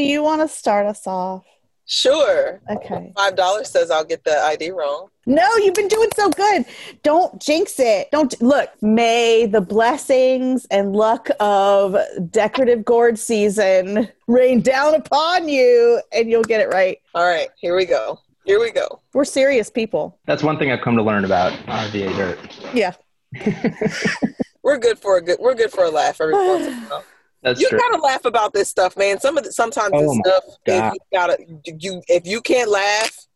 spread. 0.00 0.06
Do 0.06 0.08
you, 0.08 0.08
do 0.08 0.12
you 0.12 0.22
want 0.22 0.40
to 0.42 0.48
start 0.48 0.86
us 0.86 1.06
off? 1.06 1.44
Sure. 1.92 2.60
Okay. 2.70 3.12
Five 3.16 3.34
dollars 3.34 3.68
says 3.68 3.90
I'll 3.90 4.04
get 4.04 4.22
the 4.22 4.38
ID 4.38 4.70
wrong. 4.70 5.08
No, 5.26 5.44
you've 5.56 5.74
been 5.74 5.88
doing 5.88 6.08
so 6.14 6.30
good. 6.30 6.64
Don't 7.02 7.42
jinx 7.42 7.80
it. 7.80 8.08
Don't 8.12 8.40
look. 8.40 8.70
May 8.80 9.46
the 9.46 9.60
blessings 9.60 10.66
and 10.70 10.94
luck 10.94 11.28
of 11.40 11.96
decorative 12.30 12.84
gourd 12.84 13.18
season 13.18 14.08
rain 14.28 14.60
down 14.60 14.94
upon 14.94 15.48
you, 15.48 16.00
and 16.12 16.30
you'll 16.30 16.44
get 16.44 16.60
it 16.60 16.68
right. 16.68 16.98
All 17.16 17.26
right, 17.26 17.48
here 17.56 17.74
we 17.74 17.86
go. 17.86 18.20
Here 18.44 18.60
we 18.60 18.70
go. 18.70 19.00
We're 19.12 19.24
serious 19.24 19.68
people. 19.68 20.16
That's 20.26 20.44
one 20.44 20.58
thing 20.58 20.70
I've 20.70 20.82
come 20.82 20.96
to 20.96 21.02
learn 21.02 21.24
about 21.24 21.52
RVA 21.66 22.14
Dirt. 22.16 22.38
Yeah. 22.72 22.92
We're 24.62 24.78
good 24.78 24.98
for 24.98 25.16
a 25.16 25.22
good. 25.22 25.38
We're 25.40 25.54
good 25.54 25.72
for 25.72 25.84
a 25.84 25.90
laugh 25.90 26.20
every 26.20 26.34
once 26.34 26.66
in 26.66 26.72
a 26.72 26.76
while. 26.86 27.04
That's 27.42 27.60
You 27.60 27.68
true. 27.68 27.78
gotta 27.78 28.02
laugh 28.02 28.24
about 28.24 28.52
this 28.52 28.68
stuff, 28.68 28.96
man. 28.96 29.18
Some 29.20 29.38
of 29.38 29.44
the, 29.44 29.52
sometimes 29.52 29.90
Oh 29.94 30.00
this 30.00 30.14
my 30.16 30.22
stuff, 30.30 30.44
if 30.66 30.94
you 30.94 30.98
gotta, 31.12 31.38
you 31.78 32.02
if 32.08 32.26
you 32.26 32.40
can't 32.42 32.70
laugh. 32.70 33.26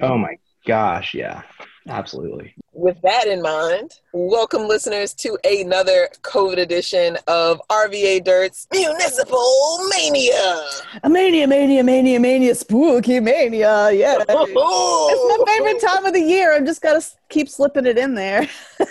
Oh 0.00 0.18
my 0.18 0.36
gosh, 0.66 1.14
yeah, 1.14 1.42
absolutely. 1.88 2.54
With 2.72 3.00
that 3.02 3.26
in 3.26 3.40
mind, 3.40 3.92
welcome 4.12 4.66
listeners 4.66 5.14
to 5.14 5.38
another 5.44 6.08
COVID 6.22 6.58
edition 6.58 7.16
of 7.26 7.60
RVA 7.70 8.22
Dirt's 8.24 8.66
Municipal 8.72 9.78
Mania. 9.90 10.60
A 11.02 11.08
mania, 11.08 11.46
mania, 11.46 11.84
mania, 11.84 12.18
mania, 12.20 12.54
spooky 12.54 13.20
mania. 13.20 13.90
Yeah. 13.92 14.18
It's 14.28 15.38
my 15.38 15.44
favorite 15.54 15.80
time 15.80 16.04
of 16.04 16.12
the 16.12 16.20
year. 16.20 16.54
I'm 16.54 16.66
just 16.66 16.82
gotta 16.82 17.04
keep 17.28 17.48
slipping 17.48 17.86
it 17.86 17.96
in 17.98 18.14
there. 18.14 18.48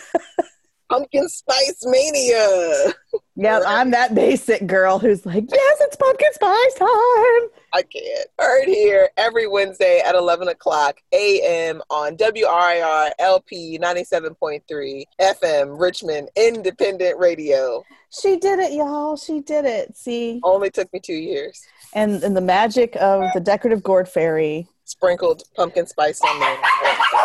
Pumpkin 0.93 1.27
Spice 1.27 1.83
Mania. 1.85 2.93
Yeah. 3.35 3.61
I'm 3.65 3.89
that 3.91 4.13
basic 4.13 4.67
girl 4.67 4.99
who's 4.99 5.25
like, 5.25 5.45
yes, 5.49 5.77
it's 5.81 5.95
pumpkin 5.95 6.31
spice 6.33 6.73
time. 6.75 7.49
I 7.73 7.81
can't. 7.91 8.27
Heard 8.37 8.65
here 8.67 9.09
every 9.17 9.47
Wednesday 9.47 10.01
at 10.05 10.13
11 10.13 10.49
o'clock 10.49 10.97
a.m. 11.11 11.81
on 11.89 12.15
WRIR 12.17 13.11
LP 13.17 13.79
97.3 13.79 15.03
FM 15.19 15.79
Richmond 15.79 16.29
Independent 16.35 17.17
Radio. 17.17 17.83
She 18.11 18.37
did 18.37 18.59
it, 18.59 18.73
y'all. 18.73 19.17
She 19.17 19.41
did 19.41 19.65
it. 19.65 19.97
See, 19.97 20.39
Only 20.43 20.69
took 20.69 20.93
me 20.93 20.99
two 20.99 21.13
years. 21.13 21.59
and 21.95 22.23
and 22.23 22.37
the 22.37 22.41
magic 22.41 22.95
of 22.97 23.23
the 23.33 23.39
decorative 23.39 23.81
gourd 23.81 24.07
fairy 24.07 24.67
Sprinkled 24.85 25.43
pumpkin 25.55 25.87
spice 25.87 26.21
on 26.21 26.39
there. 26.39 26.57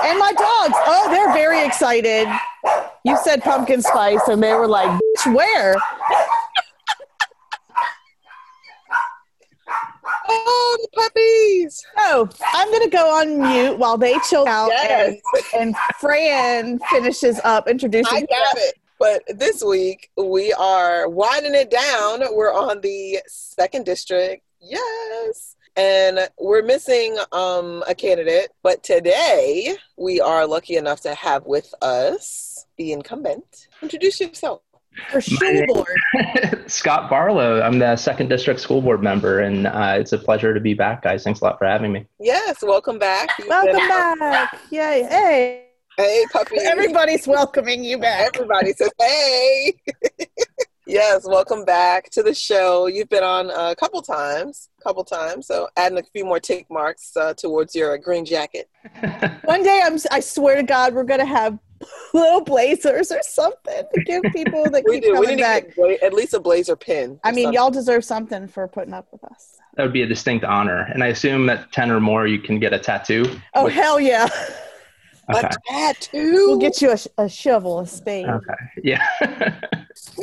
and 0.04 0.18
my 0.18 0.32
dogs. 0.32 0.74
Oh, 0.86 1.08
they're 1.10 1.32
very 1.34 1.66
excited. 1.66 2.26
You 3.08 3.16
said 3.22 3.42
pumpkin 3.42 3.80
spice, 3.80 4.28
and 4.28 4.42
they 4.42 4.52
were 4.52 4.68
like, 4.68 4.90
"Bitch, 4.90 5.34
where?" 5.34 5.74
Oh, 10.30 10.78
the 10.82 10.88
puppies. 11.00 11.82
Oh, 11.96 12.28
I'm 12.52 12.70
gonna 12.70 12.90
go 12.90 13.10
on 13.18 13.40
mute 13.40 13.78
while 13.78 13.96
they 13.96 14.18
chill 14.28 14.46
out, 14.46 14.68
Yes, 14.68 15.16
and, 15.54 15.60
and 15.60 15.76
Fran 15.98 16.78
finishes 16.90 17.40
up 17.44 17.66
introducing. 17.66 18.14
I 18.14 18.20
got 18.20 18.56
it. 18.58 18.74
But 18.98 19.22
this 19.38 19.62
week 19.62 20.10
we 20.16 20.52
are 20.52 21.08
winding 21.08 21.54
it 21.54 21.70
down. 21.70 22.20
We're 22.34 22.52
on 22.52 22.80
the 22.80 23.20
second 23.26 23.86
district. 23.86 24.42
Yes. 24.60 25.56
And 25.78 26.28
we're 26.40 26.62
missing 26.64 27.16
um, 27.30 27.84
a 27.86 27.94
candidate, 27.94 28.48
but 28.64 28.82
today 28.82 29.76
we 29.96 30.20
are 30.20 30.44
lucky 30.44 30.74
enough 30.74 31.02
to 31.02 31.14
have 31.14 31.46
with 31.46 31.72
us 31.80 32.66
the 32.78 32.90
incumbent. 32.92 33.68
Introduce 33.80 34.20
yourself. 34.20 34.62
for 35.12 35.20
school 35.20 35.66
board. 35.68 35.96
Scott 36.66 37.08
Barlow, 37.08 37.62
I'm 37.62 37.78
the 37.78 37.94
second 37.94 38.28
district 38.28 38.58
school 38.58 38.82
board 38.82 39.04
member, 39.04 39.38
and 39.38 39.68
uh, 39.68 39.94
it's 40.00 40.12
a 40.12 40.18
pleasure 40.18 40.52
to 40.52 40.58
be 40.58 40.74
back, 40.74 41.02
guys. 41.02 41.22
Thanks 41.22 41.40
a 41.40 41.44
lot 41.44 41.58
for 41.58 41.66
having 41.66 41.92
me. 41.92 42.06
Yes, 42.18 42.60
welcome 42.60 42.98
back. 42.98 43.28
You've 43.38 43.46
Welcome 43.46 43.76
been- 43.76 43.88
back. 44.18 44.58
Yay. 44.72 45.04
Hey. 45.08 45.64
Hey, 45.96 46.24
puppy. 46.32 46.56
Everybody's 46.60 47.26
welcoming 47.28 47.84
you 47.84 47.98
back. 47.98 48.30
Everybody 48.36 48.72
says, 48.72 48.90
hey. 49.00 49.74
yes, 50.88 51.24
welcome 51.26 51.64
back 51.64 52.10
to 52.10 52.22
the 52.22 52.34
show. 52.34 52.86
You've 52.86 53.08
been 53.08 53.22
on 53.24 53.50
a 53.50 53.76
couple 53.76 54.00
times, 54.02 54.68
couple 54.82 55.04
times. 55.04 55.46
So 55.46 55.68
adding 55.76 55.98
a 55.98 56.02
few 56.02 56.24
more 56.24 56.40
tick 56.40 56.66
marks 56.70 57.16
uh, 57.16 57.34
towards 57.34 57.74
your 57.74 57.96
green 57.98 58.24
jacket. 58.24 58.68
One 59.44 59.62
day, 59.62 59.80
I'm, 59.84 59.98
I 60.10 60.20
swear 60.20 60.56
to 60.56 60.62
God, 60.62 60.94
we're 60.94 61.04
going 61.04 61.20
to 61.20 61.26
have 61.26 61.58
little 62.12 62.40
blazers 62.40 63.12
or 63.12 63.20
something 63.22 63.82
to 63.94 64.02
give 64.04 64.22
people 64.32 64.64
that 64.70 64.82
We 64.88 64.94
keep 64.94 65.04
do. 65.04 65.10
We 65.10 65.14
coming 65.16 65.30
need 65.30 65.36
to 65.36 65.42
back. 65.42 65.66
get 65.66 65.76
bla- 65.76 66.06
at 66.06 66.12
least 66.14 66.34
a 66.34 66.40
blazer 66.40 66.74
pin. 66.76 67.20
I 67.22 67.30
mean, 67.30 67.44
something. 67.44 67.52
y'all 67.54 67.70
deserve 67.70 68.04
something 68.04 68.48
for 68.48 68.66
putting 68.66 68.94
up 68.94 69.06
with 69.12 69.22
us. 69.24 69.56
that 69.76 69.84
would 69.84 69.92
be 69.92 70.02
a 70.02 70.06
distinct 70.06 70.44
honor, 70.44 70.88
and 70.92 71.04
I 71.04 71.08
assume 71.08 71.46
that 71.46 71.70
ten 71.70 71.90
or 71.90 72.00
more 72.00 72.26
you 72.26 72.40
can 72.40 72.58
get 72.58 72.72
a 72.72 72.78
tattoo. 72.80 73.38
Oh, 73.54 73.64
With- 73.64 73.74
hell 73.74 74.00
yeah. 74.00 74.28
Okay. 75.36 75.46
A 75.46 75.50
tattoo. 75.68 76.32
We'll 76.48 76.58
get 76.58 76.80
you 76.80 76.92
a, 76.92 77.24
a 77.24 77.28
shovel, 77.28 77.80
a 77.80 77.86
spade. 77.86 78.26
Okay. 78.26 78.54
Yeah. 78.82 79.06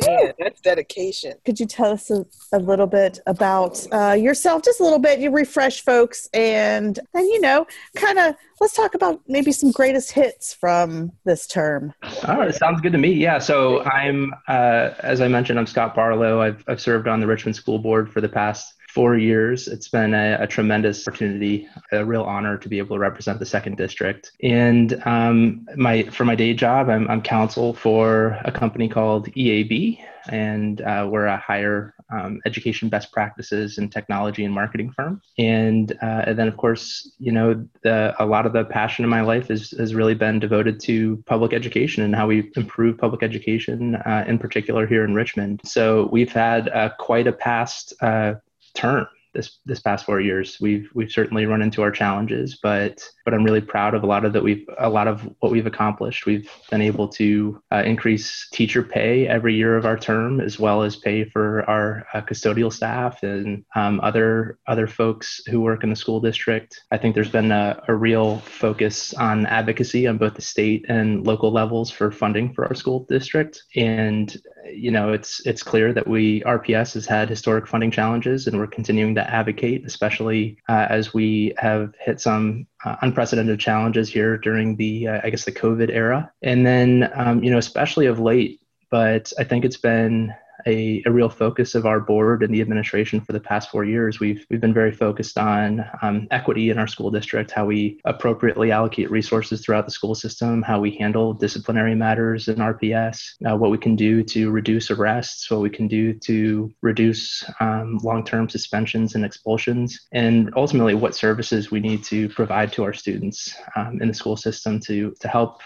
Man, 0.06 0.32
that's 0.38 0.60
dedication. 0.60 1.34
Could 1.44 1.60
you 1.60 1.66
tell 1.66 1.92
us 1.92 2.10
a, 2.10 2.24
a 2.52 2.58
little 2.58 2.86
bit 2.86 3.20
about 3.26 3.84
uh, 3.92 4.12
yourself? 4.12 4.62
Just 4.62 4.80
a 4.80 4.84
little 4.84 4.98
bit. 4.98 5.18
You 5.20 5.30
refresh 5.30 5.82
folks, 5.82 6.28
and 6.32 6.98
and 7.14 7.26
you 7.26 7.40
know, 7.40 7.66
kind 7.94 8.18
of 8.18 8.34
let's 8.60 8.74
talk 8.74 8.94
about 8.94 9.20
maybe 9.28 9.52
some 9.52 9.70
greatest 9.70 10.12
hits 10.12 10.54
from 10.54 11.12
this 11.24 11.46
term. 11.46 11.92
All 12.26 12.38
right, 12.38 12.54
sounds 12.54 12.80
good 12.80 12.92
to 12.92 12.98
me. 12.98 13.12
Yeah, 13.12 13.38
so 13.38 13.82
I'm, 13.82 14.32
uh, 14.48 14.90
as 15.00 15.20
I 15.20 15.28
mentioned, 15.28 15.58
I'm 15.58 15.66
Scott 15.66 15.94
Barlow. 15.94 16.40
I've, 16.40 16.64
I've 16.66 16.80
served 16.80 17.08
on 17.08 17.20
the 17.20 17.26
Richmond 17.26 17.56
School 17.56 17.78
Board 17.78 18.10
for 18.10 18.20
the 18.20 18.28
past 18.28 18.74
four 18.96 19.18
years. 19.18 19.68
It's 19.68 19.88
been 19.88 20.14
a, 20.14 20.38
a 20.40 20.46
tremendous 20.46 21.06
opportunity, 21.06 21.68
a 21.92 22.02
real 22.02 22.22
honor 22.22 22.56
to 22.56 22.66
be 22.66 22.78
able 22.78 22.96
to 22.96 23.00
represent 23.00 23.38
the 23.38 23.44
second 23.44 23.76
district. 23.76 24.32
And 24.42 25.02
um, 25.04 25.68
my 25.76 26.04
for 26.04 26.24
my 26.24 26.34
day 26.34 26.54
job, 26.54 26.88
I'm, 26.88 27.06
I'm 27.10 27.20
counsel 27.20 27.74
for 27.74 28.38
a 28.46 28.50
company 28.50 28.88
called 28.88 29.28
EAB, 29.34 29.98
and 30.30 30.80
uh, 30.80 31.06
we're 31.10 31.26
a 31.26 31.36
higher 31.36 31.94
um, 32.10 32.40
education 32.46 32.88
best 32.88 33.12
practices 33.12 33.78
and 33.78 33.90
technology 33.90 34.44
and 34.44 34.54
marketing 34.54 34.92
firm. 34.96 35.20
And, 35.38 35.92
uh, 36.02 36.22
and 36.26 36.38
then, 36.38 36.48
of 36.48 36.56
course, 36.56 37.12
you 37.18 37.32
know, 37.32 37.66
the, 37.82 38.14
a 38.18 38.24
lot 38.24 38.46
of 38.46 38.52
the 38.52 38.64
passion 38.64 39.04
in 39.04 39.10
my 39.10 39.22
life 39.22 39.50
is, 39.50 39.72
has 39.72 39.94
really 39.94 40.14
been 40.14 40.38
devoted 40.38 40.80
to 40.80 41.22
public 41.26 41.52
education 41.52 42.02
and 42.04 42.14
how 42.14 42.28
we 42.28 42.50
improve 42.56 42.96
public 42.96 43.22
education, 43.22 43.96
uh, 43.96 44.24
in 44.26 44.38
particular 44.38 44.86
here 44.86 45.04
in 45.04 45.14
Richmond. 45.14 45.60
So 45.64 46.08
we've 46.12 46.32
had 46.32 46.68
uh, 46.68 46.90
quite 46.98 47.26
a 47.26 47.32
past 47.32 47.92
uh, 48.00 48.34
term 48.76 49.08
this 49.36 49.58
this 49.64 49.80
past 49.80 50.06
four 50.06 50.20
years. 50.20 50.58
We've 50.60 50.88
we've 50.94 51.12
certainly 51.12 51.46
run 51.46 51.62
into 51.62 51.82
our 51.82 51.90
challenges, 51.90 52.58
but 52.62 53.06
but 53.24 53.34
I'm 53.34 53.44
really 53.44 53.60
proud 53.60 53.94
of 53.94 54.02
a 54.02 54.06
lot 54.06 54.24
of 54.24 54.32
that 54.32 54.42
we've 54.42 54.64
a 54.78 54.88
lot 54.88 55.08
of 55.08 55.22
what 55.40 55.52
we've 55.52 55.66
accomplished. 55.66 56.26
We've 56.26 56.50
been 56.70 56.80
able 56.80 57.08
to 57.08 57.60
uh, 57.72 57.82
increase 57.84 58.48
teacher 58.52 58.82
pay 58.82 59.28
every 59.28 59.54
year 59.54 59.76
of 59.76 59.84
our 59.84 59.98
term, 59.98 60.40
as 60.40 60.58
well 60.58 60.82
as 60.82 60.96
pay 60.96 61.24
for 61.24 61.68
our 61.68 62.06
uh, 62.14 62.22
custodial 62.22 62.72
staff 62.72 63.22
and 63.22 63.64
um, 63.74 64.00
other 64.02 64.58
other 64.66 64.86
folks 64.86 65.40
who 65.48 65.60
work 65.60 65.84
in 65.84 65.90
the 65.90 65.96
school 65.96 66.20
district. 66.20 66.80
I 66.90 66.98
think 66.98 67.14
there's 67.14 67.30
been 67.30 67.52
a, 67.52 67.82
a 67.88 67.94
real 67.94 68.38
focus 68.38 69.12
on 69.14 69.46
advocacy 69.46 70.06
on 70.06 70.18
both 70.18 70.34
the 70.34 70.42
state 70.42 70.86
and 70.88 71.26
local 71.26 71.52
levels 71.52 71.90
for 71.90 72.10
funding 72.10 72.54
for 72.54 72.66
our 72.66 72.74
school 72.74 73.06
district, 73.08 73.62
and 73.74 74.36
you 74.72 74.90
know 74.90 75.12
it's 75.12 75.44
it's 75.46 75.62
clear 75.62 75.92
that 75.92 76.06
we 76.06 76.42
RPS 76.42 76.94
has 76.94 77.06
had 77.06 77.28
historic 77.28 77.66
funding 77.66 77.90
challenges, 77.90 78.46
and 78.46 78.56
we're 78.56 78.66
continuing 78.66 79.14
to 79.16 79.25
advocate, 79.28 79.84
especially 79.84 80.58
uh, 80.68 80.86
as 80.88 81.14
we 81.14 81.54
have 81.58 81.94
hit 82.00 82.20
some 82.20 82.66
uh, 82.84 82.96
unprecedented 83.02 83.60
challenges 83.60 84.08
here 84.08 84.36
during 84.38 84.76
the 84.76 85.08
uh, 85.08 85.20
I 85.22 85.30
guess 85.30 85.44
the 85.44 85.52
COVID 85.52 85.90
era, 85.90 86.32
and 86.42 86.66
then 86.66 87.10
um, 87.14 87.42
you 87.42 87.50
know 87.50 87.58
especially 87.58 88.06
of 88.06 88.20
late. 88.20 88.60
But 88.90 89.32
I 89.38 89.44
think 89.44 89.64
it's 89.64 89.76
been 89.76 90.32
a, 90.66 91.02
a 91.06 91.10
real 91.10 91.28
focus 91.28 91.74
of 91.74 91.86
our 91.86 92.00
board 92.00 92.42
and 92.42 92.54
the 92.54 92.60
administration 92.60 93.20
for 93.20 93.32
the 93.32 93.40
past 93.40 93.70
four 93.70 93.84
years. 93.84 94.20
We've 94.20 94.44
we've 94.50 94.60
been 94.60 94.74
very 94.74 94.92
focused 94.92 95.38
on 95.38 95.84
um, 96.02 96.26
equity 96.30 96.70
in 96.70 96.78
our 96.78 96.86
school 96.86 97.10
district, 97.10 97.50
how 97.50 97.66
we 97.66 98.00
appropriately 98.04 98.72
allocate 98.72 99.10
resources 99.10 99.64
throughout 99.64 99.84
the 99.84 99.90
school 99.90 100.14
system, 100.14 100.62
how 100.62 100.80
we 100.80 100.90
handle 100.92 101.32
disciplinary 101.32 101.94
matters 101.94 102.48
in 102.48 102.56
RPS, 102.56 103.32
uh, 103.48 103.56
what 103.56 103.70
we 103.70 103.78
can 103.78 103.96
do 103.96 104.22
to 104.24 104.50
reduce 104.50 104.90
arrests, 104.90 105.50
what 105.50 105.60
we 105.60 105.70
can 105.70 105.88
do 105.88 106.12
to 106.12 106.72
reduce 106.82 107.44
um, 107.60 107.98
long-term 108.02 108.48
suspensions 108.48 109.14
and 109.14 109.24
expulsions, 109.24 110.06
and 110.12 110.52
ultimately 110.56 110.94
what 110.94 111.14
services 111.14 111.70
we 111.70 111.80
need 111.80 112.02
to 112.04 112.28
provide 112.30 112.72
to 112.72 112.82
our 112.84 112.92
students 112.92 113.54
um, 113.76 114.00
in 114.00 114.08
the 114.08 114.14
school 114.14 114.36
system 114.36 114.80
to 114.80 115.14
to 115.20 115.28
help 115.28 115.60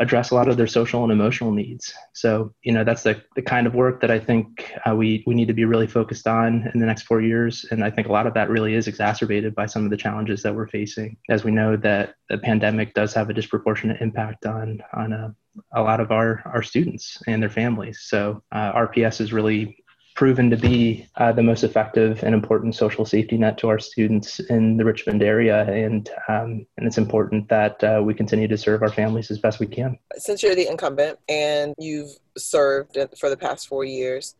address 0.00 0.30
a 0.30 0.34
lot 0.34 0.48
of 0.48 0.56
their 0.56 0.66
social 0.66 1.02
and 1.04 1.12
emotional 1.12 1.52
needs. 1.52 1.92
So, 2.14 2.52
you 2.62 2.72
know, 2.72 2.84
that's 2.84 3.02
the, 3.02 3.22
the 3.36 3.42
kind 3.42 3.66
of 3.66 3.74
work 3.74 4.00
that 4.00 4.10
I 4.10 4.18
think 4.18 4.72
uh, 4.88 4.94
we, 4.94 5.22
we 5.26 5.34
need 5.34 5.48
to 5.48 5.54
be 5.54 5.64
really 5.64 5.86
focused 5.86 6.26
on 6.26 6.68
in 6.74 6.80
the 6.80 6.86
next 6.86 7.02
four 7.02 7.20
years. 7.20 7.64
And 7.70 7.84
I 7.84 7.90
think 7.90 8.08
a 8.08 8.12
lot 8.12 8.26
of 8.26 8.34
that 8.34 8.50
really 8.50 8.74
is 8.74 8.88
exacerbated 8.88 9.54
by 9.54 9.66
some 9.66 9.84
of 9.84 9.90
the 9.90 9.96
challenges 9.96 10.42
that 10.42 10.54
we're 10.54 10.68
facing. 10.68 11.16
As 11.28 11.44
we 11.44 11.52
know 11.52 11.76
that 11.76 12.14
the 12.28 12.38
pandemic 12.38 12.94
does 12.94 13.14
have 13.14 13.30
a 13.30 13.34
disproportionate 13.34 14.00
impact 14.00 14.46
on, 14.46 14.80
on 14.92 15.12
a, 15.12 15.34
a 15.72 15.82
lot 15.82 16.00
of 16.00 16.10
our, 16.10 16.42
our 16.46 16.62
students 16.62 17.22
and 17.28 17.40
their 17.40 17.50
families. 17.50 18.00
So 18.02 18.42
uh, 18.50 18.72
RPS 18.72 19.20
is 19.20 19.32
really 19.32 19.83
proven 20.14 20.48
to 20.48 20.56
be 20.56 21.06
uh, 21.16 21.32
the 21.32 21.42
most 21.42 21.64
effective 21.64 22.22
and 22.22 22.34
important 22.34 22.74
social 22.74 23.04
safety 23.04 23.36
net 23.36 23.58
to 23.58 23.68
our 23.68 23.78
students 23.78 24.40
in 24.40 24.76
the 24.76 24.84
Richmond 24.84 25.22
area, 25.22 25.62
and 25.64 26.08
um, 26.28 26.66
and 26.76 26.86
it's 26.86 26.98
important 26.98 27.48
that 27.48 27.82
uh, 27.82 28.00
we 28.02 28.14
continue 28.14 28.48
to 28.48 28.56
serve 28.56 28.82
our 28.82 28.92
families 28.92 29.30
as 29.30 29.38
best 29.38 29.60
we 29.60 29.66
can. 29.66 29.98
Since 30.16 30.42
you're 30.42 30.54
the 30.54 30.68
incumbent 30.68 31.18
and 31.28 31.74
you've 31.78 32.10
served 32.36 32.96
for 33.18 33.28
the 33.28 33.36
past 33.36 33.68
four 33.68 33.84
years, 33.84 34.36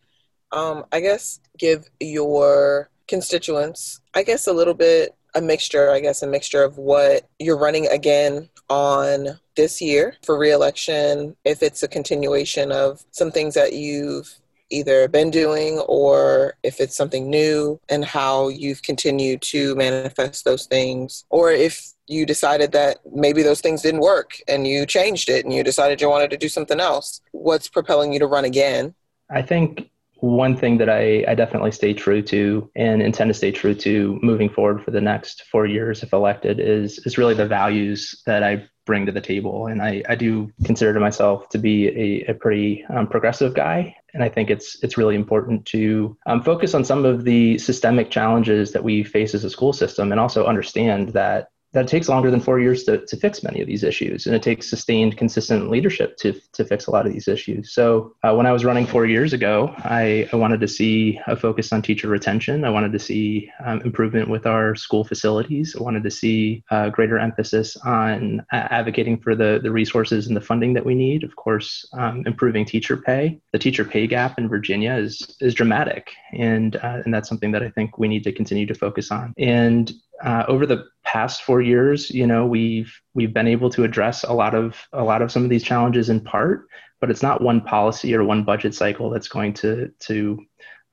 um, 0.52 0.84
I 0.92 1.00
guess 1.00 1.40
give 1.58 1.90
your 2.00 2.88
constituents, 3.08 4.00
I 4.14 4.22
guess, 4.22 4.46
a 4.46 4.52
little 4.52 4.74
bit 4.74 5.14
a 5.34 5.40
mixture, 5.40 5.90
I 5.90 6.00
guess, 6.00 6.22
a 6.22 6.28
mixture 6.28 6.62
of 6.62 6.78
what 6.78 7.28
you're 7.40 7.58
running 7.58 7.88
again 7.88 8.48
on 8.70 9.40
this 9.56 9.80
year 9.80 10.14
for 10.24 10.38
reelection, 10.38 11.36
if 11.44 11.62
it's 11.62 11.82
a 11.82 11.88
continuation 11.88 12.72
of 12.72 13.04
some 13.10 13.30
things 13.30 13.54
that 13.54 13.72
you've 13.72 14.38
either 14.74 15.08
been 15.08 15.30
doing 15.30 15.78
or 15.80 16.54
if 16.62 16.80
it's 16.80 16.96
something 16.96 17.30
new 17.30 17.80
and 17.88 18.04
how 18.04 18.48
you've 18.48 18.82
continued 18.82 19.40
to 19.42 19.74
manifest 19.76 20.44
those 20.44 20.66
things, 20.66 21.24
or 21.30 21.52
if 21.52 21.92
you 22.06 22.26
decided 22.26 22.72
that 22.72 22.98
maybe 23.12 23.42
those 23.42 23.60
things 23.60 23.82
didn't 23.82 24.00
work 24.00 24.40
and 24.46 24.66
you 24.66 24.84
changed 24.84 25.28
it 25.28 25.44
and 25.44 25.54
you 25.54 25.62
decided 25.62 26.00
you 26.00 26.08
wanted 26.08 26.30
to 26.30 26.36
do 26.36 26.48
something 26.48 26.80
else. 26.80 27.20
What's 27.32 27.68
propelling 27.68 28.12
you 28.12 28.18
to 28.18 28.26
run 28.26 28.44
again? 28.44 28.94
I 29.30 29.42
think 29.42 29.90
one 30.20 30.56
thing 30.56 30.78
that 30.78 30.88
I, 30.88 31.24
I 31.28 31.34
definitely 31.34 31.72
stay 31.72 31.92
true 31.92 32.22
to 32.22 32.70
and 32.76 33.02
intend 33.02 33.28
to 33.28 33.34
stay 33.34 33.52
true 33.52 33.74
to 33.74 34.18
moving 34.22 34.48
forward 34.48 34.82
for 34.82 34.90
the 34.90 35.00
next 35.00 35.44
four 35.50 35.66
years 35.66 36.02
if 36.02 36.12
elected 36.12 36.60
is 36.60 36.98
is 37.00 37.18
really 37.18 37.34
the 37.34 37.46
values 37.46 38.22
that 38.26 38.42
I 38.42 38.66
bring 38.84 39.06
to 39.06 39.12
the 39.12 39.20
table. 39.20 39.66
And 39.66 39.82
I, 39.82 40.02
I 40.08 40.14
do 40.14 40.50
consider 40.64 40.98
myself 41.00 41.48
to 41.50 41.58
be 41.58 41.88
a, 41.88 42.30
a 42.30 42.34
pretty 42.34 42.84
um, 42.94 43.06
progressive 43.06 43.54
guy. 43.54 43.96
And 44.12 44.22
I 44.22 44.28
think 44.28 44.50
it's 44.50 44.82
it's 44.82 44.96
really 44.96 45.16
important 45.16 45.66
to 45.66 46.16
um, 46.26 46.42
focus 46.42 46.74
on 46.74 46.84
some 46.84 47.04
of 47.04 47.24
the 47.24 47.58
systemic 47.58 48.10
challenges 48.10 48.72
that 48.72 48.84
we 48.84 49.02
face 49.02 49.34
as 49.34 49.44
a 49.44 49.50
school 49.50 49.72
system 49.72 50.12
and 50.12 50.20
also 50.20 50.46
understand 50.46 51.10
that 51.10 51.48
that 51.74 51.88
takes 51.88 52.08
longer 52.08 52.30
than 52.30 52.40
four 52.40 52.60
years 52.60 52.84
to, 52.84 53.04
to 53.04 53.16
fix 53.16 53.42
many 53.42 53.60
of 53.60 53.66
these 53.66 53.82
issues. 53.82 54.26
And 54.26 54.34
it 54.34 54.42
takes 54.42 54.70
sustained, 54.70 55.18
consistent 55.18 55.70
leadership 55.70 56.16
to, 56.18 56.32
to 56.52 56.64
fix 56.64 56.86
a 56.86 56.92
lot 56.92 57.04
of 57.04 57.12
these 57.12 57.26
issues. 57.26 57.74
So 57.74 58.14
uh, 58.22 58.32
when 58.34 58.46
I 58.46 58.52
was 58.52 58.64
running 58.64 58.86
four 58.86 59.06
years 59.06 59.32
ago, 59.32 59.74
I, 59.78 60.28
I 60.32 60.36
wanted 60.36 60.60
to 60.60 60.68
see 60.68 61.18
a 61.26 61.36
focus 61.36 61.72
on 61.72 61.82
teacher 61.82 62.08
retention. 62.08 62.64
I 62.64 62.70
wanted 62.70 62.92
to 62.92 62.98
see 63.00 63.50
um, 63.64 63.80
improvement 63.82 64.30
with 64.30 64.46
our 64.46 64.76
school 64.76 65.04
facilities. 65.04 65.74
I 65.78 65.82
wanted 65.82 66.04
to 66.04 66.10
see 66.12 66.62
uh, 66.70 66.90
greater 66.90 67.18
emphasis 67.18 67.76
on 67.78 68.40
uh, 68.52 68.68
advocating 68.70 69.18
for 69.18 69.34
the, 69.34 69.58
the 69.60 69.72
resources 69.72 70.28
and 70.28 70.36
the 70.36 70.40
funding 70.40 70.74
that 70.74 70.86
we 70.86 70.94
need. 70.94 71.24
Of 71.24 71.34
course, 71.34 71.84
um, 71.92 72.22
improving 72.24 72.64
teacher 72.64 72.96
pay. 72.96 73.40
The 73.52 73.58
teacher 73.58 73.84
pay 73.84 74.06
gap 74.06 74.38
in 74.38 74.48
Virginia 74.48 74.94
is, 74.94 75.36
is 75.40 75.54
dramatic. 75.54 76.12
And, 76.32 76.76
uh, 76.76 77.02
and 77.04 77.12
that's 77.12 77.28
something 77.28 77.50
that 77.50 77.64
I 77.64 77.70
think 77.70 77.98
we 77.98 78.06
need 78.06 78.22
to 78.24 78.32
continue 78.32 78.66
to 78.66 78.74
focus 78.74 79.10
on. 79.10 79.34
And 79.38 79.92
uh, 80.22 80.44
over 80.46 80.66
the 80.66 80.84
past 81.04 81.42
four 81.42 81.60
years, 81.60 82.10
you 82.10 82.26
know, 82.26 82.46
we've 82.46 82.92
we've 83.14 83.32
been 83.32 83.46
able 83.46 83.70
to 83.70 83.84
address 83.84 84.24
a 84.24 84.32
lot 84.32 84.54
of 84.54 84.76
a 84.92 85.04
lot 85.04 85.22
of 85.22 85.30
some 85.30 85.44
of 85.44 85.50
these 85.50 85.62
challenges 85.62 86.08
in 86.08 86.20
part, 86.20 86.66
but 87.00 87.10
it's 87.10 87.22
not 87.22 87.42
one 87.42 87.60
policy 87.60 88.14
or 88.14 88.24
one 88.24 88.44
budget 88.44 88.74
cycle 88.74 89.10
that's 89.10 89.28
going 89.28 89.52
to 89.54 89.90
to 90.00 90.44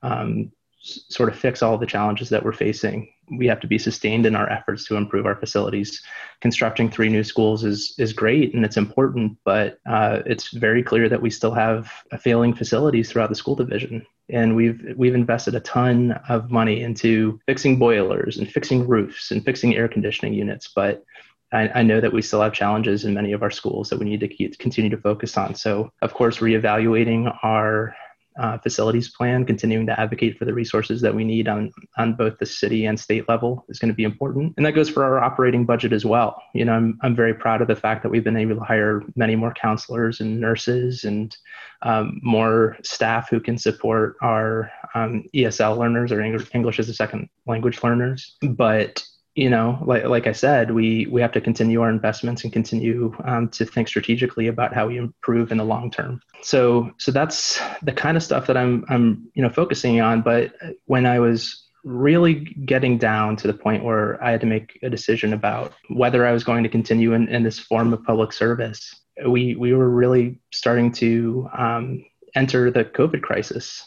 um, 0.02 0.52
sort 0.82 1.28
of 1.28 1.38
fix 1.38 1.62
all 1.62 1.78
the 1.78 1.86
challenges 1.86 2.28
that 2.28 2.44
we're 2.44 2.52
facing. 2.52 3.08
We 3.38 3.46
have 3.46 3.60
to 3.60 3.66
be 3.66 3.78
sustained 3.78 4.26
in 4.26 4.36
our 4.36 4.50
efforts 4.50 4.84
to 4.86 4.96
improve 4.96 5.26
our 5.26 5.36
facilities. 5.36 6.02
Constructing 6.40 6.90
three 6.90 7.08
new 7.08 7.24
schools 7.24 7.64
is 7.64 7.94
is 7.98 8.12
great 8.12 8.54
and 8.54 8.64
it's 8.64 8.76
important, 8.76 9.38
but 9.44 9.78
uh, 9.86 10.20
it's 10.26 10.50
very 10.50 10.82
clear 10.82 11.08
that 11.08 11.22
we 11.22 11.30
still 11.30 11.54
have 11.54 11.90
failing 12.20 12.54
facilities 12.54 13.10
throughout 13.10 13.30
the 13.30 13.34
school 13.36 13.56
division 13.56 14.04
and 14.32 14.56
we've 14.56 14.94
we've 14.96 15.14
invested 15.14 15.54
a 15.54 15.60
ton 15.60 16.12
of 16.28 16.50
money 16.50 16.82
into 16.82 17.38
fixing 17.46 17.78
boilers 17.78 18.38
and 18.38 18.50
fixing 18.50 18.88
roofs 18.88 19.30
and 19.30 19.44
fixing 19.44 19.76
air 19.76 19.88
conditioning 19.88 20.32
units. 20.32 20.72
But 20.74 21.04
I, 21.52 21.68
I, 21.74 21.82
know 21.82 22.00
that 22.00 22.12
we 22.12 22.22
still 22.22 22.40
have 22.40 22.54
challenges 22.54 23.04
in 23.04 23.12
many 23.12 23.32
of 23.32 23.42
our 23.42 23.50
schools 23.50 23.90
that 23.90 23.98
we 23.98 24.06
need 24.06 24.20
to 24.20 24.28
keep, 24.28 24.58
continue 24.58 24.90
to 24.90 24.96
focus 24.96 25.36
on. 25.36 25.54
So 25.54 25.90
of 26.00 26.14
course 26.14 26.38
reevaluating 26.38 27.36
our 27.42 27.94
uh, 28.38 28.58
facilities 28.58 29.08
plan, 29.08 29.44
continuing 29.44 29.86
to 29.86 29.98
advocate 30.00 30.38
for 30.38 30.44
the 30.44 30.54
resources 30.54 31.00
that 31.00 31.14
we 31.14 31.24
need 31.24 31.48
on, 31.48 31.72
on 31.98 32.14
both 32.14 32.38
the 32.38 32.46
city 32.46 32.86
and 32.86 32.98
state 32.98 33.28
level 33.28 33.64
is 33.68 33.78
going 33.78 33.90
to 33.90 33.94
be 33.94 34.04
important. 34.04 34.54
And 34.56 34.64
that 34.64 34.72
goes 34.72 34.88
for 34.88 35.04
our 35.04 35.18
operating 35.18 35.66
budget 35.66 35.92
as 35.92 36.04
well. 36.04 36.42
You 36.54 36.64
know, 36.64 36.72
I'm, 36.72 36.98
I'm 37.02 37.14
very 37.14 37.34
proud 37.34 37.60
of 37.60 37.68
the 37.68 37.76
fact 37.76 38.02
that 38.02 38.08
we've 38.08 38.24
been 38.24 38.36
able 38.36 38.56
to 38.56 38.64
hire 38.64 39.02
many 39.16 39.36
more 39.36 39.52
counselors 39.54 40.20
and 40.20 40.40
nurses 40.40 41.04
and 41.04 41.36
um, 41.82 42.20
more 42.22 42.76
staff 42.82 43.28
who 43.28 43.40
can 43.40 43.58
support 43.58 44.16
our 44.22 44.70
um, 44.94 45.24
ESL 45.34 45.78
learners 45.78 46.12
or 46.12 46.22
English 46.22 46.78
as 46.78 46.88
a 46.88 46.94
second 46.94 47.28
language 47.46 47.82
learners. 47.82 48.36
But 48.40 49.04
you 49.34 49.48
know, 49.48 49.82
like 49.86 50.04
like 50.04 50.26
I 50.26 50.32
said, 50.32 50.72
we 50.72 51.06
we 51.10 51.22
have 51.22 51.32
to 51.32 51.40
continue 51.40 51.80
our 51.80 51.88
investments 51.88 52.44
and 52.44 52.52
continue 52.52 53.14
um, 53.24 53.48
to 53.50 53.64
think 53.64 53.88
strategically 53.88 54.46
about 54.46 54.74
how 54.74 54.88
we 54.88 54.98
improve 54.98 55.50
in 55.50 55.58
the 55.58 55.64
long 55.64 55.90
term. 55.90 56.20
So 56.42 56.92
so 56.98 57.10
that's 57.12 57.58
the 57.82 57.92
kind 57.92 58.16
of 58.16 58.22
stuff 58.22 58.46
that 58.46 58.58
I'm 58.58 58.84
I'm 58.88 59.30
you 59.34 59.42
know 59.42 59.48
focusing 59.48 60.00
on. 60.02 60.20
But 60.20 60.52
when 60.84 61.06
I 61.06 61.18
was 61.18 61.66
really 61.82 62.34
getting 62.66 62.98
down 62.98 63.36
to 63.36 63.46
the 63.46 63.54
point 63.54 63.84
where 63.84 64.22
I 64.22 64.30
had 64.30 64.40
to 64.42 64.46
make 64.46 64.78
a 64.82 64.90
decision 64.90 65.32
about 65.32 65.72
whether 65.88 66.26
I 66.26 66.32
was 66.32 66.44
going 66.44 66.62
to 66.62 66.68
continue 66.68 67.12
in, 67.14 67.26
in 67.28 67.42
this 67.42 67.58
form 67.58 67.92
of 67.92 68.04
public 68.04 68.32
service, 68.34 68.94
we 69.26 69.56
we 69.56 69.72
were 69.72 69.88
really 69.88 70.38
starting 70.52 70.92
to 70.92 71.48
um, 71.56 72.04
enter 72.34 72.70
the 72.70 72.84
COVID 72.84 73.22
crisis 73.22 73.82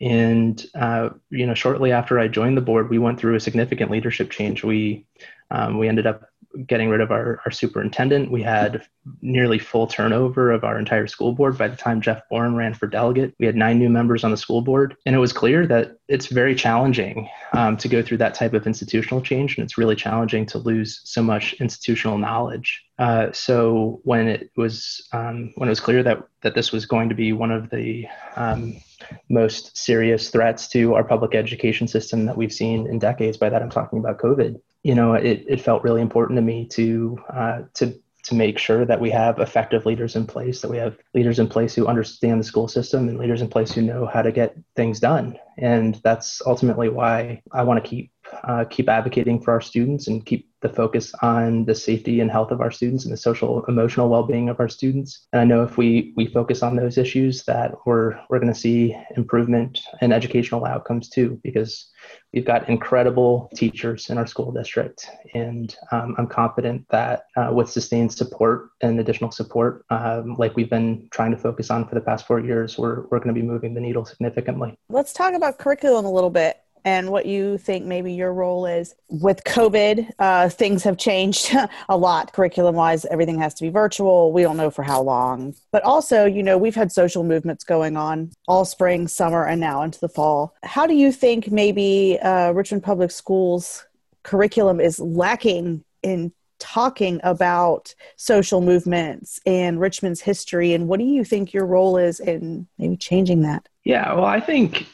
and 0.00 0.64
uh, 0.74 1.10
you 1.30 1.46
know, 1.46 1.54
shortly 1.54 1.92
after 1.92 2.18
I 2.18 2.28
joined 2.28 2.56
the 2.56 2.62
board, 2.62 2.90
we 2.90 2.98
went 2.98 3.18
through 3.18 3.36
a 3.36 3.40
significant 3.40 3.90
leadership 3.90 4.30
change. 4.30 4.64
We 4.64 5.06
um, 5.50 5.78
we 5.78 5.88
ended 5.88 6.06
up 6.06 6.28
getting 6.66 6.88
rid 6.88 7.00
of 7.00 7.10
our, 7.10 7.40
our 7.44 7.50
superintendent. 7.50 8.30
We 8.30 8.42
had 8.42 8.86
nearly 9.20 9.58
full 9.58 9.86
turnover 9.86 10.52
of 10.52 10.64
our 10.64 10.78
entire 10.78 11.06
school 11.06 11.32
board 11.32 11.58
by 11.58 11.68
the 11.68 11.76
time 11.76 12.00
Jeff 12.00 12.22
Bourne 12.28 12.54
ran 12.54 12.74
for 12.74 12.86
delegate. 12.86 13.34
We 13.38 13.46
had 13.46 13.56
nine 13.56 13.78
new 13.78 13.88
members 13.88 14.24
on 14.24 14.30
the 14.30 14.36
school 14.36 14.62
board, 14.62 14.96
and 15.04 15.14
it 15.14 15.18
was 15.18 15.32
clear 15.32 15.66
that 15.66 15.98
it's 16.08 16.26
very 16.26 16.54
challenging 16.54 17.28
um, 17.52 17.76
to 17.78 17.88
go 17.88 18.02
through 18.02 18.18
that 18.18 18.34
type 18.34 18.52
of 18.52 18.66
institutional 18.66 19.22
change, 19.22 19.56
and 19.56 19.64
it's 19.64 19.78
really 19.78 19.96
challenging 19.96 20.44
to 20.46 20.58
lose 20.58 21.00
so 21.04 21.22
much 21.22 21.54
institutional 21.54 22.18
knowledge. 22.18 22.84
Uh, 22.98 23.32
so 23.32 24.00
when 24.04 24.28
it 24.28 24.50
was 24.56 25.08
um, 25.12 25.52
when 25.56 25.68
it 25.68 25.70
was 25.70 25.80
clear 25.80 26.02
that 26.02 26.22
that 26.42 26.54
this 26.54 26.72
was 26.72 26.84
going 26.84 27.08
to 27.08 27.14
be 27.14 27.32
one 27.32 27.50
of 27.50 27.70
the 27.70 28.06
um, 28.36 28.76
most 29.28 29.76
serious 29.76 30.28
threats 30.30 30.68
to 30.68 30.94
our 30.94 31.04
public 31.04 31.34
education 31.34 31.88
system 31.88 32.26
that 32.26 32.36
we've 32.36 32.52
seen 32.52 32.86
in 32.86 32.98
decades. 32.98 33.36
By 33.36 33.48
that, 33.48 33.62
I'm 33.62 33.70
talking 33.70 33.98
about 33.98 34.18
COVID. 34.18 34.60
You 34.82 34.94
know, 34.94 35.14
it, 35.14 35.44
it 35.48 35.60
felt 35.62 35.82
really 35.82 36.02
important 36.02 36.36
to 36.36 36.42
me 36.42 36.68
to 36.68 37.18
uh, 37.32 37.62
to 37.74 37.98
to 38.24 38.34
make 38.34 38.58
sure 38.58 38.84
that 38.84 39.00
we 39.00 39.10
have 39.10 39.38
effective 39.38 39.84
leaders 39.86 40.16
in 40.16 40.26
place, 40.26 40.60
that 40.60 40.70
we 40.70 40.78
have 40.78 40.96
leaders 41.12 41.38
in 41.38 41.46
place 41.46 41.74
who 41.74 41.86
understand 41.86 42.40
the 42.40 42.44
school 42.44 42.68
system 42.68 43.08
and 43.08 43.18
leaders 43.18 43.42
in 43.42 43.48
place 43.48 43.72
who 43.72 43.82
know 43.82 44.06
how 44.06 44.22
to 44.22 44.32
get 44.32 44.56
things 44.76 44.98
done. 44.98 45.38
And 45.58 46.00
that's 46.02 46.40
ultimately 46.46 46.88
why 46.88 47.42
I 47.52 47.62
want 47.64 47.82
to 47.82 47.88
keep 47.88 48.10
uh, 48.44 48.64
keep 48.64 48.88
advocating 48.88 49.40
for 49.40 49.52
our 49.52 49.60
students 49.60 50.08
and 50.08 50.26
keep 50.26 50.50
the 50.64 50.68
focus 50.70 51.12
on 51.20 51.66
the 51.66 51.74
safety 51.74 52.20
and 52.20 52.30
health 52.30 52.50
of 52.50 52.62
our 52.62 52.70
students 52.70 53.04
and 53.04 53.12
the 53.12 53.18
social 53.18 53.62
emotional 53.66 54.08
well-being 54.08 54.48
of 54.48 54.58
our 54.58 54.68
students. 54.68 55.26
And 55.32 55.42
i 55.42 55.44
know 55.44 55.62
if 55.62 55.76
we 55.76 56.14
we 56.16 56.26
focus 56.26 56.62
on 56.62 56.74
those 56.74 56.96
issues 56.96 57.44
that 57.44 57.74
we're 57.84 58.18
we're 58.30 58.40
going 58.40 58.52
to 58.52 58.58
see 58.58 58.96
improvement 59.16 59.78
in 60.00 60.10
educational 60.10 60.64
outcomes 60.64 61.10
too 61.10 61.38
because 61.44 61.92
we've 62.32 62.46
got 62.46 62.68
incredible 62.70 63.50
teachers 63.54 64.08
in 64.08 64.16
our 64.16 64.26
school 64.26 64.52
district. 64.52 65.06
And 65.34 65.76
um, 65.92 66.14
i'm 66.16 66.26
confident 66.26 66.86
that 66.88 67.24
uh, 67.36 67.50
with 67.52 67.68
sustained 67.68 68.12
support 68.12 68.70
and 68.80 68.98
additional 68.98 69.30
support 69.32 69.84
um, 69.90 70.34
like 70.38 70.56
we've 70.56 70.70
been 70.70 71.08
trying 71.10 71.32
to 71.32 71.36
focus 71.36 71.70
on 71.70 71.86
for 71.86 71.94
the 71.94 72.00
past 72.00 72.26
four 72.26 72.40
years 72.40 72.78
we're, 72.78 73.02
we're 73.08 73.18
going 73.18 73.34
to 73.34 73.40
be 73.40 73.46
moving 73.46 73.74
the 73.74 73.80
needle 73.80 74.06
significantly. 74.06 74.74
Let's 74.88 75.12
talk 75.12 75.34
about 75.34 75.58
curriculum 75.58 76.06
a 76.06 76.10
little 76.10 76.30
bit 76.30 76.63
and 76.84 77.10
what 77.10 77.26
you 77.26 77.58
think 77.58 77.84
maybe 77.84 78.12
your 78.12 78.32
role 78.32 78.66
is. 78.66 78.94
With 79.08 79.44
COVID, 79.44 80.10
uh, 80.18 80.48
things 80.48 80.82
have 80.82 80.96
changed 80.96 81.54
a 81.88 81.96
lot 81.96 82.32
curriculum 82.32 82.74
wise. 82.74 83.04
Everything 83.06 83.38
has 83.38 83.54
to 83.54 83.62
be 83.62 83.70
virtual. 83.70 84.32
We 84.32 84.42
don't 84.42 84.56
know 84.56 84.70
for 84.70 84.82
how 84.82 85.02
long. 85.02 85.54
But 85.72 85.82
also, 85.82 86.24
you 86.24 86.42
know, 86.42 86.58
we've 86.58 86.74
had 86.74 86.92
social 86.92 87.24
movements 87.24 87.64
going 87.64 87.96
on 87.96 88.32
all 88.48 88.64
spring, 88.64 89.08
summer, 89.08 89.46
and 89.46 89.60
now 89.60 89.82
into 89.82 90.00
the 90.00 90.08
fall. 90.08 90.54
How 90.62 90.86
do 90.86 90.94
you 90.94 91.12
think 91.12 91.50
maybe 91.50 92.18
uh, 92.20 92.52
Richmond 92.52 92.82
Public 92.82 93.10
Schools 93.10 93.86
curriculum 94.22 94.80
is 94.80 94.98
lacking 94.98 95.84
in 96.02 96.32
talking 96.58 97.20
about 97.24 97.94
social 98.16 98.60
movements 98.60 99.38
and 99.44 99.78
Richmond's 99.78 100.20
history. 100.20 100.72
And 100.72 100.88
what 100.88 100.98
do 100.98 101.04
you 101.04 101.22
think 101.22 101.52
your 101.52 101.66
role 101.66 101.98
is 101.98 102.20
in 102.20 102.66
maybe 102.78 102.96
changing 102.96 103.42
that? 103.42 103.68
Yeah, 103.84 104.14
well, 104.14 104.24
I 104.24 104.40
think 104.40 104.86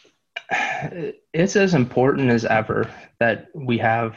it's 1.32 1.56
as 1.56 1.74
important 1.74 2.30
as 2.30 2.44
ever 2.44 2.90
that 3.18 3.46
we 3.54 3.78
have 3.78 4.16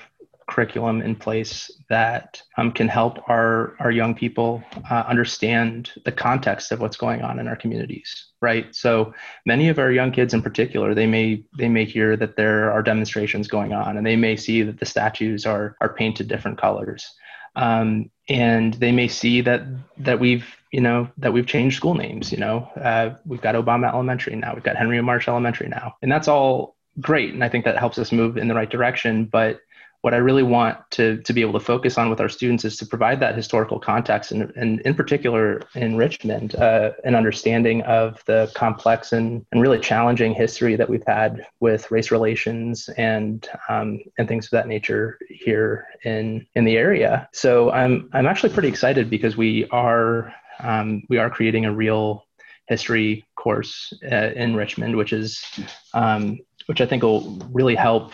curriculum 0.49 1.01
in 1.01 1.15
place 1.15 1.71
that 1.89 2.41
um, 2.57 2.71
can 2.71 2.87
help 2.87 3.17
our, 3.29 3.75
our 3.79 3.91
young 3.91 4.13
people 4.13 4.61
uh, 4.91 5.03
understand 5.07 5.91
the 6.05 6.11
context 6.11 6.71
of 6.71 6.81
what's 6.81 6.97
going 6.97 7.21
on 7.21 7.39
in 7.39 7.47
our 7.47 7.55
communities 7.55 8.33
right? 8.43 8.75
So 8.75 9.13
many 9.45 9.69
of 9.69 9.79
our 9.79 9.89
young 9.89 10.11
kids 10.11 10.33
in 10.35 10.43
particular 10.43 10.93
they 10.93 11.07
may 11.07 11.43
they 11.57 11.69
may 11.69 11.85
hear 11.85 12.15
that 12.17 12.35
there 12.35 12.71
are 12.71 12.83
demonstrations 12.83 13.47
going 13.47 13.73
on 13.73 13.97
and 13.97 14.05
they 14.05 14.17
may 14.17 14.35
see 14.35 14.61
that 14.63 14.79
the 14.79 14.85
statues 14.85 15.45
are 15.47 15.75
are 15.81 15.95
painted 15.95 16.27
different 16.27 16.59
colors. 16.59 17.09
Um, 17.55 18.11
and 18.29 18.73
they 18.75 18.91
may 18.91 19.07
see 19.07 19.41
that 19.41 19.63
that 19.97 20.19
we've 20.19 20.45
you 20.71 20.81
know 20.81 21.09
that 21.17 21.33
we've 21.33 21.47
changed 21.47 21.77
school 21.77 21.93
names 21.93 22.31
you 22.31 22.37
know. 22.37 22.59
Uh, 22.75 23.15
we've 23.25 23.41
got 23.41 23.55
obama 23.55 23.91
elementary 23.91 24.35
now 24.35 24.53
we've 24.53 24.63
got 24.63 24.75
henry 24.75 25.01
marsh 25.01 25.27
elementary 25.27 25.67
now 25.67 25.95
and 26.01 26.11
that's 26.11 26.27
all 26.27 26.75
great 27.01 27.33
and 27.33 27.43
i 27.43 27.49
think 27.49 27.65
that 27.65 27.77
helps 27.77 27.97
us 27.97 28.11
move 28.11 28.37
in 28.37 28.47
the 28.47 28.55
right 28.55 28.69
direction 28.69 29.25
but 29.25 29.61
what 30.03 30.13
I 30.13 30.17
really 30.17 30.43
want 30.43 30.77
to, 30.91 31.21
to 31.21 31.31
be 31.31 31.39
able 31.39 31.53
to 31.53 31.61
focus 31.61 31.97
on 31.97 32.09
with 32.09 32.19
our 32.19 32.27
students 32.27 32.65
is 32.65 32.75
to 32.75 32.85
provide 32.85 33.21
that 33.21 33.37
historical 33.37 33.79
context 33.79 34.33
and, 34.33 34.51
and 34.57 34.81
in 34.81 34.95
particular 34.95 35.61
in 35.75 35.95
Richmond, 35.95 36.55
uh, 36.55 36.91
an 37.05 37.15
understanding 37.15 37.81
of 37.83 38.21
the 38.25 38.51
complex 38.53 39.13
and, 39.13 39.45
and 39.53 39.61
really 39.61 39.79
challenging 39.79 40.33
history 40.33 40.75
that 40.75 40.89
we've 40.89 41.05
had 41.07 41.47
with 41.61 41.89
race 41.89 42.11
relations 42.11 42.89
and 42.97 43.47
um, 43.69 44.01
and 44.17 44.27
things 44.27 44.47
of 44.47 44.51
that 44.51 44.67
nature 44.67 45.17
here 45.29 45.87
in 46.03 46.45
in 46.55 46.65
the 46.65 46.75
area. 46.75 47.29
So 47.31 47.71
I'm 47.71 48.09
I'm 48.11 48.27
actually 48.27 48.51
pretty 48.51 48.67
excited 48.67 49.09
because 49.09 49.37
we 49.37 49.69
are 49.69 50.35
um, 50.59 51.03
we 51.07 51.17
are 51.17 51.29
creating 51.29 51.63
a 51.63 51.73
real 51.73 52.25
history 52.67 53.25
course 53.37 53.93
uh, 54.11 54.31
in 54.35 54.53
Richmond, 54.53 54.97
which 54.97 55.13
is 55.13 55.45
um, 55.93 56.39
which 56.65 56.81
I 56.81 56.85
think 56.85 57.03
will 57.03 57.37
really 57.53 57.75
help 57.75 58.11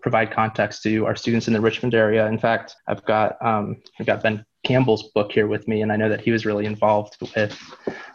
provide 0.00 0.30
context 0.30 0.82
to 0.82 1.06
our 1.06 1.16
students 1.16 1.46
in 1.46 1.54
the 1.54 1.60
Richmond 1.60 1.94
area. 1.94 2.26
In 2.26 2.38
fact, 2.38 2.76
I've 2.86 3.04
got 3.04 3.36
um, 3.44 3.82
I've 3.98 4.06
got 4.06 4.22
Ben 4.22 4.44
Campbell's 4.64 5.10
book 5.14 5.32
here 5.32 5.46
with 5.46 5.66
me, 5.66 5.82
and 5.82 5.92
I 5.92 5.96
know 5.96 6.08
that 6.08 6.20
he 6.20 6.30
was 6.30 6.46
really 6.46 6.66
involved 6.66 7.16
with 7.20 7.58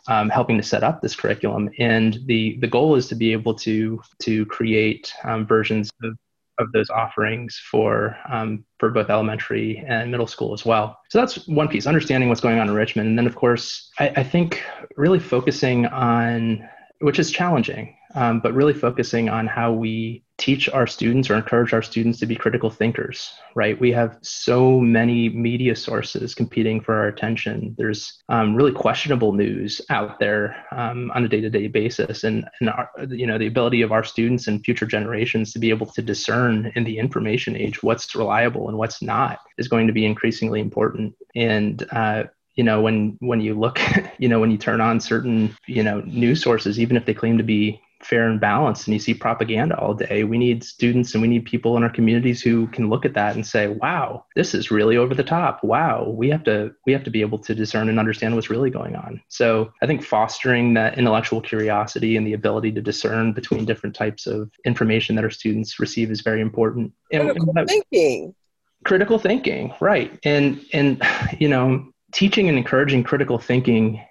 um, 0.08 0.30
helping 0.30 0.58
to 0.58 0.64
set 0.64 0.84
up 0.84 1.02
this 1.02 1.16
curriculum. 1.16 1.70
And 1.80 2.20
the 2.26 2.58
the 2.62 2.68
goal 2.68 2.96
is 2.96 3.08
to 3.10 3.16
be 3.16 3.32
able 3.32 3.54
to 3.56 4.02
to 4.24 4.46
create 4.46 5.14
um, 5.24 5.46
versions 5.46 5.90
of, 6.04 6.18
of 6.58 6.72
those 6.72 6.90
offerings 6.90 7.62
for 7.70 8.18
um, 8.32 8.64
for 8.80 8.90
both 8.90 9.10
elementary 9.10 9.84
and 9.88 10.10
middle 10.10 10.28
school 10.28 10.54
as 10.54 10.66
well. 10.66 10.98
So 11.10 11.20
that's 11.20 11.48
one 11.48 11.68
piece, 11.68 11.86
understanding 11.86 12.30
what's 12.30 12.42
going 12.42 12.60
on 12.60 12.70
in 12.70 12.76
Richmond, 12.76 13.10
and 13.10 13.18
then 13.18 13.28
of 13.28 13.36
course, 13.36 13.92
I, 14.00 14.10
I 14.18 14.24
think 14.24 14.64
really 14.96 15.20
focusing 15.20 15.86
on 15.88 16.68
which 17.00 17.20
is 17.20 17.32
challenging, 17.32 17.96
um, 18.18 18.40
but 18.40 18.52
really 18.52 18.74
focusing 18.74 19.30
on 19.30 19.46
how 19.46 19.72
we 19.72 20.24
teach 20.40 20.68
our 20.70 20.88
students 20.88 21.30
or 21.30 21.36
encourage 21.36 21.72
our 21.72 21.84
students 21.84 22.20
to 22.20 22.26
be 22.26 22.36
critical 22.36 22.72
thinkers, 22.72 23.32
right? 23.54 23.80
We 23.80 23.92
have 23.92 24.18
so 24.24 24.80
many 24.80 25.30
media 25.30 25.76
sources 25.76 26.34
competing 26.34 26.82
for 26.82 26.96
our 26.96 27.08
attention. 27.08 27.76
There's 27.78 28.24
um, 28.30 28.56
really 28.56 28.72
questionable 28.72 29.34
news 29.34 29.82
out 29.92 30.20
there 30.20 30.66
um, 30.72 31.12
on 31.14 31.26
a 31.26 31.28
day-to-day 31.28 31.68
basis, 31.68 32.24
and 32.24 32.50
and 32.60 32.72
our, 32.72 32.90
you 33.08 33.28
know 33.28 33.38
the 33.38 33.46
ability 33.46 33.84
of 33.84 33.92
our 33.92 34.04
students 34.04 34.48
and 34.48 34.66
future 34.66 34.88
generations 34.88 35.54
to 35.54 35.60
be 35.60 35.70
able 35.70 35.86
to 35.86 36.02
discern 36.02 36.72
in 36.74 36.86
the 36.86 36.98
information 36.98 37.56
age 37.56 37.84
what's 37.84 38.16
reliable 38.16 38.68
and 38.68 38.80
what's 38.80 39.00
not 39.00 39.40
is 39.60 39.68
going 39.68 39.86
to 39.86 39.94
be 39.94 40.08
increasingly 40.08 40.60
important. 40.60 41.14
And 41.36 41.86
uh, 41.92 42.24
you 42.56 42.64
know 42.64 42.82
when 42.82 43.16
when 43.20 43.42
you 43.42 43.54
look 43.54 43.80
you 44.18 44.28
know 44.28 44.40
when 44.40 44.50
you 44.50 44.58
turn 44.58 44.82
on 44.82 45.00
certain 45.00 45.56
you 45.68 45.84
know 45.84 46.02
news 46.02 46.42
sources 46.42 46.80
even 46.80 46.98
if 46.98 47.06
they 47.06 47.14
claim 47.14 47.38
to 47.38 47.44
be 47.44 47.80
fair 48.04 48.30
and 48.30 48.40
balanced 48.40 48.88
and 48.88 48.94
you 48.94 49.00
see 49.00 49.14
propaganda 49.14 49.78
all 49.78 49.94
day. 49.94 50.24
We 50.24 50.38
need 50.38 50.64
students 50.64 51.14
and 51.14 51.22
we 51.22 51.28
need 51.28 51.46
people 51.46 51.78
in 51.78 51.84
our 51.84 51.90
communities 51.90 52.42
who 52.42 52.68
can 52.68 52.90
look 52.90 53.06
at 53.06 53.14
that 53.16 53.36
and 53.36 53.46
say 53.46 53.68
wow 53.68 54.26
this 54.36 54.54
is 54.54 54.72
really 54.72 54.98
over 54.98 55.16
the 55.16 55.24
top. 55.24 55.64
Wow 55.64 56.10
we 56.10 56.30
have 56.30 56.44
to 56.46 56.74
we 56.86 56.94
have 56.94 57.04
to 57.04 57.10
be 57.10 57.22
able 57.22 57.40
to 57.40 57.56
discern 57.56 57.90
and 57.90 58.00
understand 58.00 58.36
what's 58.36 58.50
really 58.50 58.70
going 58.70 58.96
on. 58.96 59.22
So 59.28 59.72
i 59.82 59.88
think 59.88 60.04
fostering 60.04 60.74
that 60.76 60.98
intellectual 60.98 61.42
curiosity 61.42 62.18
and 62.18 62.26
the 62.26 62.34
ability 62.34 62.72
to 62.74 62.82
discern 62.82 63.34
between 63.34 63.66
different 63.66 63.96
types 63.96 64.28
of 64.28 64.52
information 64.66 65.16
that 65.16 65.24
our 65.24 65.32
students 65.32 65.80
receive 65.80 66.12
is 66.12 66.22
very 66.22 66.42
important. 66.42 66.94
Critical 67.12 67.54
and, 67.56 67.68
thinking. 67.68 68.36
Critical 68.84 69.20
thinking 69.20 69.74
right. 69.80 70.18
And 70.24 70.64
and 70.74 71.02
you 71.40 71.48
know 71.48 71.92
teaching 72.14 72.50
and 72.50 72.58
encouraging 72.58 73.04
critical 73.04 73.38
thinking, 73.38 74.02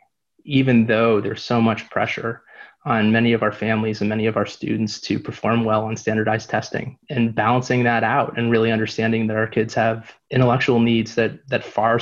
even 0.44 0.86
though 0.86 1.20
there's 1.20 1.42
so 1.42 1.60
much 1.60 1.88
pressure 1.90 2.42
on 2.86 3.10
many 3.10 3.32
of 3.32 3.42
our 3.42 3.52
families 3.52 4.00
and 4.00 4.08
many 4.08 4.26
of 4.26 4.36
our 4.36 4.46
students 4.46 5.00
to 5.00 5.18
perform 5.18 5.64
well 5.64 5.84
on 5.84 5.96
standardized 5.96 6.48
testing 6.48 6.96
and 7.10 7.34
balancing 7.34 7.82
that 7.82 8.04
out 8.04 8.38
and 8.38 8.50
really 8.50 8.70
understanding 8.70 9.26
that 9.26 9.36
our 9.36 9.48
kids 9.48 9.74
have 9.74 10.14
intellectual 10.30 10.78
needs 10.78 11.16
that 11.16 11.46
that 11.48 11.64
far 11.64 12.00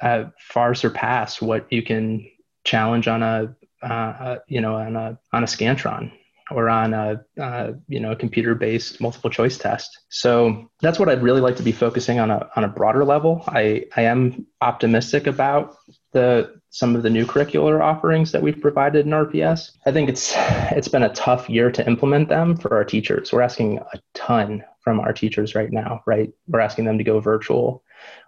uh, 0.00 0.24
far 0.38 0.74
surpass 0.74 1.42
what 1.42 1.66
you 1.70 1.82
can 1.82 2.26
challenge 2.64 3.08
on 3.08 3.22
a 3.22 3.54
uh, 3.82 4.38
you 4.46 4.60
know 4.60 4.76
on 4.76 4.94
a 4.94 5.18
on 5.32 5.42
a 5.42 5.46
scantron 5.46 6.12
or 6.52 6.68
on 6.68 6.94
a 6.94 7.24
uh, 7.40 7.72
you 7.88 7.98
know 7.98 8.12
a 8.12 8.16
computer-based 8.16 9.00
multiple 9.00 9.30
choice 9.30 9.58
test. 9.58 9.98
So 10.08 10.70
that's 10.80 11.00
what 11.00 11.08
I'd 11.08 11.22
really 11.22 11.40
like 11.40 11.56
to 11.56 11.62
be 11.64 11.72
focusing 11.72 12.20
on 12.20 12.30
a 12.30 12.48
on 12.54 12.62
a 12.62 12.68
broader 12.68 13.04
level. 13.04 13.42
I 13.48 13.86
I 13.96 14.02
am 14.02 14.46
optimistic 14.60 15.26
about 15.26 15.76
the 16.12 16.61
some 16.72 16.96
of 16.96 17.02
the 17.02 17.10
new 17.10 17.26
curricular 17.26 17.82
offerings 17.82 18.32
that 18.32 18.40
we've 18.40 18.60
provided 18.60 19.04
in 19.04 19.12
RPS. 19.12 19.72
I 19.84 19.92
think 19.92 20.08
it's 20.08 20.32
it's 20.72 20.88
been 20.88 21.02
a 21.02 21.12
tough 21.12 21.48
year 21.48 21.70
to 21.70 21.86
implement 21.86 22.30
them 22.30 22.56
for 22.56 22.74
our 22.74 22.82
teachers. 22.82 23.30
We're 23.30 23.42
asking 23.42 23.78
a 23.78 24.00
ton 24.14 24.64
from 24.80 24.98
our 24.98 25.12
teachers 25.12 25.54
right 25.54 25.70
now, 25.70 26.02
right? 26.06 26.32
We're 26.48 26.60
asking 26.60 26.86
them 26.86 26.96
to 26.96 27.04
go 27.04 27.20
virtual. 27.20 27.84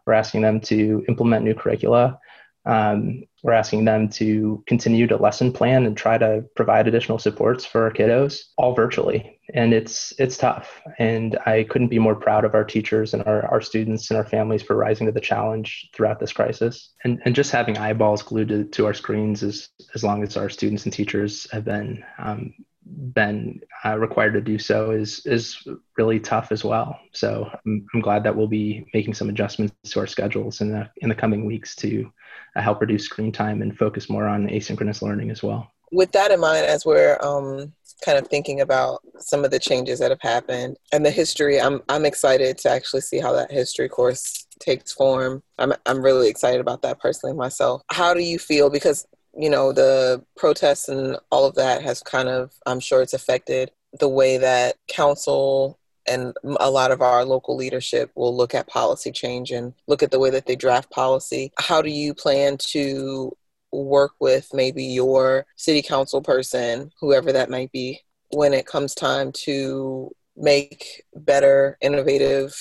We're 0.06 0.12
asking 0.12 0.42
them 0.42 0.60
to 0.60 1.02
implement 1.08 1.44
new 1.44 1.54
curricula. 1.54 2.18
Um, 2.66 3.24
we're 3.42 3.52
asking 3.52 3.84
them 3.84 4.08
to 4.10 4.64
continue 4.66 5.06
to 5.06 5.16
lesson 5.16 5.52
plan 5.52 5.84
and 5.84 5.96
try 5.96 6.16
to 6.16 6.44
provide 6.56 6.88
additional 6.88 7.18
supports 7.18 7.64
for 7.66 7.82
our 7.82 7.90
kiddos, 7.92 8.44
all 8.56 8.74
virtually. 8.74 9.38
And 9.52 9.74
it's 9.74 10.14
it's 10.18 10.38
tough. 10.38 10.80
And 10.98 11.38
I 11.44 11.64
couldn't 11.64 11.88
be 11.88 11.98
more 11.98 12.14
proud 12.14 12.46
of 12.46 12.54
our 12.54 12.64
teachers 12.64 13.12
and 13.12 13.22
our, 13.24 13.44
our 13.46 13.60
students 13.60 14.10
and 14.10 14.16
our 14.16 14.24
families 14.24 14.62
for 14.62 14.76
rising 14.76 15.06
to 15.06 15.12
the 15.12 15.20
challenge 15.20 15.90
throughout 15.92 16.18
this 16.20 16.32
crisis. 16.32 16.94
And 17.04 17.20
and 17.26 17.34
just 17.34 17.50
having 17.50 17.76
eyeballs 17.76 18.22
glued 18.22 18.48
to, 18.48 18.64
to 18.64 18.86
our 18.86 18.94
screens 18.94 19.42
as 19.42 19.68
as 19.94 20.02
long 20.02 20.22
as 20.22 20.38
our 20.38 20.48
students 20.48 20.84
and 20.84 20.92
teachers 20.92 21.46
have 21.52 21.66
been 21.66 22.02
um, 22.18 22.54
been 22.86 23.60
uh, 23.84 23.98
required 23.98 24.32
to 24.34 24.40
do 24.40 24.58
so 24.58 24.90
is 24.90 25.24
is 25.26 25.66
really 25.96 26.20
tough 26.20 26.52
as 26.52 26.64
well. 26.64 26.98
So 27.12 27.48
I'm, 27.66 27.86
I'm 27.94 28.00
glad 28.00 28.24
that 28.24 28.36
we'll 28.36 28.46
be 28.46 28.86
making 28.92 29.14
some 29.14 29.28
adjustments 29.28 29.74
to 29.84 30.00
our 30.00 30.06
schedules 30.06 30.60
in 30.60 30.70
the 30.70 30.88
in 30.98 31.08
the 31.08 31.14
coming 31.14 31.44
weeks 31.46 31.74
to 31.76 32.10
uh, 32.56 32.60
help 32.60 32.80
reduce 32.80 33.04
screen 33.04 33.32
time 33.32 33.62
and 33.62 33.76
focus 33.76 34.10
more 34.10 34.26
on 34.26 34.48
asynchronous 34.48 35.02
learning 35.02 35.30
as 35.30 35.42
well. 35.42 35.70
With 35.92 36.12
that 36.12 36.30
in 36.30 36.40
mind, 36.40 36.66
as 36.66 36.84
we're 36.84 37.18
um, 37.22 37.72
kind 38.04 38.18
of 38.18 38.26
thinking 38.28 38.60
about 38.60 39.00
some 39.18 39.44
of 39.44 39.50
the 39.50 39.58
changes 39.58 40.00
that 40.00 40.10
have 40.10 40.20
happened 40.20 40.76
and 40.92 41.06
the 41.06 41.10
history, 41.10 41.60
I'm 41.60 41.80
I'm 41.88 42.04
excited 42.04 42.58
to 42.58 42.70
actually 42.70 43.02
see 43.02 43.18
how 43.18 43.32
that 43.32 43.50
history 43.50 43.88
course 43.88 44.46
takes 44.60 44.92
form. 44.92 45.42
I'm 45.58 45.72
I'm 45.86 46.02
really 46.02 46.28
excited 46.28 46.60
about 46.60 46.82
that 46.82 47.00
personally 47.00 47.34
myself. 47.34 47.82
How 47.90 48.12
do 48.12 48.22
you 48.22 48.38
feel? 48.38 48.70
Because 48.70 49.06
you 49.36 49.50
know 49.50 49.72
the 49.72 50.24
protests 50.36 50.88
and 50.88 51.16
all 51.30 51.44
of 51.44 51.54
that 51.54 51.82
has 51.82 52.02
kind 52.02 52.28
of 52.28 52.52
I'm 52.66 52.80
sure 52.80 53.02
it's 53.02 53.14
affected 53.14 53.70
the 53.98 54.08
way 54.08 54.38
that 54.38 54.76
council 54.88 55.78
and 56.06 56.34
a 56.60 56.70
lot 56.70 56.90
of 56.90 57.00
our 57.00 57.24
local 57.24 57.56
leadership 57.56 58.10
will 58.14 58.36
look 58.36 58.54
at 58.54 58.66
policy 58.66 59.10
change 59.10 59.50
and 59.50 59.72
look 59.86 60.02
at 60.02 60.10
the 60.10 60.18
way 60.18 60.30
that 60.30 60.46
they 60.46 60.56
draft 60.56 60.90
policy. 60.90 61.52
How 61.58 61.80
do 61.80 61.90
you 61.90 62.12
plan 62.12 62.58
to 62.58 63.34
work 63.72 64.12
with 64.20 64.50
maybe 64.52 64.84
your 64.84 65.46
city 65.56 65.82
council 65.82 66.20
person, 66.20 66.92
whoever 67.00 67.32
that 67.32 67.50
might 67.50 67.72
be, 67.72 68.00
when 68.30 68.52
it 68.52 68.66
comes 68.66 68.94
time 68.94 69.32
to 69.32 70.10
make 70.36 71.04
better, 71.14 71.78
innovative 71.80 72.54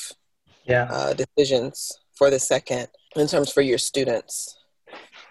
yeah. 0.63 0.87
uh, 0.89 1.13
decisions 1.13 1.99
for 2.13 2.29
the 2.29 2.39
second 2.39 2.87
in 3.15 3.27
terms 3.27 3.51
for 3.51 3.61
your 3.61 3.77
students? 3.77 4.57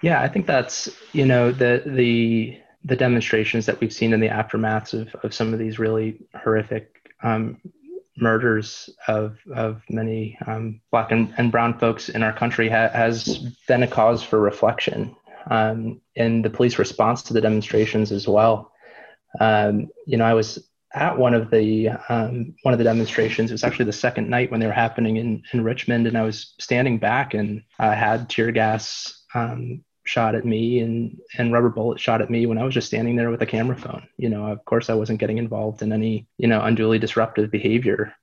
Yeah, 0.02 0.20
I 0.20 0.28
think 0.28 0.46
that's 0.46 0.88
you 1.12 1.24
know 1.24 1.52
the 1.52 1.82
the 1.86 2.58
the 2.84 2.96
demonstrations 2.96 3.66
that 3.66 3.80
we've 3.80 3.92
seen 3.92 4.12
in 4.12 4.20
the 4.20 4.28
aftermaths 4.28 4.92
of, 4.92 5.14
of 5.22 5.32
some 5.32 5.52
of 5.52 5.60
these 5.60 5.78
really 5.78 6.18
horrific 6.34 7.12
um, 7.22 7.60
murders 8.16 8.90
of 9.06 9.38
of 9.54 9.80
many 9.88 10.36
um, 10.46 10.80
black 10.90 11.12
and, 11.12 11.32
and 11.38 11.52
brown 11.52 11.78
folks 11.78 12.08
in 12.08 12.22
our 12.22 12.32
country 12.32 12.68
ha- 12.68 12.90
has 12.92 13.38
been 13.68 13.84
a 13.84 13.86
cause 13.86 14.22
for 14.22 14.40
reflection 14.40 15.14
um, 15.50 16.00
and 16.16 16.44
the 16.44 16.50
police 16.50 16.78
response 16.78 17.22
to 17.22 17.32
the 17.32 17.40
demonstrations 17.40 18.12
as 18.12 18.26
well. 18.26 18.72
Um, 19.40 19.88
you 20.06 20.16
know, 20.16 20.24
I 20.24 20.34
was 20.34 20.68
at 20.94 21.16
one 21.16 21.32
of 21.32 21.50
the 21.50 21.90
um, 22.08 22.54
one 22.62 22.74
of 22.74 22.78
the 22.78 22.84
demonstrations. 22.84 23.50
It 23.50 23.54
was 23.54 23.64
actually 23.64 23.86
the 23.86 23.92
second 23.92 24.28
night 24.28 24.50
when 24.50 24.58
they 24.58 24.66
were 24.66 24.72
happening 24.72 25.16
in 25.16 25.44
in 25.52 25.62
Richmond, 25.62 26.08
and 26.08 26.18
I 26.18 26.22
was 26.22 26.54
standing 26.58 26.98
back 26.98 27.34
and 27.34 27.62
I 27.78 27.94
had 27.94 28.28
tear 28.28 28.50
gas 28.50 29.24
um, 29.34 29.84
shot 30.04 30.34
at 30.34 30.44
me 30.44 30.80
and 30.80 31.18
and 31.38 31.52
rubber 31.52 31.68
bullet 31.68 32.00
shot 32.00 32.20
at 32.20 32.30
me 32.30 32.46
when 32.46 32.58
I 32.58 32.64
was 32.64 32.74
just 32.74 32.88
standing 32.88 33.16
there 33.16 33.30
with 33.30 33.42
a 33.42 33.46
camera 33.46 33.76
phone. 33.76 34.06
You 34.16 34.28
know, 34.28 34.46
of 34.46 34.64
course 34.64 34.90
I 34.90 34.94
wasn't 34.94 35.20
getting 35.20 35.38
involved 35.38 35.82
in 35.82 35.92
any, 35.92 36.26
you 36.38 36.48
know, 36.48 36.60
unduly 36.62 36.98
disruptive 36.98 37.50
behavior. 37.50 38.14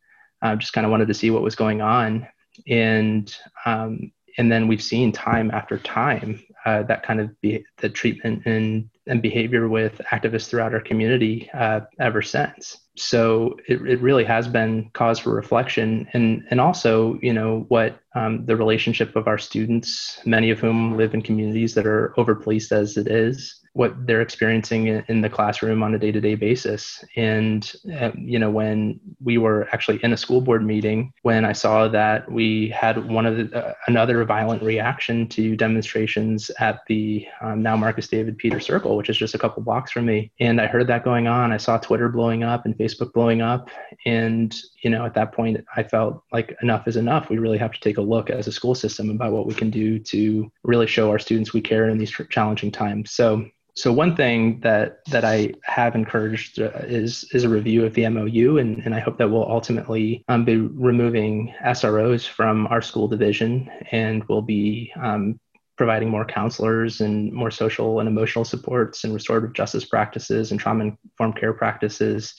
I 0.41 0.55
just 0.55 0.73
kind 0.73 0.85
of 0.85 0.91
wanted 0.91 1.07
to 1.07 1.13
see 1.13 1.31
what 1.31 1.41
was 1.41 1.55
going 1.55 1.81
on. 1.81 2.27
And 2.67 3.33
um, 3.65 4.11
and 4.37 4.51
then 4.51 4.67
we've 4.67 4.81
seen 4.81 5.11
time 5.11 5.51
after 5.51 5.77
time 5.77 6.41
uh, 6.65 6.83
that 6.83 7.03
kind 7.03 7.19
of 7.19 7.39
be, 7.41 7.65
the 7.77 7.89
treatment 7.89 8.45
and, 8.45 8.89
and 9.07 9.21
behavior 9.21 9.67
with 9.67 9.99
activists 10.11 10.49
throughout 10.49 10.73
our 10.73 10.79
community 10.79 11.49
uh, 11.53 11.81
ever 11.99 12.21
since. 12.21 12.77
So 12.99 13.57
it, 13.67 13.81
it 13.87 14.01
really 14.01 14.23
has 14.25 14.47
been 14.47 14.89
cause 14.93 15.19
for 15.19 15.33
reflection, 15.33 16.07
and 16.13 16.45
and 16.49 16.59
also 16.59 17.17
you 17.21 17.33
know 17.33 17.65
what 17.69 17.99
um, 18.15 18.45
the 18.45 18.55
relationship 18.55 19.15
of 19.15 19.27
our 19.27 19.37
students, 19.37 20.19
many 20.25 20.49
of 20.49 20.59
whom 20.59 20.97
live 20.97 21.13
in 21.13 21.21
communities 21.21 21.73
that 21.75 21.87
are 21.87 22.13
overpoliced 22.17 22.71
as 22.71 22.97
it 22.97 23.07
is, 23.07 23.59
what 23.79 24.05
they're 24.05 24.19
experiencing 24.19 24.87
in 24.87 25.21
the 25.21 25.29
classroom 25.29 25.81
on 25.81 25.95
a 25.95 25.97
day-to-day 25.97 26.35
basis. 26.35 27.01
And 27.15 27.71
uh, 27.97 28.11
you 28.17 28.37
know 28.37 28.49
when 28.49 28.99
we 29.23 29.37
were 29.37 29.69
actually 29.71 29.99
in 30.03 30.11
a 30.11 30.17
school 30.17 30.41
board 30.41 30.65
meeting 30.65 31.13
when 31.21 31.45
i 31.45 31.53
saw 31.53 31.87
that 31.87 32.29
we 32.29 32.69
had 32.69 33.09
one 33.09 33.25
of 33.25 33.37
the 33.37 33.45
uh, 33.57 33.73
another 33.87 34.25
violent 34.25 34.61
reaction 34.61 35.27
to 35.29 35.55
demonstrations 35.55 36.51
at 36.59 36.81
the 36.87 37.25
um, 37.41 37.63
now 37.63 37.75
marcus 37.77 38.07
david 38.07 38.37
peter 38.37 38.59
circle 38.59 38.97
which 38.97 39.09
is 39.09 39.17
just 39.17 39.33
a 39.33 39.37
couple 39.37 39.63
blocks 39.63 39.91
from 39.91 40.05
me. 40.05 40.31
And 40.41 40.59
i 40.59 40.67
heard 40.67 40.87
that 40.87 41.05
going 41.05 41.27
on. 41.27 41.53
I 41.53 41.57
saw 41.57 41.77
twitter 41.77 42.09
blowing 42.09 42.43
up 42.43 42.65
and 42.65 42.77
facebook 42.77 43.13
blowing 43.13 43.41
up. 43.41 43.69
And 44.05 44.53
you 44.83 44.89
know 44.89 45.05
at 45.05 45.13
that 45.13 45.31
point 45.31 45.63
i 45.75 45.83
felt 45.83 46.23
like 46.33 46.53
enough 46.61 46.85
is 46.87 46.97
enough. 46.97 47.29
We 47.29 47.37
really 47.37 47.57
have 47.57 47.71
to 47.71 47.79
take 47.79 47.97
a 47.97 48.01
look 48.13 48.29
as 48.29 48.47
a 48.47 48.51
school 48.51 48.75
system 48.75 49.09
about 49.09 49.31
what 49.31 49.47
we 49.47 49.53
can 49.53 49.69
do 49.69 49.99
to 49.99 50.51
really 50.63 50.87
show 50.87 51.09
our 51.09 51.19
students 51.19 51.53
we 51.53 51.61
care 51.61 51.87
in 51.87 51.97
these 51.97 52.13
challenging 52.29 52.71
times. 52.71 53.11
So 53.11 53.45
so 53.79 53.93
one 53.93 54.13
thing 54.13 54.59
that 54.59 55.05
that 55.05 55.23
I 55.23 55.53
have 55.63 55.95
encouraged 55.95 56.59
uh, 56.59 56.71
is 56.83 57.23
is 57.31 57.45
a 57.45 57.49
review 57.49 57.85
of 57.85 57.93
the 57.93 58.09
MOU, 58.09 58.57
and, 58.57 58.79
and 58.83 58.93
I 58.93 58.99
hope 58.99 59.17
that 59.19 59.31
we'll 59.31 59.49
ultimately 59.49 60.25
um, 60.27 60.43
be 60.43 60.57
removing 60.57 61.53
SROs 61.63 62.27
from 62.27 62.67
our 62.67 62.81
school 62.81 63.07
division, 63.07 63.71
and 63.91 64.25
we'll 64.25 64.41
be 64.41 64.91
um, 65.01 65.39
providing 65.77 66.09
more 66.09 66.25
counselors 66.25 66.99
and 66.99 67.31
more 67.31 67.51
social 67.51 68.01
and 68.01 68.09
emotional 68.09 68.43
supports 68.43 69.05
and 69.05 69.13
restorative 69.13 69.53
justice 69.53 69.85
practices 69.85 70.51
and 70.51 70.59
trauma 70.59 70.83
informed 70.83 71.37
care 71.37 71.53
practices 71.53 72.35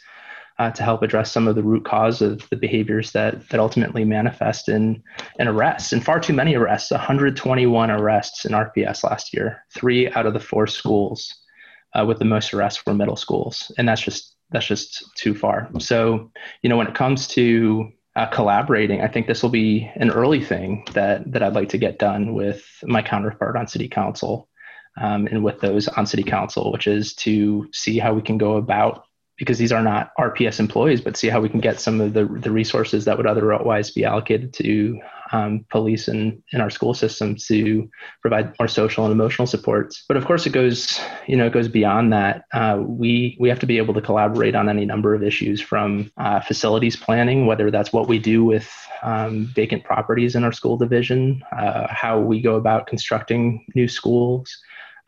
uh, 0.60 0.70
to 0.70 0.82
help 0.82 1.02
address 1.02 1.32
some 1.32 1.48
of 1.48 1.54
the 1.54 1.62
root 1.62 1.86
cause 1.86 2.20
of 2.20 2.46
the 2.50 2.56
behaviors 2.56 3.12
that 3.12 3.48
that 3.48 3.58
ultimately 3.58 4.04
manifest 4.04 4.68
in 4.68 5.02
in 5.38 5.48
arrests 5.48 5.90
and 5.92 6.04
far 6.04 6.20
too 6.20 6.34
many 6.34 6.54
arrests. 6.54 6.90
121 6.90 7.90
arrests 7.90 8.44
in 8.44 8.52
rps 8.52 9.02
last 9.02 9.32
year 9.32 9.64
three 9.74 10.10
out 10.12 10.26
of 10.26 10.34
the 10.34 10.40
four 10.40 10.66
schools 10.66 11.34
uh, 11.94 12.04
with 12.04 12.18
the 12.18 12.26
most 12.26 12.52
arrests 12.52 12.84
were 12.84 12.92
middle 12.92 13.16
schools 13.16 13.72
and 13.78 13.88
that's 13.88 14.02
just 14.02 14.36
that's 14.50 14.66
just 14.66 15.04
too 15.16 15.34
far. 15.34 15.70
So 15.78 16.30
you 16.60 16.68
know 16.68 16.76
when 16.76 16.88
it 16.88 16.94
comes 16.94 17.26
to 17.28 17.90
uh, 18.16 18.26
collaborating 18.26 19.00
i 19.02 19.06
think 19.06 19.28
this 19.28 19.40
will 19.40 19.50
be 19.50 19.88
an 19.94 20.10
early 20.10 20.42
thing 20.44 20.84
that 20.94 21.30
that 21.30 21.44
i'd 21.44 21.54
like 21.54 21.68
to 21.68 21.78
get 21.78 22.00
done 22.00 22.34
with 22.34 22.66
my 22.82 23.00
counterpart 23.00 23.56
on 23.56 23.68
city 23.68 23.88
council 23.88 24.48
um, 25.00 25.28
and 25.28 25.44
with 25.44 25.60
those 25.60 25.86
on 25.86 26.04
city 26.04 26.24
council 26.24 26.72
which 26.72 26.88
is 26.88 27.14
to 27.14 27.68
see 27.72 28.00
how 28.00 28.12
we 28.12 28.20
can 28.20 28.36
go 28.36 28.56
about 28.56 29.04
because 29.40 29.56
these 29.56 29.72
are 29.72 29.82
not 29.82 30.12
RPS 30.18 30.60
employees, 30.60 31.00
but 31.00 31.16
see 31.16 31.28
how 31.28 31.40
we 31.40 31.48
can 31.48 31.60
get 31.60 31.80
some 31.80 31.98
of 31.98 32.12
the, 32.12 32.26
the 32.26 32.50
resources 32.50 33.06
that 33.06 33.16
would 33.16 33.26
otherwise 33.26 33.90
be 33.90 34.04
allocated 34.04 34.52
to 34.52 35.00
um, 35.32 35.64
police 35.70 36.08
and 36.08 36.42
in 36.52 36.60
our 36.60 36.68
school 36.68 36.92
systems 36.92 37.46
to 37.46 37.88
provide 38.20 38.54
more 38.58 38.68
social 38.68 39.04
and 39.06 39.12
emotional 39.12 39.46
supports. 39.46 40.04
But 40.06 40.18
of 40.18 40.26
course, 40.26 40.44
it 40.44 40.50
goes 40.50 41.00
you 41.26 41.36
know 41.38 41.46
it 41.46 41.54
goes 41.54 41.68
beyond 41.68 42.12
that. 42.12 42.44
Uh, 42.52 42.82
we 42.86 43.38
we 43.40 43.48
have 43.48 43.58
to 43.60 43.66
be 43.66 43.78
able 43.78 43.94
to 43.94 44.02
collaborate 44.02 44.54
on 44.54 44.68
any 44.68 44.84
number 44.84 45.14
of 45.14 45.22
issues 45.22 45.58
from 45.58 46.12
uh, 46.18 46.40
facilities 46.40 46.96
planning, 46.96 47.46
whether 47.46 47.70
that's 47.70 47.94
what 47.94 48.08
we 48.08 48.18
do 48.18 48.44
with 48.44 48.70
um, 49.02 49.46
vacant 49.54 49.84
properties 49.84 50.36
in 50.36 50.44
our 50.44 50.52
school 50.52 50.76
division, 50.76 51.42
uh, 51.58 51.86
how 51.88 52.20
we 52.20 52.42
go 52.42 52.56
about 52.56 52.86
constructing 52.86 53.64
new 53.74 53.88
schools, 53.88 54.54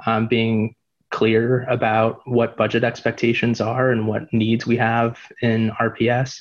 um, 0.06 0.26
being 0.26 0.74
clear 1.12 1.62
about 1.68 2.26
what 2.26 2.56
budget 2.56 2.82
expectations 2.82 3.60
are 3.60 3.90
and 3.90 4.08
what 4.08 4.32
needs 4.32 4.66
we 4.66 4.76
have 4.76 5.18
in 5.40 5.70
RPS. 5.80 6.40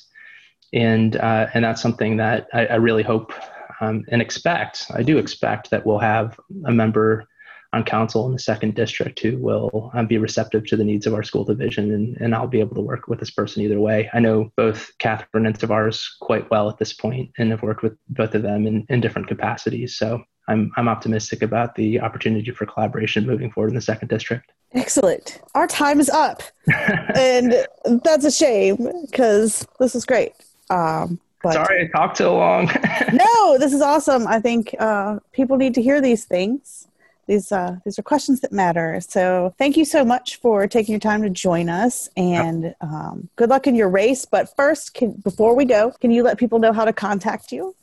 And, 0.73 1.15
uh, 1.17 1.47
and 1.53 1.63
that's 1.63 1.81
something 1.81 2.17
that 2.17 2.47
I, 2.53 2.65
I 2.65 2.75
really 2.75 3.03
hope 3.03 3.33
um, 3.81 4.05
and 4.07 4.21
expect, 4.21 4.87
I 4.93 5.03
do 5.03 5.17
expect 5.17 5.69
that 5.69 5.85
we'll 5.85 5.99
have 5.99 6.39
a 6.65 6.71
member 6.71 7.27
on 7.73 7.83
council 7.83 8.25
in 8.25 8.33
the 8.33 8.39
second 8.39 8.75
district 8.75 9.19
who 9.19 9.37
will 9.37 9.91
um, 9.93 10.05
be 10.05 10.17
receptive 10.17 10.65
to 10.67 10.75
the 10.75 10.83
needs 10.83 11.07
of 11.07 11.13
our 11.13 11.23
school 11.23 11.45
division 11.45 11.91
and, 11.91 12.17
and 12.17 12.35
I'll 12.35 12.47
be 12.47 12.59
able 12.59 12.75
to 12.75 12.81
work 12.81 13.07
with 13.07 13.19
this 13.19 13.31
person 13.31 13.63
either 13.63 13.79
way. 13.79 14.09
I 14.13 14.19
know 14.19 14.51
both 14.57 14.91
Katherine 14.99 15.45
and 15.45 15.57
Tavares 15.57 16.03
quite 16.19 16.49
well 16.51 16.69
at 16.69 16.77
this 16.77 16.93
point 16.93 17.31
and 17.37 17.51
have 17.51 17.61
worked 17.61 17.81
with 17.81 17.97
both 18.09 18.35
of 18.35 18.41
them 18.41 18.67
in, 18.67 18.85
in 18.89 18.99
different 18.99 19.29
capacities. 19.29 19.97
So 19.97 20.23
I'm, 20.47 20.71
I'm 20.75 20.87
optimistic 20.87 21.41
about 21.41 21.75
the 21.75 21.99
opportunity 22.01 22.51
for 22.51 22.65
collaboration 22.65 23.25
moving 23.25 23.51
forward 23.51 23.69
in 23.69 23.75
the 23.75 23.81
second 23.81 24.07
district. 24.07 24.51
Excellent. 24.73 25.39
Our 25.53 25.67
time 25.67 25.99
is 25.99 26.09
up. 26.09 26.43
and 27.15 27.53
that's 28.03 28.25
a 28.25 28.31
shame 28.31 28.89
because 29.05 29.67
this 29.79 29.95
is 29.95 30.05
great. 30.05 30.33
Um, 30.69 31.19
but 31.43 31.53
Sorry 31.53 31.85
I 31.85 31.97
talked 31.97 32.17
so 32.17 32.37
long. 32.37 32.69
no, 33.13 33.57
this 33.57 33.73
is 33.73 33.81
awesome. 33.81 34.27
I 34.27 34.39
think 34.39 34.75
uh, 34.79 35.19
people 35.31 35.57
need 35.57 35.73
to 35.75 35.81
hear 35.81 35.99
these 35.99 36.25
things. 36.25 36.87
These, 37.27 37.51
uh, 37.51 37.77
these 37.85 37.97
are 37.97 38.03
questions 38.03 38.41
that 38.41 38.51
matter. 38.51 38.99
So 39.01 39.53
thank 39.57 39.77
you 39.77 39.85
so 39.85 40.03
much 40.03 40.37
for 40.37 40.67
taking 40.67 40.93
your 40.93 40.99
time 40.99 41.21
to 41.23 41.29
join 41.29 41.69
us 41.69 42.09
and 42.17 42.75
um, 42.81 43.29
good 43.37 43.49
luck 43.49 43.67
in 43.67 43.75
your 43.75 43.89
race. 43.89 44.25
But 44.25 44.55
first, 44.55 44.93
can, 44.93 45.11
before 45.11 45.55
we 45.55 45.65
go, 45.65 45.91
can 46.01 46.11
you 46.11 46.23
let 46.23 46.37
people 46.37 46.59
know 46.59 46.73
how 46.73 46.85
to 46.85 46.93
contact 46.93 47.51
you? 47.51 47.75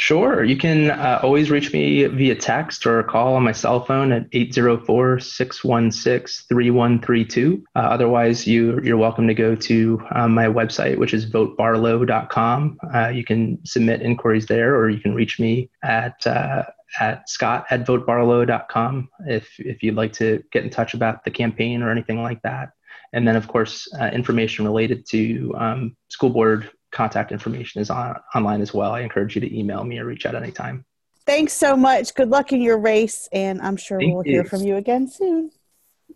Sure. 0.00 0.42
You 0.42 0.56
can 0.56 0.92
uh, 0.92 1.20
always 1.22 1.50
reach 1.50 1.74
me 1.74 2.06
via 2.06 2.34
text 2.34 2.86
or 2.86 3.02
call 3.02 3.34
on 3.34 3.42
my 3.42 3.52
cell 3.52 3.84
phone 3.84 4.12
at 4.12 4.28
804 4.32 5.20
616 5.20 6.46
3132. 6.48 7.62
Uh, 7.76 7.78
otherwise, 7.80 8.46
you, 8.46 8.80
you're 8.82 8.96
welcome 8.96 9.28
to 9.28 9.34
go 9.34 9.54
to 9.54 10.02
um, 10.14 10.32
my 10.32 10.46
website, 10.46 10.96
which 10.96 11.12
is 11.12 11.30
votebarlow.com. 11.30 12.78
Uh, 12.94 13.08
you 13.08 13.24
can 13.24 13.58
submit 13.66 14.00
inquiries 14.00 14.46
there, 14.46 14.74
or 14.74 14.88
you 14.88 15.00
can 15.00 15.14
reach 15.14 15.38
me 15.38 15.68
at 15.82 16.26
uh, 16.26 16.62
at 16.98 17.28
scott 17.28 17.66
at 17.68 17.86
votebarlow.com 17.86 19.06
if, 19.26 19.50
if 19.58 19.82
you'd 19.82 19.96
like 19.96 20.14
to 20.14 20.42
get 20.50 20.64
in 20.64 20.70
touch 20.70 20.94
about 20.94 21.24
the 21.24 21.30
campaign 21.30 21.82
or 21.82 21.90
anything 21.90 22.22
like 22.22 22.40
that. 22.40 22.70
And 23.12 23.28
then, 23.28 23.36
of 23.36 23.48
course, 23.48 23.86
uh, 24.00 24.06
information 24.06 24.64
related 24.64 25.04
to 25.08 25.54
um, 25.58 25.96
school 26.08 26.30
board 26.30 26.70
contact 26.90 27.32
information 27.32 27.80
is 27.80 27.90
on 27.90 28.16
online 28.34 28.60
as 28.60 28.74
well. 28.74 28.92
I 28.92 29.00
encourage 29.00 29.34
you 29.34 29.40
to 29.40 29.58
email 29.58 29.84
me 29.84 29.98
or 29.98 30.04
reach 30.04 30.26
out 30.26 30.34
anytime. 30.34 30.84
Thanks 31.26 31.52
so 31.52 31.76
much. 31.76 32.14
Good 32.14 32.28
luck 32.28 32.52
in 32.52 32.60
your 32.60 32.78
race, 32.78 33.28
and 33.32 33.60
I'm 33.62 33.76
sure 33.76 33.98
Thank 33.98 34.14
we'll 34.14 34.26
you. 34.26 34.32
hear 34.32 34.44
from 34.44 34.62
you 34.62 34.76
again 34.76 35.08
soon. 35.08 35.50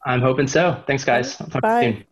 I'm 0.05 0.21
hoping 0.21 0.47
so. 0.47 0.83
Thanks, 0.87 1.05
guys. 1.05 1.37
Bye. 1.37 2.05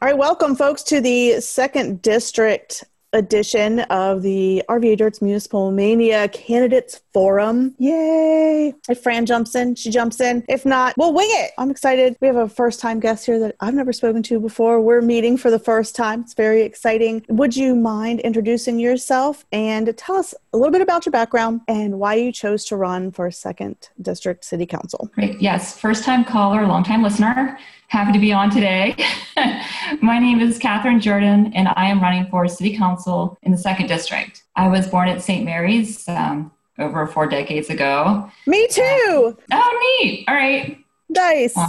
All 0.00 0.08
right, 0.08 0.16
welcome, 0.16 0.54
folks, 0.54 0.84
to 0.84 1.00
the 1.00 1.40
second 1.40 2.02
district 2.02 2.84
edition 3.12 3.80
of 3.80 4.22
the 4.22 4.62
RVA 4.68 4.96
Dirt's 4.96 5.22
Municipal 5.22 5.70
Mania 5.70 6.28
Candidates 6.28 7.00
Forum. 7.14 7.74
Yay! 7.78 8.74
If 8.88 9.02
Fran 9.02 9.26
jumps 9.26 9.54
in, 9.54 9.74
she 9.74 9.90
jumps 9.90 10.20
in. 10.20 10.44
If 10.48 10.66
not, 10.66 10.94
we'll 10.98 11.14
wing 11.14 11.28
it. 11.30 11.52
I'm 11.58 11.70
excited. 11.70 12.16
We 12.20 12.26
have 12.26 12.36
a 12.36 12.48
first 12.48 12.80
time 12.80 13.00
guest 13.00 13.26
here 13.26 13.38
that 13.38 13.56
I've 13.60 13.74
never 13.74 13.92
spoken 13.92 14.22
to 14.24 14.40
before. 14.40 14.80
We're 14.80 15.00
meeting 15.00 15.36
for 15.36 15.50
the 15.50 15.58
first 15.58 15.96
time. 15.96 16.20
It's 16.20 16.34
very 16.34 16.62
exciting. 16.62 17.24
Would 17.28 17.56
you 17.56 17.74
mind 17.74 18.20
introducing 18.20 18.78
yourself 18.78 19.46
and 19.52 19.96
tell 19.96 20.16
us 20.16 20.34
a 20.52 20.58
little 20.58 20.72
bit 20.72 20.82
about 20.82 21.06
your 21.06 21.12
background 21.12 21.62
and 21.66 21.98
why 21.98 22.14
you 22.14 22.30
chose 22.30 22.64
to 22.66 22.76
run 22.76 23.10
for 23.10 23.30
second 23.30 23.88
district 24.02 24.44
city 24.44 24.66
council? 24.66 25.10
Great. 25.14 25.40
Yes, 25.40 25.78
first 25.78 26.04
time 26.04 26.24
caller, 26.24 26.66
long 26.66 26.84
time 26.84 27.02
listener. 27.02 27.58
Happy 27.88 28.12
to 28.12 28.18
be 28.18 28.34
on 28.34 28.50
today. 28.50 28.94
My 30.02 30.18
name 30.18 30.40
is 30.40 30.58
Katherine 30.58 31.00
Jordan, 31.00 31.52
and 31.54 31.68
I 31.68 31.86
am 31.86 32.02
running 32.02 32.26
for 32.26 32.46
City 32.46 32.76
Council 32.76 32.97
in 33.42 33.52
the 33.52 33.58
Second 33.58 33.86
District. 33.86 34.42
I 34.56 34.68
was 34.68 34.86
born 34.86 35.08
at 35.08 35.22
St. 35.22 35.44
Mary's 35.44 36.08
um, 36.08 36.50
over 36.78 37.06
four 37.06 37.26
decades 37.26 37.70
ago. 37.70 38.30
Me 38.46 38.66
too. 38.68 39.36
Uh, 39.50 39.60
oh, 39.62 39.98
neat. 40.02 40.24
All 40.28 40.34
right. 40.34 40.78
Nice. 41.08 41.54
I 41.56 41.68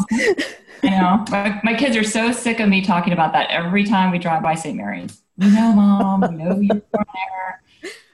know. 0.83 1.25
My, 1.29 1.61
my, 1.63 1.73
kids 1.73 1.95
are 1.95 2.03
so 2.03 2.31
sick 2.31 2.59
of 2.59 2.69
me 2.69 2.81
talking 2.81 3.13
about 3.13 3.33
that 3.33 3.49
every 3.49 3.83
time 3.83 4.11
we 4.11 4.19
drive 4.19 4.43
by 4.43 4.55
St. 4.55 4.77
Mary's. 4.77 5.21
You 5.37 5.51
know, 5.51 5.73
Mom, 5.73 6.21
we 6.21 6.35
know 6.35 6.59
you're 6.59 6.75
born 6.75 7.05
there. 7.13 7.61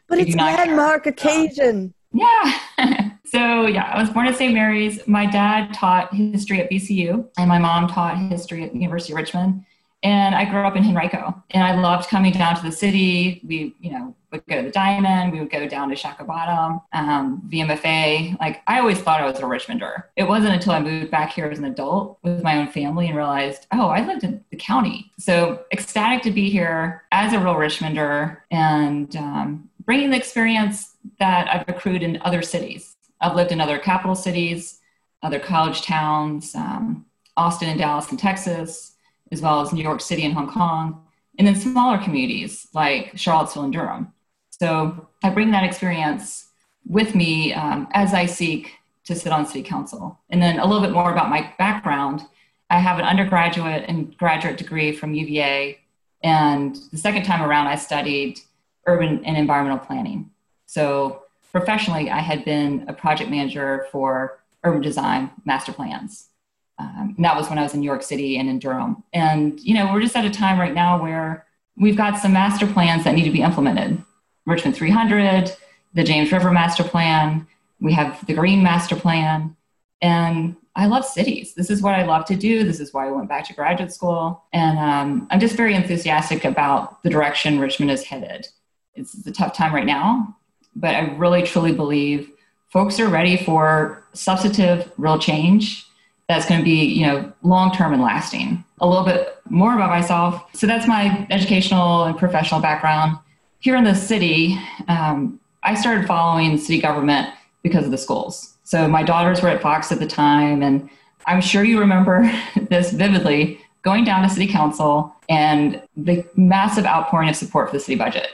But 0.07 0.19
it's 0.19 0.35
landmark 0.35 1.07
occasion. 1.07 1.93
Yeah. 2.13 2.59
so, 3.25 3.65
yeah, 3.65 3.91
I 3.91 3.99
was 3.99 4.09
born 4.09 4.27
at 4.27 4.35
St. 4.35 4.53
Mary's. 4.53 5.05
My 5.07 5.25
dad 5.25 5.73
taught 5.73 6.13
history 6.13 6.61
at 6.61 6.69
VCU, 6.69 7.27
and 7.37 7.49
my 7.49 7.57
mom 7.57 7.87
taught 7.87 8.17
history 8.17 8.63
at 8.63 8.71
the 8.71 8.79
University 8.79 9.13
of 9.13 9.17
Richmond. 9.17 9.65
And 10.05 10.35
I 10.35 10.45
grew 10.45 10.61
up 10.61 10.75
in 10.75 10.83
Henrico, 10.83 11.33
and 11.49 11.63
I 11.63 11.81
loved 11.81 12.09
coming 12.09 12.31
down 12.31 12.55
to 12.57 12.61
the 12.61 12.71
city. 12.71 13.41
We, 13.43 13.73
you 13.79 13.91
know, 13.91 14.15
would 14.31 14.45
go 14.45 14.57
to 14.57 14.61
the 14.61 14.69
Diamond. 14.69 15.31
We 15.31 15.39
would 15.39 15.49
go 15.49 15.67
down 15.67 15.89
to 15.89 15.95
Shockoe 15.95 16.27
Bottom, 16.27 16.79
um, 16.93 17.41
VMFA. 17.51 18.39
Like 18.39 18.61
I 18.67 18.77
always 18.77 18.99
thought 18.99 19.19
I 19.19 19.25
was 19.25 19.39
a 19.39 19.41
Richmonder. 19.41 20.03
It 20.15 20.25
wasn't 20.25 20.53
until 20.53 20.73
I 20.73 20.79
moved 20.79 21.09
back 21.09 21.31
here 21.31 21.47
as 21.47 21.57
an 21.57 21.65
adult 21.65 22.19
with 22.21 22.43
my 22.43 22.59
own 22.59 22.67
family 22.67 23.07
and 23.07 23.17
realized, 23.17 23.65
oh, 23.71 23.87
I 23.87 24.05
lived 24.05 24.23
in 24.23 24.45
the 24.51 24.57
county. 24.57 25.11
So 25.17 25.65
ecstatic 25.71 26.21
to 26.21 26.31
be 26.31 26.51
here 26.51 27.01
as 27.11 27.33
a 27.33 27.39
real 27.39 27.55
Richmonder 27.55 28.41
and 28.51 29.15
um, 29.15 29.71
bringing 29.85 30.11
the 30.11 30.17
experience 30.17 30.97
that 31.17 31.51
I've 31.51 31.67
accrued 31.67 32.03
in 32.03 32.21
other 32.21 32.43
cities. 32.43 32.95
I've 33.21 33.35
lived 33.35 33.51
in 33.51 33.59
other 33.59 33.79
capital 33.79 34.13
cities, 34.13 34.81
other 35.23 35.39
college 35.39 35.81
towns, 35.81 36.53
um, 36.53 37.07
Austin 37.35 37.69
and 37.69 37.79
Dallas 37.79 38.11
and 38.11 38.19
Texas, 38.19 38.94
as 39.35 39.41
well 39.41 39.59
as 39.59 39.73
New 39.73 39.83
York 39.83 39.99
City 39.99 40.23
and 40.23 40.33
Hong 40.33 40.49
Kong, 40.49 41.03
and 41.37 41.45
then 41.45 41.55
smaller 41.55 41.97
communities 41.97 42.67
like 42.73 43.11
Charlottesville 43.17 43.63
and 43.63 43.73
Durham. 43.73 44.13
So 44.49 45.07
I 45.21 45.29
bring 45.29 45.51
that 45.51 45.65
experience 45.65 46.47
with 46.87 47.13
me 47.13 47.53
um, 47.53 47.89
as 47.91 48.13
I 48.13 48.25
seek 48.25 48.71
to 49.03 49.13
sit 49.13 49.33
on 49.33 49.45
city 49.45 49.61
council. 49.61 50.17
And 50.29 50.41
then 50.41 50.59
a 50.59 50.65
little 50.65 50.81
bit 50.81 50.93
more 50.93 51.11
about 51.11 51.29
my 51.29 51.53
background. 51.59 52.21
I 52.69 52.79
have 52.79 52.97
an 52.97 53.05
undergraduate 53.05 53.83
and 53.89 54.17
graduate 54.17 54.57
degree 54.57 54.93
from 54.93 55.13
UVA. 55.13 55.79
And 56.23 56.77
the 56.91 56.97
second 56.97 57.23
time 57.23 57.43
around, 57.43 57.67
I 57.67 57.75
studied 57.75 58.39
urban 58.87 59.23
and 59.25 59.35
environmental 59.35 59.85
planning. 59.85 60.31
So 60.65 61.23
professionally, 61.51 62.09
I 62.09 62.19
had 62.19 62.45
been 62.45 62.85
a 62.87 62.93
project 62.93 63.29
manager 63.29 63.87
for 63.91 64.39
urban 64.63 64.81
design 64.81 65.31
master 65.43 65.73
plans. 65.73 66.29
Um, 66.77 67.15
that 67.19 67.35
was 67.35 67.49
when 67.49 67.57
I 67.57 67.63
was 67.63 67.73
in 67.73 67.79
New 67.79 67.85
York 67.85 68.03
City 68.03 68.37
and 68.37 68.49
in 68.49 68.59
Durham. 68.59 69.03
And, 69.13 69.59
you 69.61 69.73
know, 69.73 69.91
we're 69.93 70.01
just 70.01 70.15
at 70.15 70.25
a 70.25 70.29
time 70.29 70.59
right 70.59 70.73
now 70.73 71.01
where 71.01 71.45
we've 71.77 71.95
got 71.95 72.19
some 72.19 72.33
master 72.33 72.67
plans 72.67 73.03
that 73.03 73.15
need 73.15 73.23
to 73.23 73.31
be 73.31 73.41
implemented. 73.41 74.03
Richmond 74.45 74.75
300, 74.75 75.51
the 75.93 76.03
James 76.03 76.31
River 76.31 76.51
Master 76.51 76.83
Plan, 76.83 77.47
we 77.79 77.93
have 77.93 78.25
the 78.25 78.33
Green 78.33 78.61
Master 78.61 78.95
Plan. 78.95 79.55
And 80.01 80.55
I 80.75 80.87
love 80.87 81.05
cities. 81.05 81.53
This 81.55 81.69
is 81.69 81.81
what 81.81 81.95
I 81.95 82.03
love 82.03 82.25
to 82.25 82.35
do. 82.35 82.63
This 82.63 82.79
is 82.79 82.93
why 82.93 83.07
I 83.07 83.11
went 83.11 83.29
back 83.29 83.45
to 83.45 83.53
graduate 83.53 83.93
school. 83.93 84.43
And 84.51 84.77
um, 84.77 85.27
I'm 85.31 85.39
just 85.39 85.55
very 85.55 85.73
enthusiastic 85.73 86.43
about 86.43 87.01
the 87.03 87.09
direction 87.09 87.59
Richmond 87.59 87.91
is 87.91 88.03
headed. 88.03 88.47
It's 88.93 89.25
a 89.25 89.31
tough 89.31 89.55
time 89.55 89.73
right 89.73 89.85
now, 89.85 90.35
but 90.75 90.95
I 90.95 91.15
really 91.15 91.43
truly 91.43 91.71
believe 91.71 92.29
folks 92.67 92.99
are 92.99 93.07
ready 93.07 93.37
for 93.37 94.03
substantive, 94.13 94.91
real 94.97 95.17
change 95.17 95.85
that's 96.27 96.47
going 96.47 96.59
to 96.59 96.65
be, 96.65 96.85
you 96.85 97.05
know, 97.05 97.31
long 97.43 97.71
term 97.71 97.93
and 97.93 98.01
lasting. 98.01 98.63
A 98.79 98.87
little 98.87 99.05
bit 99.05 99.41
more 99.49 99.75
about 99.75 99.89
myself. 99.89 100.43
So 100.53 100.67
that's 100.67 100.87
my 100.87 101.27
educational 101.29 102.03
and 102.03 102.17
professional 102.17 102.61
background 102.61 103.17
here 103.65 103.75
in 103.75 103.83
the 103.83 103.95
city, 103.95 104.59
um, 104.87 105.39
I 105.63 105.73
started 105.73 106.05
following 106.05 106.55
city 106.59 106.79
government 106.79 107.33
because 107.63 107.85
of 107.85 107.89
the 107.89 107.97
schools. 107.97 108.57
So 108.63 108.87
my 108.87 109.01
daughters 109.01 109.41
were 109.41 109.49
at 109.49 109.59
Fox 109.59 109.91
at 109.91 109.97
the 109.97 110.05
time, 110.05 110.61
and 110.61 110.87
I'm 111.25 111.41
sure 111.41 111.63
you 111.63 111.79
remember 111.79 112.31
this 112.69 112.91
vividly 112.91 113.59
going 113.81 114.03
down 114.03 114.21
to 114.21 114.29
city 114.29 114.45
council 114.45 115.15
and 115.29 115.81
the 115.97 116.23
massive 116.35 116.85
outpouring 116.85 117.27
of 117.27 117.35
support 117.35 117.69
for 117.69 117.77
the 117.77 117.79
city 117.79 117.95
budget. 117.95 118.27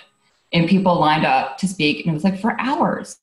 And 0.52 0.68
people 0.68 1.00
lined 1.00 1.26
up 1.26 1.58
to 1.60 1.68
speak, 1.68 2.06
and 2.06 2.12
it 2.12 2.14
was 2.14 2.26
like 2.26 2.38
for 2.38 2.60
hours. 2.60 3.18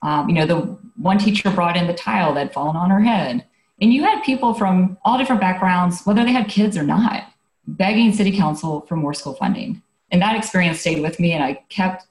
Um, 0.00 0.30
you 0.30 0.34
know, 0.34 0.46
the 0.46 0.56
one 0.96 1.18
teacher 1.18 1.50
brought 1.50 1.76
in 1.76 1.86
the 1.86 1.92
tile 1.92 2.32
that 2.32 2.40
had 2.40 2.54
fallen 2.54 2.76
on 2.76 2.88
her 2.88 3.00
head. 3.00 3.44
And 3.80 3.92
you 3.92 4.04
had 4.04 4.22
people 4.22 4.54
from 4.54 4.96
all 5.04 5.18
different 5.18 5.40
backgrounds, 5.40 6.02
whether 6.04 6.24
they 6.24 6.32
had 6.32 6.48
kids 6.48 6.76
or 6.76 6.82
not, 6.82 7.24
begging 7.66 8.12
city 8.12 8.36
council 8.36 8.82
for 8.82 8.96
more 8.96 9.14
school 9.14 9.34
funding. 9.34 9.82
And 10.10 10.20
that 10.20 10.36
experience 10.36 10.80
stayed 10.80 11.00
with 11.00 11.18
me 11.18 11.32
and 11.32 11.42
i 11.42 11.54
kept 11.68 12.06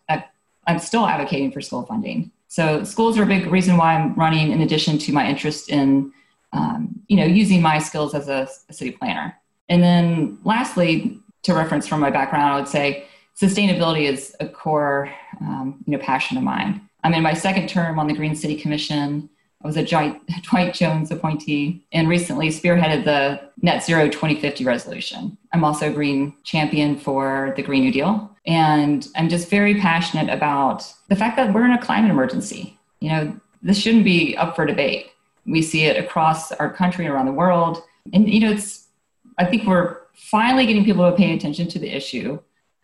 i'm 0.68 0.80
still 0.80 1.06
advocating 1.06 1.52
for 1.52 1.62
school 1.62 1.84
funding. 1.84 2.32
So 2.48 2.84
schools 2.84 3.18
are 3.18 3.24
a 3.24 3.28
big 3.28 3.48
reason 3.48 3.78
why 3.78 3.96
i'm 3.96 4.14
running 4.16 4.52
in 4.52 4.62
addition 4.62 4.98
to 5.00 5.14
my 5.14 5.28
interest 5.28 5.70
in 5.70 6.12
um, 6.54 7.00
you 7.08 7.18
know 7.18 7.26
using 7.26 7.62
my 7.62 7.80
skills 7.80 8.14
as 8.14 8.28
a, 8.28 8.48
a 8.70 8.74
city 8.74 8.92
planner. 8.92 9.38
And 9.70 9.82
then 9.82 10.40
lastly 10.44 11.20
to 11.44 11.54
reference 11.54 11.88
from 11.88 12.00
my 12.00 12.10
background 12.10 12.54
i 12.54 12.60
would 12.60 12.68
say 12.68 13.06
sustainability 13.40 14.04
is 14.08 14.36
a 14.40 14.48
core 14.48 15.12
um, 15.40 15.84
you 15.86 15.94
know 15.96 16.04
passion 16.04 16.38
of 16.38 16.44
mine. 16.44 16.82
I'm 17.04 17.14
in 17.14 17.24
my 17.24 17.34
second 17.34 17.68
term 17.70 18.00
on 18.00 18.08
the 18.08 18.14
green 18.14 18.36
city 18.36 18.56
commission 18.56 19.30
I 19.64 19.68
was 19.68 19.78
a 19.78 19.84
joint 19.84 20.22
Dwight 20.44 20.74
Jones 20.74 21.12
appointee 21.12 21.86
and 21.92 22.10
recently 22.10 22.50
spearheaded 22.50 23.06
the 23.06 23.42
Net 23.62 23.84
Zero 23.84 24.10
2050 24.10 24.64
resolution. 24.66 25.38
I'm 25.54 25.64
also 25.64 25.90
a 25.90 25.94
green 25.94 26.34
champion 26.44 26.98
for 26.98 27.54
the 27.56 27.62
Green 27.62 27.84
New 27.84 27.92
Deal. 27.92 28.30
And 28.46 29.08
I'm 29.16 29.30
just 29.30 29.50
very 29.50 29.76
passionate 29.76 30.34
about 30.34 30.92
the 31.10 31.16
fact 31.16 31.38
that 31.38 31.54
we're 31.54 31.66
in 31.66 31.72
a 31.72 31.82
climate 31.82 32.10
emergency. 32.10 32.78
You 33.00 33.10
know, 33.10 33.40
this 33.62 33.78
shouldn't 33.78 34.04
be 34.04 34.36
up 34.36 34.56
for 34.56 34.66
debate. 34.66 35.12
We 35.46 35.62
see 35.62 35.86
it 35.86 36.04
across 36.04 36.52
our 36.54 36.72
country 36.72 37.06
and 37.06 37.14
around 37.14 37.28
the 37.28 37.34
world. 37.34 37.84
And, 38.14 38.28
you 38.28 38.40
know, 38.40 38.52
it's, 38.52 38.88
I 39.38 39.46
think 39.46 39.68
we're 39.68 39.98
finally 40.14 40.66
getting 40.66 40.86
people 40.86 41.10
to 41.10 41.16
pay 41.16 41.36
attention 41.36 41.68
to 41.70 41.80
the 41.80 41.90
issue. 41.90 42.40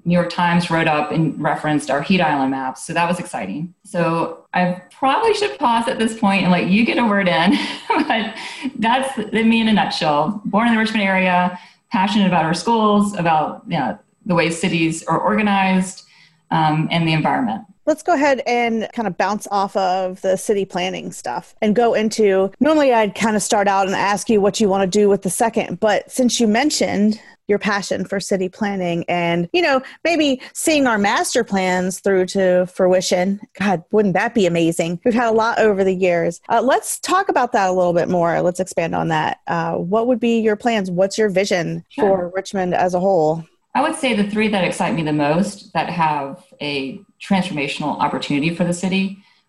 New 0.08 0.14
York 0.14 0.30
Times 0.30 0.72
wrote 0.72 0.88
up 0.88 1.12
and 1.12 1.40
referenced 1.40 1.92
our 1.92 2.02
heat 2.02 2.22
island 2.22 2.52
maps. 2.52 2.86
So 2.88 2.94
that 2.94 3.10
was 3.10 3.20
exciting. 3.20 3.74
So 3.84 4.46
I 4.54 4.82
probably 4.90 5.34
should 5.34 5.60
pause 5.60 5.90
at 5.90 6.00
this 6.00 6.18
point 6.18 6.44
and 6.44 6.52
let 6.52 6.68
you 6.68 6.86
get 6.86 6.98
a 6.98 7.06
word 7.06 7.28
in. 7.28 7.58
but 7.90 8.34
that's 8.78 9.18
me 9.34 9.60
in 9.60 9.68
a 9.68 9.74
nutshell. 9.74 10.42
Born 10.46 10.68
in 10.68 10.74
the 10.74 10.80
Richmond 10.80 11.04
area, 11.04 11.60
passionate 11.92 12.26
about 12.26 12.46
our 12.46 12.54
schools, 12.54 13.18
about 13.18 13.64
you 13.68 13.78
know, 13.78 14.00
the 14.26 14.34
way 14.34 14.50
cities 14.50 15.04
are 15.04 15.20
organized, 15.20 16.06
um, 16.52 16.88
and 16.90 17.06
the 17.06 17.12
environment. 17.12 17.66
Let's 17.88 18.04
go 18.04 18.14
ahead 18.14 18.42
and 18.46 18.90
kind 18.94 19.08
of 19.08 19.18
bounce 19.18 19.48
off 19.50 19.76
of 19.78 20.22
the 20.22 20.36
city 20.36 20.66
planning 20.66 21.14
stuff 21.14 21.56
and 21.62 21.74
go 21.74 21.94
into. 21.94 22.52
Normally, 22.60 22.94
I'd 22.94 23.16
kind 23.16 23.38
of 23.38 23.42
start 23.42 23.70
out 23.70 23.88
and 23.88 23.96
ask 23.96 24.30
you 24.30 24.42
what 24.42 24.60
you 24.60 24.68
want 24.68 24.92
to 24.92 25.00
do 25.00 25.08
with 25.08 25.22
the 25.22 25.30
second, 25.30 25.80
but 25.80 26.12
since 26.12 26.38
you 26.38 26.48
mentioned 26.48 27.22
your 27.48 27.60
passion 27.60 28.04
for 28.04 28.20
city 28.20 28.50
planning 28.50 29.06
and 29.08 29.48
you 29.54 29.62
know 29.62 29.82
maybe 30.04 30.42
seeing 30.54 30.86
our 30.86 30.98
master 30.98 31.46
plans 31.46 32.02
through 32.02 32.26
to 32.26 32.66
fruition 32.68 33.40
god 33.58 33.82
wouldn't 33.92 34.16
that 34.16 34.36
be 34.36 34.46
amazing? 34.46 35.00
We've 35.06 35.14
had 35.14 35.30
a 35.30 35.32
lot 35.32 35.60
over 35.60 35.86
the 35.86 35.96
years. 35.96 36.42
Uh, 36.50 36.62
let's 36.62 37.00
talk 37.00 37.30
about 37.30 37.54
that 37.54 37.70
a 37.70 37.72
little 37.72 37.94
bit 37.94 38.10
more. 38.10 38.42
Let's 38.42 38.60
expand 38.60 38.96
on 38.96 39.08
that. 39.08 39.40
Uh, 39.48 39.76
what 39.76 40.08
would 40.08 40.20
be 40.20 40.40
your 40.40 40.58
plans? 40.58 40.92
What's 40.92 41.18
your 41.18 41.30
vision 41.30 41.86
sure. 41.88 42.04
for 42.04 42.32
richmond 42.36 42.76
as 42.76 42.94
a 42.94 43.00
whole 43.00 43.46
i 43.78 43.82
would 43.82 43.96
say 43.96 44.14
the 44.14 44.30
three 44.30 44.48
that 44.48 44.64
excite 44.64 44.94
me 44.94 45.04
the 45.04 45.14
most 45.14 45.72
that 45.74 45.90
have 45.90 46.44
a 46.62 47.00
transformational 47.22 48.00
opportunity 48.00 48.54
for 48.54 48.64
the 48.64 48.74
city 48.74 49.06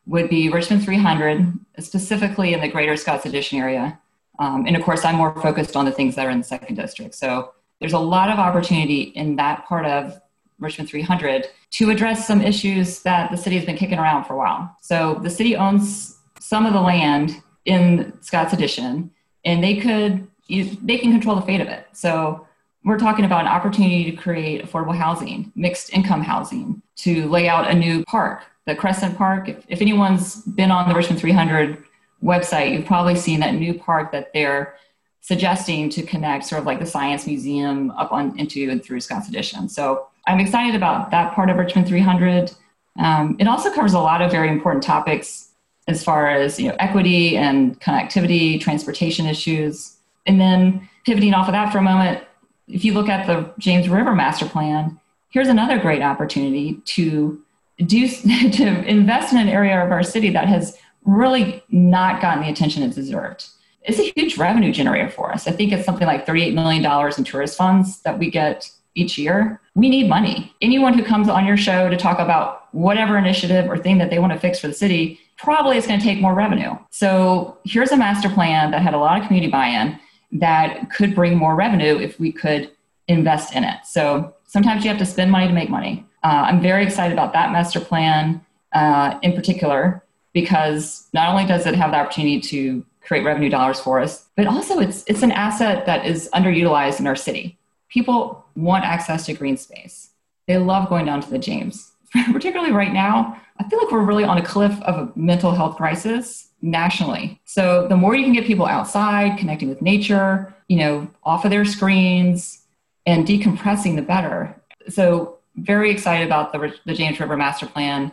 would 0.07 0.29
be 0.29 0.49
richmond 0.49 0.83
300 0.85 1.53
specifically 1.79 2.53
in 2.55 2.61
the 2.61 2.69
greater 2.69 2.97
scotts 2.97 3.27
addition 3.27 3.59
area 3.59 3.99
um, 4.39 4.67
and 4.67 4.77
of 4.77 4.83
course 4.83 5.05
i'm 5.05 5.17
more 5.17 5.35
focused 5.41 5.75
on 5.77 5.85
the 5.85 5.93
things 5.93 6.15
that 6.15 6.27
are 6.27 6.31
in 6.31 6.39
the 6.39 6.45
second 6.45 6.75
district 6.75 7.15
so 7.15 7.53
there's 7.81 7.93
a 7.93 7.99
lot 7.99 8.29
of 8.29 8.39
opportunity 8.39 9.03
in 9.03 9.37
that 9.37 9.65
part 9.67 9.87
of 9.87 10.21
Richmond 10.59 10.89
300 10.89 11.47
to 11.71 11.91
address 11.91 12.27
some 12.27 12.43
issues 12.43 13.01
that 13.03 13.31
the 13.31 13.37
city 13.37 13.57
has 13.57 13.65
been 13.65 13.77
kicking 13.77 13.99
around 13.99 14.25
for 14.25 14.35
a 14.35 14.37
while. 14.37 14.77
So 14.81 15.21
the 15.23 15.31
city 15.31 15.55
owns 15.55 16.19
some 16.41 16.67
of 16.67 16.73
the 16.73 16.81
land 16.81 17.41
in 17.65 18.13
Scott's 18.21 18.53
Addition, 18.53 19.11
and 19.45 19.63
they 19.63 19.77
could 19.77 20.27
they 20.49 20.99
can 20.99 21.13
control 21.13 21.37
the 21.37 21.43
fate 21.43 21.61
of 21.61 21.69
it. 21.69 21.87
So 21.93 22.48
we're 22.85 22.99
talking 22.99 23.25
about 23.25 23.43
an 23.43 23.49
opportunity 23.49 24.11
to 24.11 24.17
create 24.17 24.65
affordable 24.65 24.97
housing, 24.97 25.53
mixed 25.55 25.93
income 25.93 26.23
housing, 26.23 26.83
to 26.97 27.29
lay 27.29 27.49
out 27.49 27.71
a 27.71 27.75
new 27.75 28.05
park, 28.05 28.45
the 28.67 28.75
Crescent 28.75 29.17
Park. 29.17 29.49
If, 29.49 29.65
if 29.69 29.81
anyone's 29.81 30.43
been 30.43 30.71
on 30.71 30.89
the 30.89 30.95
Richmond 30.95 31.21
300 31.21 31.83
website, 32.23 32.73
you've 32.73 32.87
probably 32.87 33.17
seen 33.17 33.41
that 33.41 33.55
new 33.55 33.75
park 33.75 34.13
that 34.13 34.33
they're 34.33 34.75
suggesting 35.21 35.91
to 35.91 36.03
connect 36.03 36.45
sort 36.45 36.61
of 36.61 36.67
like 36.67 36.79
the 36.79 36.87
science 36.87 37.27
museum 37.27 37.91
up 37.93 38.13
on 38.13 38.39
into 38.39 38.71
and 38.71 38.83
through 38.83 39.01
Scott's 39.01 39.29
Addition. 39.29 39.69
So 39.69 40.07
I'm 40.27 40.41
excited 40.41 40.75
about 40.75 41.11
that 41.11 41.35
part 41.35 41.51
of 41.51 41.57
Richmond 41.57 41.87
300. 41.87 42.53
Um, 42.99 43.37
it 43.39 43.47
also 43.47 43.73
covers 43.73 43.93
a 43.93 43.99
lot 43.99 44.23
of 44.23 44.31
very 44.31 44.49
important 44.49 44.83
topics 44.83 45.51
as 45.87 46.05
far 46.05 46.29
as 46.29 46.61
you 46.61 46.69
know 46.69 46.77
equity 46.79 47.37
and 47.37 47.81
connectivity, 47.81 48.61
transportation 48.61 49.27
issues, 49.27 49.97
and 50.27 50.41
then 50.41 50.89
pivoting 51.05 51.35
off 51.35 51.49
of 51.49 51.53
that 51.53 51.73
for 51.73 51.79
a 51.79 51.83
moment. 51.83 52.23
If 52.69 52.85
you 52.85 52.95
look 52.95 53.09
at 53.09 53.27
the 53.27 53.53
James 53.59 53.89
River 53.89 54.15
Master 54.15 54.47
Plan, 54.47 55.01
here's 55.31 55.49
another 55.49 55.79
great 55.79 56.03
opportunity 56.03 56.81
to 56.85 57.43
do 57.85 58.09
to 58.53 58.85
invest 58.85 59.33
in 59.33 59.39
an 59.39 59.49
area 59.49 59.85
of 59.85 59.91
our 59.91 60.03
city 60.03 60.31
that 60.31 60.49
has 60.49 60.77
really 61.05 61.63
not 61.71 62.21
gotten 62.21 62.43
the 62.43 62.51
attention 62.51 62.83
it 62.83 62.95
deserved 62.95 63.49
it's 63.89 63.99
a 63.99 64.13
huge 64.15 64.37
revenue 64.37 64.71
generator 64.71 65.09
for 65.09 65.33
us. 65.33 65.49
I 65.49 65.53
think 65.53 65.73
it's 65.73 65.87
something 65.87 66.07
like 66.07 66.27
$38 66.27 66.53
million 66.55 66.85
in 67.17 67.25
tourist 67.25 67.57
funds 67.57 68.01
that 68.03 68.19
we 68.19 68.31
get 68.31 68.71
each 68.95 69.17
year. 69.17 69.61
We 69.75 69.89
need 69.89 70.09
money. 70.09 70.55
Anyone 70.61 70.93
who 70.93 71.03
comes 71.03 71.29
on 71.29 71.47
your 71.47 71.57
show 71.57 71.89
to 71.89 71.97
talk 71.97 72.19
about 72.19 72.73
whatever 72.75 73.17
initiative 73.17 73.71
or 73.71 73.79
thing 73.79 73.99
that 73.99 74.11
they 74.11 74.19
want 74.19 74.33
to 74.35 74.39
fix 74.39 74.61
for 74.61 74.69
the 74.69 74.75
city 74.75 75.19
probably 75.39 75.79
is 75.79 75.87
going 75.87 75.99
to 75.99 76.05
take 76.05 76.21
more 76.21 76.35
revenue. 76.35 76.77
So 76.91 77.57
here's 77.65 77.93
a 77.93 77.97
master 77.97 78.29
plan 78.29 78.73
that 78.73 78.83
had 78.83 78.93
a 78.93 78.99
lot 78.99 79.21
of 79.21 79.27
community 79.27 79.51
buy 79.51 79.69
in 79.69 79.99
that 80.33 80.91
could 80.91 81.15
bring 81.15 81.37
more 81.37 81.55
revenue 81.55 81.97
if 81.99 82.19
we 82.21 82.33
could 82.33 82.71
invest 83.07 83.55
in 83.55 83.65
it. 83.65 83.79
So 83.85 84.35
sometimes 84.47 84.85
you 84.85 84.91
have 84.91 84.99
to 84.99 85.07
spend 85.07 85.31
money 85.31 85.47
to 85.47 85.53
make 85.53 85.71
money. 85.71 86.05
Uh, 86.23 86.45
I'm 86.49 86.61
very 86.61 86.85
excited 86.85 87.13
about 87.13 87.33
that 87.33 87.53
master 87.53 87.81
plan 87.81 88.45
uh, 88.73 89.19
in 89.23 89.33
particular 89.35 90.03
because 90.33 91.09
not 91.15 91.29
only 91.29 91.47
does 91.47 91.67
it 91.67 91.75
have 91.75 91.93
the 91.93 91.97
opportunity 91.97 92.41
to 92.41 92.85
create 93.01 93.25
revenue 93.25 93.49
dollars 93.49 93.81
for 93.81 94.01
us, 94.01 94.27
but 94.37 94.47
also 94.47 94.79
it's 94.79 95.05
it's 95.07 95.23
an 95.23 95.33
asset 95.33 95.87
that 95.87 96.05
is 96.05 96.29
underutilized 96.35 97.01
in 97.01 97.07
our 97.07 97.17
city. 97.17 97.59
People 97.89 98.45
want 98.55 98.85
access 98.85 99.25
to 99.27 99.33
green 99.33 99.57
space. 99.57 100.11
They 100.47 100.59
love 100.59 100.89
going 100.89 101.07
down 101.07 101.23
to 101.23 101.31
the 101.31 101.39
James. 101.39 101.93
Particularly 102.33 102.73
right 102.73 102.93
now, 102.93 103.41
I 103.59 103.69
feel 103.69 103.79
like 103.79 103.91
we're 103.91 104.05
really 104.05 104.25
on 104.25 104.39
a 104.39 104.45
cliff 104.45 104.81
of 104.83 104.95
a 104.97 105.13
mental 105.19 105.53
health 105.53 105.77
crisis 105.77 106.49
nationally. 106.63 107.41
So 107.45 107.87
the 107.89 107.97
more 107.97 108.15
you 108.15 108.25
can 108.25 108.33
get 108.33 108.45
people 108.45 108.67
outside, 108.67 109.39
connecting 109.39 109.69
with 109.69 109.83
nature, 109.83 110.55
you 110.69 110.77
know, 110.77 111.09
off 111.25 111.45
of 111.45 111.51
their 111.51 111.65
screens 111.65 112.63
and 113.07 113.27
decompressing, 113.27 113.97
the 113.97 114.03
better. 114.03 114.61
So 114.89 115.39
very 115.57 115.91
excited 115.91 116.27
about 116.27 116.53
the, 116.53 116.75
the 116.85 116.95
James 116.95 117.19
River 117.21 117.37
Master 117.37 117.67
Plan. 117.67 118.13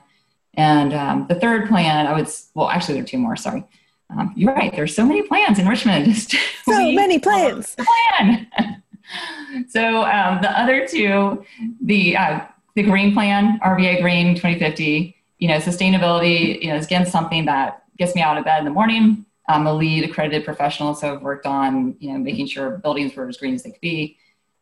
And 0.56 0.94
um, 0.94 1.26
the 1.28 1.36
third 1.36 1.68
plan, 1.68 2.08
I 2.08 2.14
would, 2.14 2.30
well, 2.54 2.70
actually, 2.70 2.96
there 2.96 3.04
are 3.04 3.08
two 3.08 3.18
more, 3.18 3.36
sorry. 3.36 3.64
Um, 4.10 4.34
you're 4.36 4.54
right, 4.54 4.74
there's 4.74 4.96
so 4.96 5.06
many 5.06 5.24
plans 5.24 5.60
in 5.60 5.68
Richmond. 5.68 6.16
so 6.64 6.92
many 6.92 7.20
plans. 7.20 7.76
Plan. 7.76 8.48
so 9.68 10.04
um, 10.06 10.42
the 10.42 10.60
other 10.60 10.88
two, 10.88 11.44
the, 11.82 12.16
uh, 12.16 12.42
the 12.76 12.84
green 12.84 13.14
plan, 13.14 13.60
RVA 13.60 14.02
Green 14.02 14.36
2050, 14.36 15.16
you 15.40 15.48
know, 15.48 15.58
sustainability, 15.58 16.62
you 16.62 16.70
know, 16.70 16.76
is 16.76 16.86
again 16.86 17.06
something 17.06 17.46
that 17.46 17.84
gets 17.98 18.16
me 18.16 18.22
out 18.22 18.38
of 18.38 18.46
bed 18.46 18.60
in 18.60 18.66
the 18.66 18.72
morning. 18.72 19.26
I'm 19.48 19.68
a 19.68 19.74
LEED 19.74 20.10
accredited 20.10 20.44
professional, 20.44 20.96
so 20.96 21.14
I've 21.14 21.22
worked 21.22 21.46
on, 21.46 21.96
you 22.00 22.12
know, 22.12 22.20
making 22.20 22.48
sure 22.48 22.78
buildings 22.78 23.16
were 23.16 23.28
as 23.28 23.38
green 23.38 23.54
as 23.54 23.64
they 23.64 23.72
could 23.72 23.82
be. 23.82 24.18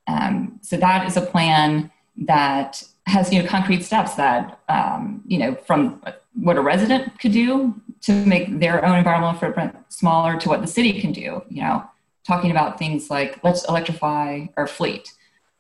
Um, 0.08 0.60
so 0.62 0.78
that 0.78 1.08
is 1.08 1.16
a 1.18 1.22
plan 1.22 1.92
that 2.18 2.84
has 3.06 3.34
you 3.34 3.42
know 3.42 3.48
concrete 3.48 3.84
steps 3.84 4.16
that 4.16 4.60
um, 4.70 5.24
you 5.28 5.38
know 5.38 5.56
from 5.56 6.02
what 6.36 6.58
a 6.58 6.62
resident 6.62 7.20
could 7.20 7.32
do 7.32 7.74
to 8.02 8.14
make 8.26 8.60
their 8.60 8.84
own 8.86 8.98
environmental 8.98 9.40
footprint 9.40 9.76
smaller 9.90 10.40
to 10.40 10.50
what 10.50 10.62
the 10.62 10.68
city 10.68 11.00
can 11.02 11.12
do 11.12 11.42
you 11.50 11.62
know 11.62 11.84
talking 12.26 12.52
about 12.52 12.80
things 12.80 13.10
like 13.10 13.44
let's 13.44 13.68
electrify 13.68 14.46
our 14.58 14.68
fleet 14.68 15.12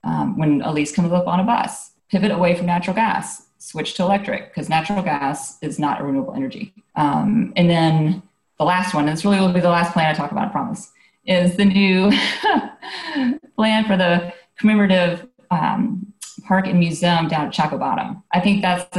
um, 0.04 0.38
when 0.38 0.62
a 0.62 0.72
lease 0.72 0.96
comes 0.96 1.12
up 1.12 1.28
on 1.28 1.39
a 1.39 1.44
bus 1.44 1.92
pivot 2.13 2.32
away 2.32 2.56
from 2.56 2.65
natural 2.65 2.95
gas 2.95 3.47
switch 3.58 3.95
to 3.95 4.04
electric 4.04 4.49
because 4.49 4.69
natural 4.69 5.02
gas 5.02 5.58
is 5.62 5.80
not 5.80 5.99
a 5.99 6.04
renewable 6.04 6.34
energy 6.34 6.73
um, 6.95 7.52
and 7.56 7.69
then 7.69 8.21
the 8.60 8.63
last 8.63 8.93
one 8.93 9.08
and 9.08 9.17
this 9.17 9.26
really 9.26 9.39
will 9.39 9.52
be 9.52 9.60
the 9.60 9.69
last 9.69 9.93
plan 9.93 10.10
i 10.10 10.13
talk 10.13 10.32
about 10.32 10.47
i 10.47 10.52
promise 10.52 10.91
is 11.26 11.56
the 11.56 11.65
new 11.65 12.12
plan 13.56 13.86
for 13.86 13.97
the 13.97 14.34
commemorative 14.58 15.28
um, 15.52 16.13
park 16.45 16.67
and 16.67 16.80
museum 16.80 17.28
down 17.28 17.47
at 17.47 17.54
Shockoe 17.54 17.80
Bottom. 17.80 18.23
I 18.32 18.39
think 18.39 18.62
that's 18.62 18.97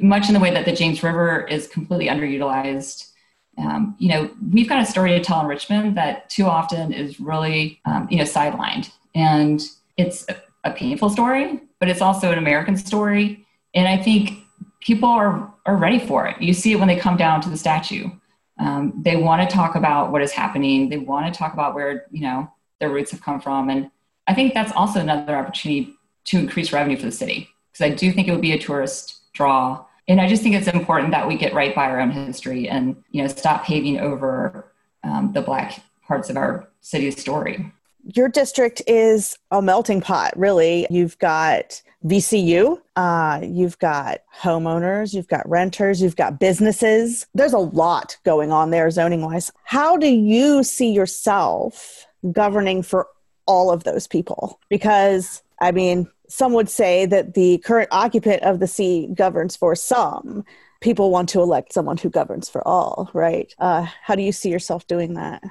much 0.00 0.28
in 0.28 0.34
the 0.34 0.40
way 0.40 0.52
that 0.52 0.64
the 0.64 0.72
James 0.72 1.02
River 1.02 1.46
is 1.46 1.66
completely 1.66 2.08
underutilized. 2.08 3.10
Um, 3.56 3.96
you 3.98 4.08
know, 4.08 4.30
we've 4.52 4.68
got 4.68 4.82
a 4.82 4.86
story 4.86 5.10
to 5.10 5.20
tell 5.20 5.40
in 5.40 5.46
Richmond 5.46 5.96
that 5.96 6.30
too 6.30 6.46
often 6.46 6.92
is 6.92 7.18
really, 7.18 7.80
um, 7.84 8.06
you 8.10 8.18
know, 8.18 8.24
sidelined. 8.24 8.90
And 9.14 9.62
it's 9.96 10.24
a, 10.28 10.36
a 10.64 10.70
painful 10.70 11.10
story, 11.10 11.60
but 11.80 11.88
it's 11.88 12.00
also 12.00 12.32
an 12.32 12.38
American 12.38 12.76
story. 12.76 13.46
And 13.74 13.86
I 13.86 13.96
think 13.96 14.44
people 14.80 15.08
are, 15.08 15.52
are 15.66 15.76
ready 15.76 15.98
for 15.98 16.26
it. 16.26 16.40
You 16.40 16.52
see 16.52 16.72
it 16.72 16.78
when 16.78 16.88
they 16.88 16.96
come 16.96 17.16
down 17.16 17.40
to 17.42 17.50
the 17.50 17.56
statue. 17.56 18.10
Um, 18.58 18.92
they 19.02 19.16
want 19.16 19.48
to 19.48 19.54
talk 19.54 19.76
about 19.76 20.10
what 20.10 20.22
is 20.22 20.32
happening. 20.32 20.88
They 20.88 20.98
want 20.98 21.32
to 21.32 21.38
talk 21.38 21.52
about 21.52 21.74
where, 21.74 22.06
you 22.10 22.22
know, 22.22 22.50
their 22.80 22.90
roots 22.90 23.10
have 23.12 23.22
come 23.22 23.40
from. 23.40 23.70
And 23.70 23.90
I 24.26 24.34
think 24.34 24.54
that's 24.54 24.72
also 24.72 25.00
another 25.00 25.36
opportunity 25.36 25.94
to 26.26 26.38
increase 26.38 26.72
revenue 26.72 26.96
for 26.96 27.06
the 27.06 27.12
city 27.12 27.48
because 27.72 27.84
I 27.84 27.94
do 27.94 28.12
think 28.12 28.28
it 28.28 28.32
would 28.32 28.40
be 28.40 28.52
a 28.52 28.58
tourist 28.58 29.32
draw. 29.32 29.84
And 30.06 30.20
I 30.20 30.28
just 30.28 30.42
think 30.42 30.54
it's 30.54 30.68
important 30.68 31.10
that 31.12 31.26
we 31.26 31.36
get 31.36 31.54
right 31.54 31.74
by 31.74 31.86
our 31.86 32.00
own 32.00 32.10
history 32.10 32.68
and 32.68 32.96
you 33.10 33.22
know 33.22 33.28
stop 33.28 33.64
paving 33.64 34.00
over 34.00 34.72
um, 35.04 35.32
the 35.32 35.42
black 35.42 35.82
parts 36.06 36.30
of 36.30 36.36
our 36.36 36.68
city's 36.80 37.20
story. 37.20 37.72
Your 38.14 38.28
district 38.28 38.80
is 38.86 39.36
a 39.50 39.60
melting 39.60 40.00
pot, 40.00 40.32
really. 40.34 40.86
You've 40.88 41.18
got 41.18 41.82
VCU, 42.06 42.80
uh, 42.96 43.40
you've 43.42 43.78
got 43.80 44.20
homeowners, 44.34 45.12
you've 45.12 45.28
got 45.28 45.46
renters, 45.46 46.00
you've 46.00 46.16
got 46.16 46.40
businesses. 46.40 47.26
There's 47.34 47.52
a 47.52 47.58
lot 47.58 48.16
going 48.24 48.50
on 48.50 48.70
there 48.70 48.90
zoning 48.90 49.20
wise. 49.20 49.52
How 49.64 49.98
do 49.98 50.06
you 50.06 50.62
see 50.62 50.90
yourself 50.90 52.06
governing 52.32 52.82
for 52.82 53.08
all 53.46 53.70
of 53.70 53.84
those 53.84 54.06
people? 54.06 54.58
Because, 54.70 55.42
I 55.60 55.72
mean, 55.72 56.08
some 56.28 56.54
would 56.54 56.70
say 56.70 57.04
that 57.04 57.34
the 57.34 57.58
current 57.58 57.88
occupant 57.92 58.42
of 58.42 58.58
the 58.58 58.66
seat 58.66 59.14
governs 59.14 59.54
for 59.54 59.74
some. 59.74 60.44
People 60.80 61.10
want 61.10 61.28
to 61.30 61.42
elect 61.42 61.74
someone 61.74 61.98
who 61.98 62.08
governs 62.08 62.48
for 62.48 62.66
all, 62.66 63.10
right? 63.12 63.52
Uh, 63.58 63.86
how 64.02 64.14
do 64.14 64.22
you 64.22 64.32
see 64.32 64.48
yourself 64.48 64.86
doing 64.86 65.12
that? 65.14 65.42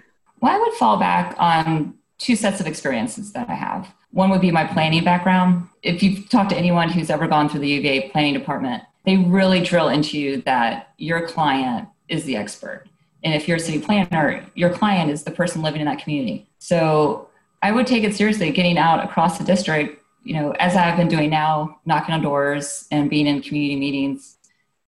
Well, 0.41 0.55
I 0.55 0.59
would 0.59 0.73
fall 0.73 0.97
back 0.97 1.35
on 1.37 1.93
two 2.17 2.35
sets 2.35 2.59
of 2.59 2.67
experiences 2.67 3.33
that 3.33 3.49
I 3.49 3.53
have. 3.53 3.93
One 4.11 4.29
would 4.29 4.41
be 4.41 4.51
my 4.51 4.65
planning 4.65 5.03
background. 5.03 5.67
If 5.83 6.01
you've 6.01 6.29
talked 6.29 6.49
to 6.51 6.57
anyone 6.57 6.89
who's 6.89 7.09
ever 7.09 7.27
gone 7.27 7.49
through 7.49 7.61
the 7.61 7.69
UVA 7.69 8.09
planning 8.09 8.33
department, 8.33 8.83
they 9.05 9.17
really 9.17 9.61
drill 9.61 9.89
into 9.89 10.19
you 10.19 10.41
that 10.43 10.93
your 10.97 11.27
client 11.27 11.87
is 12.09 12.23
the 12.23 12.35
expert. 12.35 12.85
And 13.23 13.33
if 13.33 13.47
you're 13.47 13.57
a 13.57 13.59
city 13.59 13.79
planner, 13.79 14.45
your 14.55 14.69
client 14.69 15.11
is 15.11 15.23
the 15.23 15.31
person 15.31 15.61
living 15.61 15.81
in 15.81 15.85
that 15.85 15.99
community. 15.99 16.47
So 16.59 17.29
I 17.61 17.71
would 17.71 17.87
take 17.87 18.03
it 18.03 18.15
seriously 18.15 18.51
getting 18.51 18.77
out 18.77 19.03
across 19.03 19.37
the 19.37 19.43
district 19.43 20.03
you 20.27 20.33
know, 20.33 20.51
as 20.59 20.75
I've 20.75 20.97
been 20.97 21.07
doing 21.07 21.29
now, 21.29 21.79
knocking 21.85 22.13
on 22.13 22.21
doors 22.21 22.85
and 22.91 23.09
being 23.09 23.27
in 23.27 23.41
community 23.41 23.77
meetings, 23.77 24.37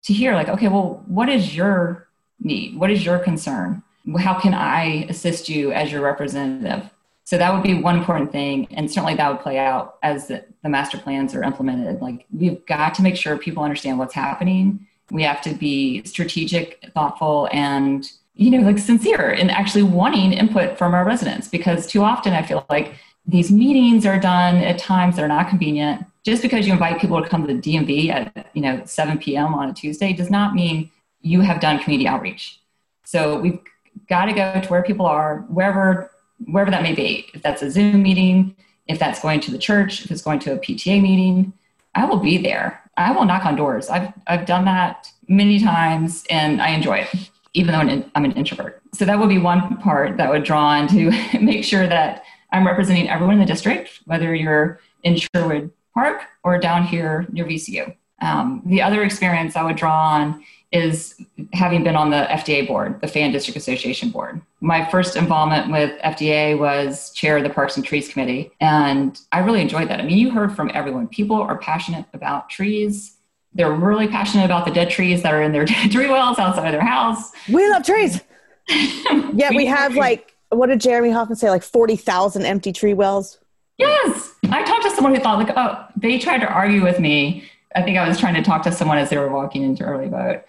to 0.05 0.13
hear 0.13 0.35
like, 0.35 0.49
okay, 0.49 0.69
well, 0.69 1.03
what 1.09 1.29
is 1.29 1.57
your 1.57 2.07
need? 2.39 2.79
What 2.79 2.93
is 2.93 3.05
your 3.05 3.19
concern? 3.19 3.83
How 4.17 4.39
can 4.39 4.55
I 4.55 5.07
assist 5.09 5.49
you 5.49 5.73
as 5.73 5.91
your 5.91 6.03
representative? 6.03 6.89
So 7.25 7.39
that 7.39 7.53
would 7.55 7.63
be 7.63 7.75
one 7.75 7.99
important 7.99 8.31
thing, 8.33 8.69
and 8.73 8.91
certainly 8.91 9.15
that 9.15 9.31
would 9.31 9.41
play 9.41 9.59
out 9.59 9.97
as 10.03 10.29
the, 10.29 10.45
the 10.63 10.69
master 10.69 10.99
plans 10.99 11.35
are 11.35 11.43
implemented. 11.43 12.03
Like 12.03 12.27
we've 12.31 12.65
got 12.67 12.95
to 12.95 13.03
make 13.03 13.17
sure 13.17 13.39
people 13.39 13.63
understand 13.63 13.99
what's 13.99 14.15
happening. 14.15 14.87
We 15.11 15.23
have 15.23 15.41
to 15.43 15.55
be 15.55 16.05
strategic, 16.05 16.85
thoughtful, 16.93 17.49
and 17.51 18.11
you 18.35 18.51
know, 18.51 18.59
like 18.67 18.79
sincere 18.79 19.31
in 19.31 19.49
actually 19.49 19.85
wanting 19.85 20.33
input 20.33 20.77
from 20.77 20.93
our 20.93 21.05
residents 21.05 21.49
because 21.49 21.87
too 21.87 22.03
often 22.03 22.33
I 22.35 22.43
feel 22.43 22.67
like 22.69 22.95
these 23.27 23.51
meetings 23.51 24.05
are 24.05 24.19
done 24.19 24.57
at 24.57 24.79
times 24.79 25.17
that 25.17 25.23
are 25.25 25.29
not 25.29 25.49
convenient. 25.49 26.05
Just 26.25 26.43
because 26.43 26.67
you 26.67 26.73
invite 26.73 27.01
people 27.01 27.23
to 27.23 27.29
come 27.29 27.47
to 27.47 27.55
the 27.55 27.61
DMV 27.61 28.11
at 28.11 28.51
you 28.53 28.61
know 28.61 28.83
7 28.85 29.19
p.m. 29.19 29.55
on 29.55 29.71
a 29.71 29.75
Tuesday 29.75 30.13
does 30.13 30.31
not 30.31 30.55
mean 30.55 30.91
you 31.23 31.41
have 31.41 31.61
done 31.61 31.79
community 31.79 32.07
outreach. 32.07 32.61
So 33.05 33.39
we've 33.39 33.61
got 34.09 34.27
to 34.27 34.33
go 34.33 34.61
to 34.61 34.69
where 34.69 34.83
people 34.83 35.07
are, 35.07 35.39
wherever 35.49 36.11
wherever 36.47 36.71
that 36.71 36.83
may 36.83 36.95
be. 36.95 37.29
If 37.35 37.43
that's 37.43 37.63
a 37.63 37.71
Zoom 37.71 38.03
meeting, 38.03 38.57
if 38.87 38.99
that's 38.99 39.21
going 39.21 39.41
to 39.41 39.51
the 39.51 39.59
church, 39.59 40.05
if 40.05 40.11
it's 40.11 40.23
going 40.23 40.39
to 40.41 40.53
a 40.53 40.59
PTA 40.59 41.01
meeting, 41.01 41.53
I 41.95 42.05
will 42.05 42.19
be 42.19 42.39
there. 42.39 42.81
I 42.97 43.13
will 43.13 43.25
knock 43.25 43.45
on 43.45 43.57
doors. 43.57 43.89
I've 43.89 44.13
I've 44.27 44.47
done 44.47 44.65
that 44.67 45.11
many 45.29 45.59
times, 45.59 46.25
and 46.31 46.63
I 46.63 46.71
enjoy 46.71 46.99
it, 46.99 47.31
even 47.55 47.73
though 47.73 48.07
I'm 48.15 48.25
an 48.25 48.33
introvert. 48.33 48.83
So 48.93 49.05
that 49.05 49.19
would 49.19 49.29
be 49.29 49.39
one 49.39 49.79
part 49.79 50.17
that 50.17 50.31
would 50.31 50.45
draw 50.45 50.65
on 50.65 50.89
to 50.89 51.11
make 51.41 51.65
sure 51.65 51.87
that 51.87 52.25
I'm 52.53 52.67
representing 52.67 53.09
everyone 53.09 53.35
in 53.35 53.41
the 53.41 53.47
district, 53.47 54.01
whether 54.05 54.35
you're 54.35 54.81
in 55.03 55.17
Sherwood 55.17 55.73
Park 55.93 56.23
or 56.45 56.59
down 56.59 56.85
here 56.85 57.27
near 57.33 57.45
VCU. 57.45 57.95
Um, 58.21 58.63
the 58.65 58.81
other 58.81 59.03
experience 59.03 59.57
I 59.57 59.63
would 59.63 59.77
draw 59.77 60.15
on 60.15 60.45
is 60.75 61.15
having 61.53 61.85
been 61.85 61.95
on 61.95 62.11
the 62.11 62.27
FDA 62.29 62.67
board, 62.67 63.01
the 63.01 63.07
Fan 63.07 63.31
District 63.31 63.57
Association 63.57 64.11
board. 64.11 64.43
My 64.61 64.85
first 64.91 65.15
involvement 65.15 65.71
with 65.71 65.99
FDA 66.03 66.59
was 66.59 67.13
chair 67.13 67.37
of 67.37 67.45
the 67.45 67.51
Parks 67.51 67.77
and 67.77 67.87
Trees 67.87 68.09
Committee, 68.09 68.51
and 68.61 69.19
I 69.31 69.39
really 69.39 69.61
enjoyed 69.61 69.89
that. 69.89 70.01
I 70.01 70.03
mean, 70.03 70.19
you 70.19 70.33
heard 70.33 70.55
from 70.55 70.71
everyone. 70.75 71.07
People 71.07 71.37
are 71.37 71.57
passionate 71.59 72.07
about 72.13 72.51
trees. 72.51 73.17
They're 73.55 73.73
really 73.73 74.09
passionate 74.09 74.45
about 74.45 74.65
the 74.65 74.73
dead 74.73 74.91
trees 74.91 75.23
that 75.23 75.33
are 75.33 75.43
in 75.43 75.53
their 75.53 75.65
tree 75.67 76.09
wells 76.09 76.41
outside 76.41 76.67
of 76.67 76.73
their 76.73 76.85
house. 76.85 77.31
We 77.49 77.69
love 77.71 77.85
trees. 77.85 78.21
yeah, 78.69 79.51
we 79.51 79.67
have 79.67 79.95
like 79.95 80.35
what 80.51 80.67
did 80.67 80.81
Jeremy 80.81 81.11
Hoffman 81.11 81.37
say? 81.37 81.51
Like 81.51 81.63
40,000 81.63 82.45
empty 82.45 82.73
tree 82.73 82.95
wells? 82.95 83.39
Yes. 83.79 84.35
I 84.51 84.63
talked 84.63 84.85
to 84.85 84.91
someone 84.91 85.15
who 85.15 85.21
thought, 85.21 85.39
like, 85.39 85.53
oh, 85.57 85.87
they 85.97 86.19
tried 86.19 86.39
to 86.39 86.49
argue 86.49 86.83
with 86.83 87.01
me. 87.01 87.45
I 87.75 87.83
think 87.83 87.99
I 87.99 88.09
was 88.09 88.21
trying 88.21 88.35
to 88.35 88.43
talk 88.43 88.63
to 88.63 88.73
someone 88.73 88.99
as 88.99 89.11
they 89.11 89.17
were 89.17 89.29
walking 89.29 89.63
into 89.63 89.83
early 89.83 90.09
vote 90.09 90.45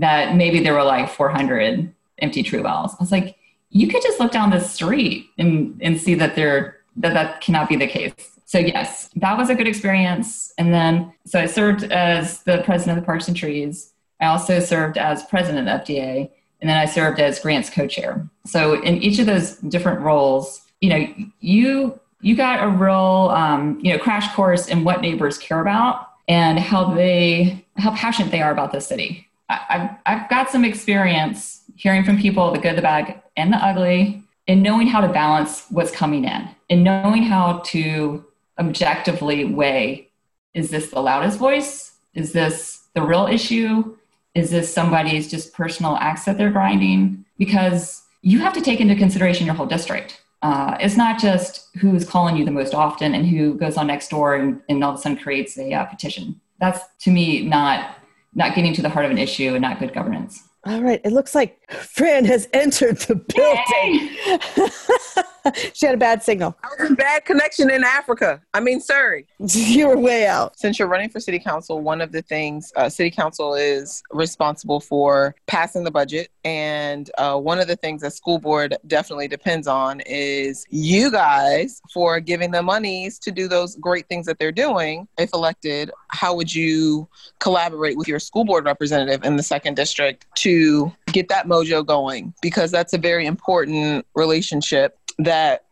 that 0.00 0.36
maybe 0.36 0.60
there 0.60 0.74
were 0.74 0.82
like 0.82 1.08
400 1.08 1.92
empty 2.18 2.42
tree 2.42 2.60
wells. 2.60 2.92
I 2.92 2.96
was 3.00 3.12
like, 3.12 3.36
you 3.70 3.88
could 3.88 4.02
just 4.02 4.18
look 4.18 4.32
down 4.32 4.50
the 4.50 4.60
street 4.60 5.30
and, 5.38 5.78
and 5.80 6.00
see 6.00 6.14
that 6.16 6.34
there 6.34 6.78
that 6.96 7.14
that 7.14 7.40
cannot 7.40 7.68
be 7.68 7.76
the 7.76 7.86
case. 7.86 8.12
So 8.44 8.58
yes, 8.58 9.10
that 9.16 9.38
was 9.38 9.48
a 9.48 9.54
good 9.54 9.68
experience. 9.68 10.52
And 10.58 10.74
then 10.74 11.12
so 11.24 11.38
I 11.38 11.46
served 11.46 11.84
as 11.84 12.42
the 12.42 12.62
president 12.64 12.98
of 12.98 13.02
the 13.04 13.06
Parks 13.06 13.28
and 13.28 13.36
Trees. 13.36 13.92
I 14.20 14.26
also 14.26 14.58
served 14.58 14.98
as 14.98 15.22
president 15.24 15.68
of 15.68 15.82
FDA 15.82 16.30
and 16.60 16.68
then 16.68 16.76
I 16.76 16.84
served 16.84 17.20
as 17.20 17.38
grants 17.38 17.70
co-chair. 17.70 18.28
So 18.44 18.82
in 18.82 19.02
each 19.02 19.18
of 19.18 19.26
those 19.26 19.56
different 19.56 20.00
roles, 20.00 20.62
you 20.80 20.90
know, 20.90 21.06
you 21.40 21.98
you 22.22 22.36
got 22.36 22.62
a 22.62 22.68
real 22.68 23.30
um, 23.32 23.78
you 23.82 23.92
know 23.92 23.98
crash 23.98 24.34
course 24.34 24.68
in 24.68 24.84
what 24.84 25.00
neighbors 25.00 25.38
care 25.38 25.60
about 25.60 26.08
and 26.28 26.58
how 26.58 26.92
they 26.92 27.64
how 27.76 27.94
passionate 27.94 28.30
they 28.30 28.42
are 28.42 28.52
about 28.52 28.72
the 28.72 28.80
city. 28.80 29.28
I've, 29.50 29.90
I've 30.06 30.30
got 30.30 30.50
some 30.50 30.64
experience 30.64 31.62
hearing 31.76 32.04
from 32.04 32.18
people 32.18 32.52
the 32.52 32.58
good, 32.58 32.76
the 32.76 32.82
bad, 32.82 33.20
and 33.36 33.52
the 33.52 33.56
ugly, 33.56 34.22
and 34.46 34.62
knowing 34.62 34.86
how 34.86 35.00
to 35.00 35.08
balance 35.08 35.66
what's 35.70 35.90
coming 35.90 36.24
in, 36.24 36.48
and 36.68 36.84
knowing 36.84 37.22
how 37.22 37.58
to 37.66 38.24
objectively 38.58 39.44
weigh: 39.44 40.08
is 40.54 40.70
this 40.70 40.90
the 40.90 41.00
loudest 41.00 41.38
voice? 41.38 41.92
Is 42.14 42.32
this 42.32 42.86
the 42.94 43.02
real 43.02 43.26
issue? 43.26 43.96
Is 44.34 44.50
this 44.50 44.72
somebody's 44.72 45.30
just 45.30 45.52
personal 45.52 45.96
axe 45.96 46.24
that 46.24 46.38
they're 46.38 46.50
grinding? 46.50 47.24
Because 47.38 48.02
you 48.22 48.38
have 48.40 48.52
to 48.52 48.60
take 48.60 48.80
into 48.80 48.94
consideration 48.94 49.46
your 49.46 49.54
whole 49.54 49.66
district. 49.66 50.20
Uh, 50.42 50.76
it's 50.80 50.96
not 50.96 51.20
just 51.20 51.68
who's 51.76 52.04
calling 52.04 52.36
you 52.36 52.44
the 52.44 52.50
most 52.50 52.74
often 52.74 53.14
and 53.14 53.26
who 53.26 53.54
goes 53.54 53.76
on 53.76 53.86
next 53.86 54.08
door 54.08 54.34
and, 54.34 54.60
and 54.68 54.82
all 54.82 54.92
of 54.92 54.98
a 54.98 55.02
sudden 55.02 55.18
creates 55.18 55.58
a 55.58 55.72
uh, 55.72 55.84
petition. 55.84 56.40
That's 56.58 56.80
to 57.00 57.10
me 57.10 57.42
not 57.42 57.96
not 58.34 58.54
getting 58.54 58.74
to 58.74 58.82
the 58.82 58.88
heart 58.88 59.04
of 59.04 59.10
an 59.10 59.18
issue 59.18 59.54
and 59.54 59.62
not 59.62 59.78
good 59.78 59.92
governance. 59.92 60.42
All 60.66 60.82
right. 60.82 61.00
It 61.04 61.12
looks 61.12 61.34
like 61.34 61.70
Fran 61.70 62.24
has 62.26 62.48
entered 62.52 62.98
the 62.98 63.16
building. 63.16 65.24
she 65.72 65.86
had 65.86 65.94
a 65.94 65.98
bad 65.98 66.22
signal. 66.22 66.56
I 66.62 66.68
was 66.78 66.90
in 66.90 66.96
bad 66.96 67.24
connection 67.24 67.70
in 67.70 67.84
Africa. 67.84 68.40
I 68.54 68.60
mean, 68.60 68.80
Surrey. 68.80 69.26
you 69.38 69.88
were 69.88 69.96
way 69.96 70.26
out. 70.26 70.58
Since 70.58 70.78
you're 70.78 70.88
running 70.88 71.10
for 71.10 71.20
city 71.20 71.38
council, 71.38 71.80
one 71.80 72.00
of 72.00 72.12
the 72.12 72.22
things 72.22 72.72
uh, 72.76 72.88
city 72.88 73.10
council 73.10 73.54
is 73.54 74.02
responsible 74.10 74.80
for 74.80 75.34
passing 75.46 75.84
the 75.84 75.90
budget. 75.90 76.30
And 76.44 77.10
uh, 77.18 77.38
one 77.38 77.58
of 77.58 77.68
the 77.68 77.76
things 77.76 78.02
that 78.02 78.12
school 78.12 78.38
board 78.38 78.76
definitely 78.86 79.28
depends 79.28 79.66
on 79.66 80.00
is 80.06 80.64
you 80.70 81.10
guys 81.10 81.80
for 81.92 82.20
giving 82.20 82.50
the 82.50 82.62
monies 82.62 83.18
to 83.20 83.30
do 83.30 83.48
those 83.48 83.76
great 83.76 84.08
things 84.08 84.26
that 84.26 84.38
they're 84.38 84.52
doing. 84.52 85.06
If 85.18 85.30
elected, 85.34 85.90
how 86.08 86.34
would 86.34 86.54
you 86.54 87.08
collaborate 87.38 87.96
with 87.96 88.08
your 88.08 88.18
school 88.18 88.44
board 88.44 88.64
representative 88.64 89.24
in 89.24 89.36
the 89.36 89.42
second 89.42 89.74
district 89.74 90.26
to 90.36 90.92
get 91.06 91.28
that 91.28 91.46
mojo 91.46 91.84
going? 91.84 92.34
Because 92.42 92.70
that's 92.70 92.92
a 92.92 92.98
very 92.98 93.26
important 93.26 94.06
relationship 94.14 94.98
that 95.24 95.64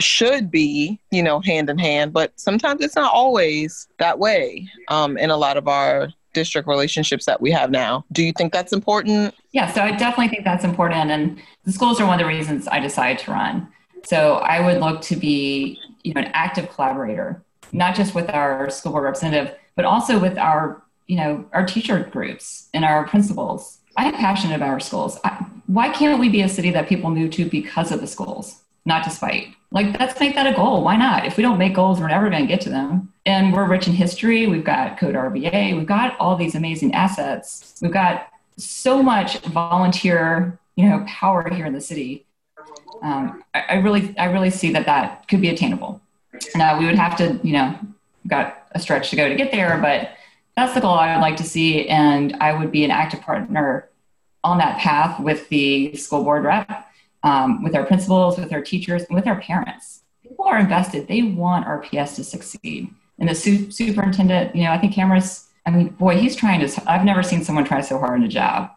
should 0.00 0.50
be, 0.50 0.98
you 1.10 1.22
know, 1.22 1.40
hand 1.40 1.68
in 1.68 1.78
hand, 1.78 2.12
but 2.12 2.32
sometimes 2.36 2.82
it's 2.82 2.96
not 2.96 3.12
always 3.12 3.88
that 3.98 4.18
way 4.18 4.68
um, 4.88 5.18
in 5.18 5.30
a 5.30 5.36
lot 5.36 5.56
of 5.56 5.68
our 5.68 6.08
district 6.32 6.68
relationships 6.68 7.26
that 7.26 7.40
we 7.40 7.50
have 7.50 7.70
now. 7.70 8.04
Do 8.12 8.22
you 8.22 8.32
think 8.32 8.52
that's 8.52 8.72
important? 8.72 9.34
Yeah, 9.52 9.70
so 9.72 9.82
I 9.82 9.90
definitely 9.92 10.28
think 10.28 10.44
that's 10.44 10.64
important. 10.64 11.10
And 11.10 11.40
the 11.64 11.72
schools 11.72 12.00
are 12.00 12.06
one 12.06 12.20
of 12.20 12.24
the 12.24 12.28
reasons 12.28 12.68
I 12.68 12.80
decided 12.80 13.18
to 13.24 13.32
run. 13.32 13.68
So 14.04 14.36
I 14.36 14.64
would 14.64 14.80
look 14.80 15.02
to 15.02 15.16
be, 15.16 15.78
you 16.02 16.14
know, 16.14 16.20
an 16.20 16.30
active 16.32 16.70
collaborator, 16.70 17.42
not 17.72 17.94
just 17.94 18.14
with 18.14 18.30
our 18.30 18.70
school 18.70 18.92
board 18.92 19.04
representative, 19.04 19.54
but 19.76 19.84
also 19.84 20.18
with 20.18 20.38
our, 20.38 20.82
you 21.06 21.16
know, 21.16 21.44
our 21.52 21.66
teacher 21.66 22.08
groups 22.10 22.68
and 22.72 22.84
our 22.84 23.06
principals. 23.06 23.78
I'm 23.96 24.14
passionate 24.14 24.54
about 24.54 24.70
our 24.70 24.80
schools. 24.80 25.18
I, 25.24 25.44
why 25.66 25.90
can't 25.90 26.20
we 26.20 26.28
be 26.28 26.42
a 26.42 26.48
city 26.48 26.70
that 26.70 26.88
people 26.88 27.10
move 27.10 27.32
to 27.32 27.44
because 27.44 27.92
of 27.92 28.00
the 28.00 28.06
schools? 28.06 28.62
Not 28.84 29.04
to 29.04 29.10
spite. 29.10 29.54
Like, 29.72 29.98
let's 30.00 30.18
make 30.18 30.34
that 30.34 30.46
a 30.46 30.56
goal. 30.56 30.82
Why 30.82 30.96
not? 30.96 31.26
If 31.26 31.36
we 31.36 31.42
don't 31.42 31.58
make 31.58 31.74
goals, 31.74 32.00
we're 32.00 32.08
never 32.08 32.28
going 32.28 32.42
to 32.42 32.48
get 32.48 32.60
to 32.62 32.70
them. 32.70 33.12
And 33.24 33.52
we're 33.52 33.68
rich 33.68 33.86
in 33.86 33.94
history. 33.94 34.46
We've 34.46 34.64
got 34.64 34.98
Code 34.98 35.14
RVA. 35.14 35.76
We've 35.76 35.86
got 35.86 36.18
all 36.18 36.36
these 36.36 36.56
amazing 36.56 36.94
assets. 36.94 37.78
We've 37.80 37.92
got 37.92 38.28
so 38.56 39.02
much 39.02 39.38
volunteer, 39.40 40.58
you 40.74 40.88
know, 40.88 41.04
power 41.06 41.48
here 41.50 41.66
in 41.66 41.72
the 41.72 41.80
city. 41.80 42.26
Um, 43.02 43.44
I, 43.54 43.60
I, 43.68 43.74
really, 43.76 44.16
I 44.18 44.24
really 44.26 44.50
see 44.50 44.72
that 44.72 44.86
that 44.86 45.28
could 45.28 45.40
be 45.40 45.48
attainable. 45.48 46.00
Now 46.56 46.78
we 46.78 46.86
would 46.86 46.96
have 46.96 47.16
to, 47.18 47.38
you 47.44 47.52
know, 47.52 47.78
got 48.26 48.66
a 48.72 48.80
stretch 48.80 49.10
to 49.10 49.16
go 49.16 49.28
to 49.28 49.34
get 49.34 49.52
there, 49.52 49.78
but 49.78 50.10
that's 50.56 50.74
the 50.74 50.80
goal 50.80 50.94
I 50.94 51.14
would 51.14 51.22
like 51.22 51.36
to 51.36 51.44
see. 51.44 51.88
And 51.88 52.36
I 52.40 52.58
would 52.58 52.72
be 52.72 52.84
an 52.84 52.90
active 52.90 53.20
partner 53.20 53.88
on 54.42 54.58
that 54.58 54.78
path 54.78 55.20
with 55.20 55.48
the 55.48 55.94
school 55.96 56.24
board 56.24 56.44
rep 56.44 56.89
um, 57.22 57.62
with 57.62 57.74
our 57.74 57.84
principals, 57.84 58.38
with 58.38 58.52
our 58.52 58.62
teachers, 58.62 59.04
and 59.04 59.14
with 59.14 59.26
our 59.26 59.40
parents. 59.40 60.02
People 60.22 60.44
are 60.46 60.58
invested. 60.58 61.08
They 61.08 61.22
want 61.22 61.66
RPS 61.66 62.14
to 62.16 62.24
succeed. 62.24 62.88
And 63.18 63.28
the 63.28 63.34
su- 63.34 63.70
superintendent, 63.70 64.54
you 64.56 64.64
know, 64.64 64.72
I 64.72 64.78
think 64.78 64.94
Kamras, 64.94 65.46
I 65.66 65.70
mean, 65.70 65.88
boy, 65.90 66.16
he's 66.16 66.34
trying 66.34 66.66
to, 66.66 66.90
I've 66.90 67.04
never 67.04 67.22
seen 67.22 67.44
someone 67.44 67.64
try 67.64 67.80
so 67.80 67.98
hard 67.98 68.18
in 68.18 68.24
a 68.24 68.28
job. 68.28 68.70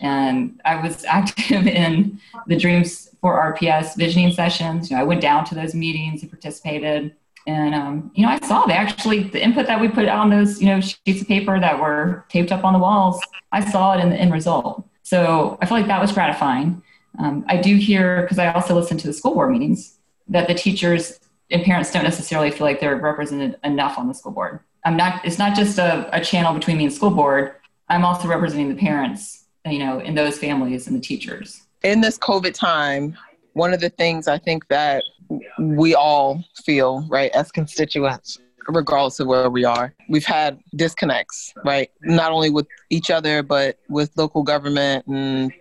And 0.00 0.60
I 0.64 0.76
was 0.80 1.04
active 1.08 1.66
in 1.66 2.20
the 2.46 2.56
Dreams 2.56 3.10
for 3.20 3.54
RPS 3.54 3.96
visioning 3.96 4.32
sessions. 4.32 4.90
You 4.90 4.96
know, 4.96 5.02
I 5.02 5.04
went 5.04 5.20
down 5.20 5.44
to 5.46 5.54
those 5.54 5.74
meetings 5.74 6.22
and 6.22 6.30
participated. 6.30 7.14
And, 7.46 7.74
um, 7.74 8.12
you 8.14 8.24
know, 8.24 8.30
I 8.30 8.38
saw 8.40 8.66
the 8.66 8.74
actually 8.74 9.24
the 9.24 9.42
input 9.42 9.66
that 9.66 9.80
we 9.80 9.88
put 9.88 10.06
on 10.06 10.30
those, 10.30 10.60
you 10.60 10.66
know, 10.66 10.80
sheets 10.80 11.22
of 11.22 11.28
paper 11.28 11.58
that 11.58 11.80
were 11.80 12.24
taped 12.28 12.52
up 12.52 12.62
on 12.62 12.74
the 12.74 12.78
walls. 12.78 13.20
I 13.50 13.68
saw 13.68 13.94
it 13.96 14.00
in 14.00 14.10
the 14.10 14.16
end 14.16 14.32
result. 14.32 14.86
So 15.02 15.56
I 15.62 15.66
feel 15.66 15.78
like 15.78 15.86
that 15.86 16.00
was 16.00 16.12
gratifying. 16.12 16.82
Um, 17.18 17.44
I 17.48 17.56
do 17.56 17.76
hear, 17.76 18.22
because 18.22 18.38
I 18.38 18.52
also 18.52 18.74
listen 18.74 18.96
to 18.98 19.06
the 19.06 19.12
school 19.12 19.34
board 19.34 19.50
meetings, 19.50 19.98
that 20.28 20.46
the 20.46 20.54
teachers 20.54 21.20
and 21.50 21.62
parents 21.62 21.92
don't 21.92 22.04
necessarily 22.04 22.50
feel 22.50 22.66
like 22.66 22.80
they're 22.80 22.96
represented 22.96 23.58
enough 23.64 23.98
on 23.98 24.08
the 24.08 24.14
school 24.14 24.32
board. 24.32 24.60
I'm 24.84 24.96
not, 24.96 25.24
it's 25.24 25.38
not 25.38 25.56
just 25.56 25.78
a, 25.78 26.08
a 26.12 26.22
channel 26.22 26.54
between 26.54 26.78
me 26.78 26.84
and 26.84 26.92
school 26.92 27.10
board. 27.10 27.54
I'm 27.88 28.04
also 28.04 28.28
representing 28.28 28.68
the 28.68 28.76
parents, 28.76 29.44
you 29.66 29.78
know, 29.78 29.98
in 30.00 30.14
those 30.14 30.38
families 30.38 30.86
and 30.86 30.94
the 30.94 31.00
teachers. 31.00 31.62
In 31.82 32.00
this 32.00 32.18
COVID 32.18 32.54
time, 32.54 33.16
one 33.54 33.72
of 33.72 33.80
the 33.80 33.90
things 33.90 34.28
I 34.28 34.38
think 34.38 34.68
that 34.68 35.02
we 35.58 35.94
all 35.94 36.44
feel, 36.64 37.06
right, 37.08 37.30
as 37.32 37.50
constituents, 37.50 38.38
regardless 38.68 39.18
of 39.20 39.26
where 39.26 39.50
we 39.50 39.64
are. 39.64 39.94
We've 40.08 40.24
had 40.24 40.60
disconnects, 40.76 41.54
right? 41.64 41.90
Not 42.02 42.32
only 42.32 42.50
with 42.50 42.66
each 42.90 43.10
other, 43.10 43.42
but 43.42 43.78
with 43.88 44.10
local 44.16 44.42
government 44.42 45.06
and 45.06 45.52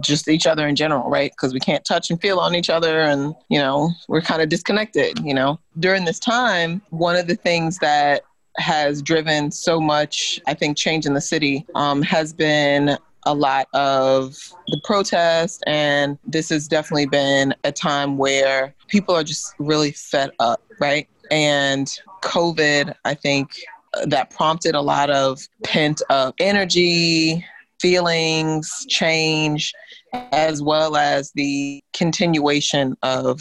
just 0.00 0.28
each 0.28 0.46
other 0.46 0.66
in 0.66 0.76
general, 0.76 1.08
right? 1.08 1.32
Because 1.32 1.52
we 1.52 1.60
can't 1.60 1.84
touch 1.84 2.10
and 2.10 2.20
feel 2.20 2.38
on 2.38 2.54
each 2.54 2.70
other 2.70 3.00
and, 3.00 3.34
you 3.48 3.58
know, 3.58 3.90
we're 4.08 4.20
kind 4.20 4.42
of 4.42 4.48
disconnected, 4.48 5.18
you 5.24 5.34
know. 5.34 5.58
During 5.78 6.04
this 6.04 6.18
time, 6.18 6.82
one 6.90 7.16
of 7.16 7.26
the 7.26 7.36
things 7.36 7.78
that 7.78 8.22
has 8.56 9.02
driven 9.02 9.50
so 9.50 9.80
much, 9.80 10.40
I 10.46 10.54
think, 10.54 10.76
change 10.76 11.06
in 11.06 11.14
the 11.14 11.20
city 11.20 11.64
um, 11.74 12.02
has 12.02 12.32
been 12.32 12.96
a 13.26 13.34
lot 13.34 13.68
of 13.74 14.36
the 14.68 14.80
protest. 14.84 15.62
And 15.66 16.18
this 16.26 16.48
has 16.50 16.66
definitely 16.68 17.06
been 17.06 17.54
a 17.64 17.72
time 17.72 18.16
where 18.16 18.74
people 18.88 19.14
are 19.14 19.24
just 19.24 19.54
really 19.58 19.92
fed 19.92 20.30
up, 20.40 20.62
right? 20.80 21.08
And 21.30 21.92
COVID, 22.22 22.94
I 23.04 23.14
think, 23.14 23.60
that 24.04 24.30
prompted 24.30 24.74
a 24.74 24.80
lot 24.80 25.10
of 25.10 25.40
pent 25.64 26.02
up 26.10 26.34
energy, 26.38 27.44
feelings, 27.80 28.86
change, 28.88 29.72
as 30.12 30.62
well 30.62 30.96
as 30.96 31.32
the 31.34 31.82
continuation 31.92 32.96
of, 33.02 33.40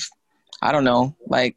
I 0.62 0.72
don't 0.72 0.84
know, 0.84 1.16
like 1.28 1.56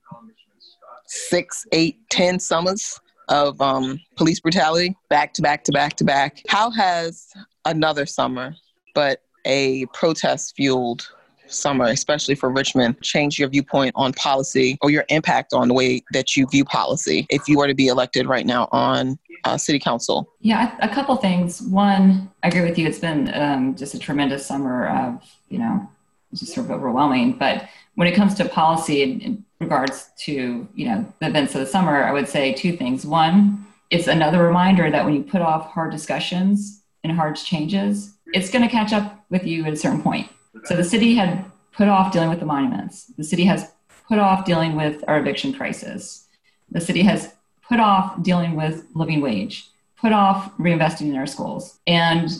six, 1.07 1.67
eight, 1.73 1.99
ten 2.11 2.39
summers 2.39 2.99
of 3.29 3.61
um, 3.61 4.01
police 4.17 4.41
brutality 4.41 4.97
back 5.09 5.33
to 5.35 5.43
back 5.43 5.65
to 5.65 5.73
back 5.73 5.97
to 5.97 6.05
back. 6.05 6.43
How 6.49 6.71
has 6.71 7.29
another 7.65 8.07
summer, 8.07 8.55
but 8.95 9.23
a 9.45 9.87
protest 9.87 10.55
fueled 10.57 11.09
summer, 11.51 11.87
especially 11.87 12.35
for 12.35 12.51
Richmond, 12.51 13.01
change 13.03 13.39
your 13.39 13.49
viewpoint 13.49 13.93
on 13.95 14.13
policy 14.15 14.79
or 14.81 14.91
your 14.91 15.05
impact 15.09 15.53
on 15.53 15.69
the 15.69 15.75
way 15.75 16.03
that 16.13 16.37
you 16.37 16.47
view 16.47 16.65
policy 16.65 17.27
if 17.31 17.49
you 17.49 17.59
were 17.59 17.67
to 17.67 17.75
be 17.75 17.89
elected 17.89 18.27
right 18.27 18.47
now 18.47 18.69
on 18.73 19.19
uh, 19.45 19.57
city 19.57 19.79
council? 19.79 20.33
Yeah, 20.41 20.77
a 20.81 20.89
couple 20.89 21.17
things. 21.17 21.63
One, 21.63 22.31
I 22.43 22.49
agree 22.49 22.63
with 22.63 22.79
you. 22.79 22.87
It's 22.87 22.99
been 22.99 23.33
um, 23.35 23.75
just 23.75 23.95
a 23.95 23.99
tremendous 23.99 24.47
summer 24.47 24.89
of, 24.89 25.23
you 25.49 25.59
know, 25.59 25.89
just 26.35 26.55
sort 26.55 26.67
of 26.67 26.73
overwhelming. 26.73 27.39
But 27.39 27.69
when 27.95 28.07
it 28.07 28.15
comes 28.15 28.35
to 28.35 28.49
policy 28.49 29.03
in, 29.03 29.21
in 29.21 29.45
regards 29.61 30.11
to, 30.21 30.69
you 30.75 30.89
know, 30.89 31.13
the 31.21 31.27
events 31.27 31.55
of 31.55 31.61
the 31.61 31.67
summer, 31.67 32.05
I 32.05 32.13
would 32.13 32.29
say 32.29 32.53
two 32.53 32.77
things. 32.77 33.05
One, 33.05 33.67
it's 33.91 34.07
another 34.07 34.43
reminder 34.43 34.91
that 34.91 35.05
when 35.05 35.15
you 35.15 35.23
put 35.23 35.43
off 35.43 35.71
hard 35.71 35.91
discussions 35.91 36.83
and 37.03 37.13
hard 37.13 37.37
changes, 37.37 38.15
it's 38.33 38.51
going 38.51 38.63
to 38.63 38.71
catch 38.71 38.93
up 38.93 39.25
with 39.31 39.45
you 39.45 39.65
at 39.65 39.73
a 39.73 39.77
certain 39.77 40.03
point. 40.03 40.29
So 40.65 40.77
the 40.77 40.85
city 40.85 41.15
had 41.15 41.45
put 41.73 41.89
off 41.89 42.13
dealing 42.13 42.29
with 42.29 42.41
the 42.41 42.47
monuments. 42.47 43.07
The 43.17 43.25
city 43.25 43.45
has 43.45 43.71
put 44.09 44.19
off 44.19 44.45
dealing 44.45 44.77
with 44.77 45.05
our 45.07 45.19
eviction 45.19 45.53
crisis. 45.53 46.27
The 46.71 46.81
city 46.81 47.03
has 47.03 47.33
put 47.69 47.81
off 47.81 48.23
dealing 48.23 48.57
with 48.57 48.85
living 48.95 49.21
wage, 49.21 49.69
put 49.97 50.13
off 50.13 50.53
reinvesting 50.59 51.09
in 51.09 51.17
our 51.17 51.27
schools. 51.27 51.79
And 51.87 52.31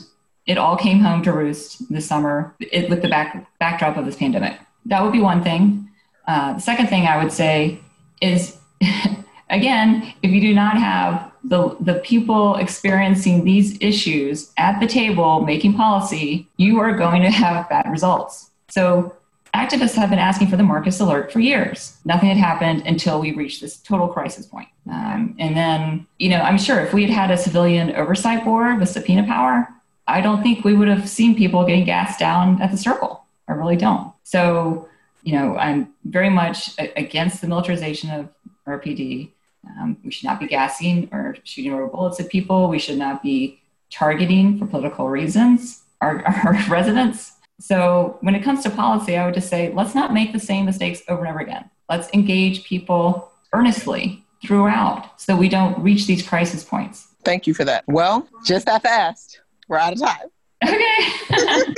it 0.45 0.57
all 0.57 0.75
came 0.75 0.99
home 0.99 1.23
to 1.23 1.31
roost 1.31 1.89
this 1.91 2.05
summer 2.05 2.55
it, 2.59 2.89
with 2.89 3.01
the 3.01 3.07
back, 3.07 3.47
backdrop 3.59 3.97
of 3.97 4.05
this 4.05 4.17
pandemic. 4.17 4.59
That 4.85 5.03
would 5.03 5.13
be 5.13 5.21
one 5.21 5.43
thing. 5.43 5.89
Uh, 6.27 6.53
the 6.53 6.59
second 6.59 6.87
thing 6.87 7.07
I 7.07 7.23
would 7.23 7.31
say 7.31 7.79
is, 8.21 8.57
again, 9.49 10.13
if 10.21 10.31
you 10.31 10.41
do 10.41 10.53
not 10.53 10.77
have 10.77 11.30
the, 11.43 11.75
the 11.79 11.95
people 11.95 12.55
experiencing 12.55 13.43
these 13.43 13.77
issues 13.81 14.51
at 14.57 14.79
the 14.79 14.87
table 14.87 15.41
making 15.41 15.73
policy, 15.73 16.47
you 16.57 16.79
are 16.79 16.95
going 16.95 17.21
to 17.23 17.31
have 17.31 17.67
bad 17.69 17.89
results. 17.89 18.51
So 18.69 19.15
activists 19.53 19.95
have 19.95 20.09
been 20.09 20.19
asking 20.19 20.47
for 20.47 20.57
the 20.57 20.63
Marcus 20.63 20.99
alert 20.99 21.31
for 21.31 21.39
years. 21.39 21.97
Nothing 22.05 22.29
had 22.29 22.37
happened 22.37 22.83
until 22.85 23.19
we 23.19 23.33
reached 23.33 23.61
this 23.61 23.77
total 23.77 24.07
crisis 24.07 24.45
point. 24.45 24.69
Um, 24.89 25.35
and 25.39 25.55
then, 25.55 26.07
you 26.19 26.29
know, 26.29 26.41
I'm 26.41 26.57
sure 26.57 26.79
if 26.79 26.93
we 26.93 27.01
had 27.03 27.11
had 27.11 27.31
a 27.31 27.37
civilian 27.37 27.95
oversight 27.95 28.43
board 28.43 28.79
with 28.79 28.89
subpoena 28.89 29.25
power, 29.25 29.67
I 30.07 30.21
don't 30.21 30.41
think 30.41 30.63
we 30.63 30.73
would 30.73 30.87
have 30.87 31.07
seen 31.07 31.35
people 31.35 31.65
getting 31.65 31.85
gassed 31.85 32.19
down 32.19 32.61
at 32.61 32.71
the 32.71 32.77
circle. 32.77 33.25
I 33.47 33.53
really 33.53 33.75
don't. 33.75 34.11
So, 34.23 34.87
you 35.23 35.33
know, 35.33 35.57
I'm 35.57 35.93
very 36.05 36.29
much 36.29 36.71
against 36.95 37.41
the 37.41 37.47
militarization 37.47 38.09
of 38.09 38.29
RPD. 38.67 39.31
Um, 39.67 39.97
we 40.03 40.11
should 40.11 40.25
not 40.25 40.39
be 40.39 40.47
gassing 40.47 41.09
or 41.11 41.35
shooting 41.43 41.71
rubber 41.71 41.87
bullets 41.87 42.19
at 42.19 42.29
people. 42.29 42.67
We 42.67 42.79
should 42.79 42.97
not 42.97 43.21
be 43.21 43.61
targeting 43.91 44.57
for 44.57 44.65
political 44.65 45.09
reasons 45.09 45.83
our, 46.01 46.25
our 46.45 46.57
residents. 46.69 47.33
So 47.59 48.17
when 48.21 48.35
it 48.35 48.43
comes 48.43 48.63
to 48.63 48.69
policy, 48.69 49.17
I 49.17 49.25
would 49.25 49.35
just 49.35 49.49
say 49.49 49.71
let's 49.73 49.93
not 49.93 50.13
make 50.13 50.33
the 50.33 50.39
same 50.39 50.65
mistakes 50.65 51.01
over 51.07 51.21
and 51.21 51.29
over 51.29 51.39
again. 51.39 51.69
Let's 51.89 52.09
engage 52.13 52.63
people 52.63 53.31
earnestly 53.53 54.23
throughout 54.43 55.21
so 55.21 55.35
we 55.35 55.49
don't 55.49 55.77
reach 55.79 56.07
these 56.07 56.27
crisis 56.27 56.63
points. 56.63 57.07
Thank 57.23 57.45
you 57.45 57.53
for 57.53 57.63
that. 57.65 57.83
Well, 57.87 58.27
just 58.45 58.65
that 58.65 58.81
fast. 58.81 59.41
We're 59.67 59.77
out 59.77 59.93
of 59.93 59.99
time. 59.99 60.27
Okay. 60.63 61.73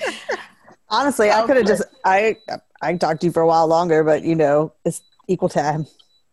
Honestly, 0.88 1.30
I 1.30 1.46
could 1.46 1.56
have 1.56 1.66
just 1.66 1.84
I 2.04 2.36
I 2.82 2.94
talked 2.94 3.20
to 3.20 3.26
you 3.26 3.32
for 3.32 3.42
a 3.42 3.46
while 3.46 3.66
longer, 3.66 4.02
but 4.02 4.22
you 4.22 4.34
know, 4.34 4.72
it's 4.84 5.02
equal 5.28 5.48
time. 5.48 5.86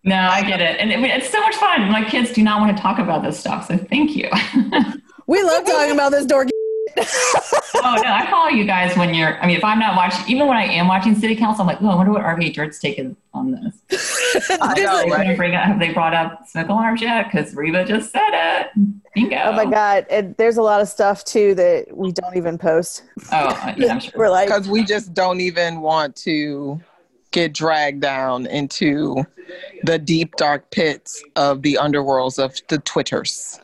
No, 0.03 0.15
I 0.15 0.43
get 0.43 0.61
it. 0.61 0.79
And 0.79 0.91
it's 0.91 1.29
so 1.29 1.39
much 1.41 1.55
fun. 1.55 1.91
My 1.91 2.03
kids 2.03 2.31
do 2.31 2.41
not 2.43 2.59
want 2.59 2.75
to 2.75 2.81
talk 2.81 2.97
about 2.97 3.23
this 3.23 3.39
stuff, 3.39 3.67
so 3.67 3.77
thank 3.77 4.15
you. 4.15 4.29
we 5.27 5.43
love 5.43 5.65
talking 5.65 5.91
about 5.91 6.11
this 6.11 6.25
dorky. 6.25 6.49
oh 6.97 8.01
no, 8.03 8.11
I 8.11 8.27
follow 8.29 8.49
you 8.49 8.65
guys 8.65 8.97
when 8.97 9.13
you're. 9.13 9.41
I 9.41 9.47
mean, 9.47 9.55
if 9.55 9.63
I'm 9.63 9.79
not 9.79 9.95
watching, 9.95 10.27
even 10.27 10.47
when 10.47 10.57
I 10.57 10.63
am 10.65 10.87
watching 10.87 11.15
City 11.15 11.35
Council, 11.35 11.61
I'm 11.61 11.67
like, 11.67 11.81
oh, 11.81 11.87
I 11.87 11.95
wonder 11.95 12.11
what 12.11 12.21
RV 12.21 12.53
Dirt's 12.53 12.79
taken 12.79 13.15
on 13.33 13.51
this. 13.51 14.47
I 14.61 14.73
know, 14.79 15.05
right? 15.05 15.37
bring 15.37 15.55
up, 15.55 15.63
have 15.63 15.79
they 15.79 15.93
brought 15.93 16.13
up 16.13 16.47
smoke 16.49 16.67
alarms 16.67 17.01
yet? 17.01 17.31
Because 17.31 17.55
Reva 17.55 17.85
just 17.85 18.11
said 18.11 18.29
it. 18.31 18.67
Bingo. 19.15 19.41
Oh 19.45 19.51
my 19.53 19.65
god, 19.65 20.05
and 20.09 20.35
there's 20.37 20.57
a 20.57 20.61
lot 20.61 20.81
of 20.81 20.89
stuff 20.89 21.23
too 21.23 21.55
that 21.55 21.95
we 21.95 22.11
don't 22.11 22.35
even 22.35 22.57
post. 22.57 23.03
Oh, 23.31 23.73
yeah, 23.77 23.93
I'm 23.93 23.99
sure. 23.99 24.13
We're 24.15 24.29
like, 24.29 24.47
because 24.47 24.67
we 24.67 24.83
just 24.83 25.13
don't 25.13 25.39
even 25.39 25.81
want 25.81 26.15
to 26.17 26.81
get 27.31 27.53
dragged 27.53 28.01
down 28.01 28.45
into 28.45 29.25
the 29.83 29.97
deep 29.97 30.35
dark 30.35 30.69
pits 30.71 31.23
of 31.35 31.61
the 31.61 31.77
underworlds 31.81 32.41
of 32.43 32.55
the 32.67 32.77
Twitters. 32.79 33.59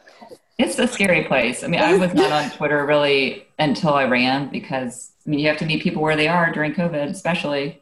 It's 0.58 0.80
a 0.80 0.88
scary 0.88 1.24
place. 1.26 1.64
I 1.64 1.68
mean, 1.68 1.82
I 1.82 1.96
was 1.98 2.14
not 2.14 2.32
on 2.32 2.50
Twitter 2.52 2.86
really 2.86 3.46
until 3.60 3.94
I 3.94 4.06
ran 4.06 4.50
because 4.50 5.12
I 5.26 5.30
mean, 5.30 5.40
you 5.40 5.48
have 5.50 5.58
to 5.58 5.66
meet 5.66 5.84
people 5.84 6.02
where 6.02 6.16
they 6.16 6.28
are 6.28 6.52
during 6.52 6.74
COVID, 6.74 7.10
especially. 7.10 7.82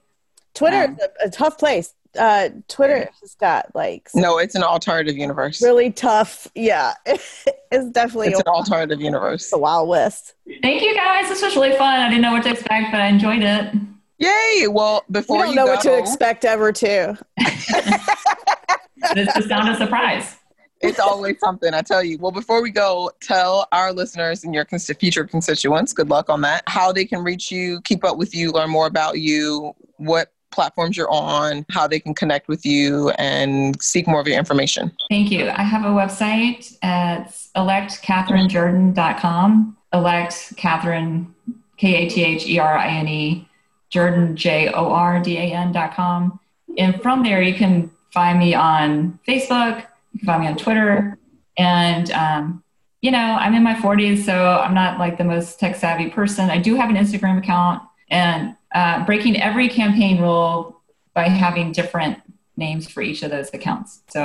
Twitter 0.53 0.83
um, 0.83 0.93
is 0.93 0.99
a, 0.99 1.27
a, 1.27 1.29
tough 1.29 1.57
place. 1.57 1.93
Uh, 2.17 2.49
Twitter 2.67 3.09
has 3.21 3.35
got 3.35 3.73
like 3.75 4.09
no, 4.15 4.39
it's 4.39 4.55
an 4.55 4.63
alternative 4.63 5.17
universe. 5.17 5.61
Really 5.61 5.91
tough. 5.91 6.47
Yeah, 6.55 6.93
it's 7.05 7.45
definitely 7.91 8.29
it's 8.29 8.39
an 8.39 8.47
alternative 8.47 9.01
universe. 9.01 9.49
The 9.49 9.57
Wild 9.57 9.87
West. 9.87 10.33
Thank 10.61 10.81
you 10.81 10.95
guys. 10.95 11.29
This 11.29 11.41
was 11.41 11.55
really 11.55 11.75
fun. 11.77 11.99
I 11.99 12.09
didn't 12.09 12.21
know 12.21 12.31
what 12.31 12.43
to 12.43 12.51
expect, 12.51 12.91
but 12.91 12.99
I 12.99 13.07
enjoyed 13.07 13.43
it. 13.43 13.73
Yay! 14.17 14.67
Well, 14.69 15.03
before 15.11 15.37
you 15.37 15.43
don't 15.43 15.49
you 15.49 15.55
know 15.55 15.65
go, 15.65 15.73
what 15.73 15.81
to 15.81 15.97
expect 15.97 16.45
ever, 16.45 16.71
too. 16.71 17.17
it's 17.37 19.33
the 19.33 19.45
sound 19.47 19.69
of 19.69 19.77
surprise. 19.77 20.37
It's 20.81 20.99
always 20.99 21.39
something, 21.39 21.73
I 21.73 21.81
tell 21.81 22.03
you. 22.03 22.17
Well, 22.19 22.31
before 22.31 22.61
we 22.61 22.69
go, 22.69 23.09
tell 23.21 23.67
our 23.71 23.93
listeners 23.93 24.43
and 24.43 24.53
your 24.53 24.65
future 24.65 25.25
constituents, 25.25 25.93
good 25.93 26.09
luck 26.09 26.29
on 26.29 26.41
that, 26.41 26.63
how 26.67 26.91
they 26.91 27.05
can 27.05 27.23
reach 27.23 27.49
you, 27.51 27.81
keep 27.81 28.03
up 28.03 28.17
with 28.17 28.35
you, 28.35 28.51
learn 28.51 28.69
more 28.69 28.85
about 28.85 29.19
you, 29.19 29.73
what 29.97 30.33
platforms 30.51 30.97
you're 30.97 31.11
on, 31.11 31.65
how 31.69 31.87
they 31.87 31.99
can 31.99 32.13
connect 32.13 32.47
with 32.47 32.63
you, 32.65 33.09
and 33.11 33.81
seek 33.81 34.07
more 34.07 34.21
of 34.21 34.27
your 34.27 34.37
information. 34.37 34.91
Thank 35.09 35.31
you. 35.31 35.49
I 35.49 35.63
have 35.63 35.85
a 35.85 35.89
website 35.89 36.77
at 36.81 37.29
electkatherinejordan.com. 37.55 39.77
Elect 39.93 40.53
Katherine, 40.57 41.33
K 41.77 41.95
A 41.95 42.09
T 42.09 42.23
H 42.23 42.47
E 42.47 42.59
R 42.59 42.77
I 42.77 42.87
N 42.87 43.07
E, 43.07 43.47
Jordan, 43.95 44.35
J 44.35 44.67
O 44.73 44.89
R 44.89 45.21
D 45.21 45.37
A 45.37 45.53
N 45.53 45.71
dot 45.71 45.95
com. 45.95 46.37
And 46.77 47.01
from 47.01 47.23
there, 47.23 47.41
you 47.41 47.55
can 47.55 47.89
find 48.11 48.37
me 48.37 48.53
on 48.53 49.17
Facebook, 49.25 49.85
you 50.11 50.19
can 50.19 50.25
find 50.25 50.41
me 50.41 50.47
on 50.49 50.57
Twitter. 50.57 51.17
And, 51.57 52.11
um, 52.11 52.63
you 53.01 53.11
know, 53.11 53.37
I'm 53.39 53.53
in 53.53 53.63
my 53.63 53.75
40s, 53.75 54.25
so 54.25 54.33
I'm 54.35 54.73
not 54.73 54.99
like 54.99 55.17
the 55.17 55.23
most 55.23 55.59
tech 55.61 55.77
savvy 55.77 56.09
person. 56.09 56.49
I 56.49 56.57
do 56.57 56.75
have 56.75 56.89
an 56.89 56.97
Instagram 56.97 57.37
account 57.37 57.83
and 58.09 58.57
uh, 58.73 59.05
breaking 59.05 59.41
every 59.41 59.69
campaign 59.69 60.19
rule 60.19 60.81
by 61.13 61.29
having 61.29 61.71
different 61.71 62.19
names 62.57 62.89
for 62.89 63.01
each 63.01 63.23
of 63.23 63.31
those 63.31 63.53
accounts. 63.53 64.01
So 64.09 64.19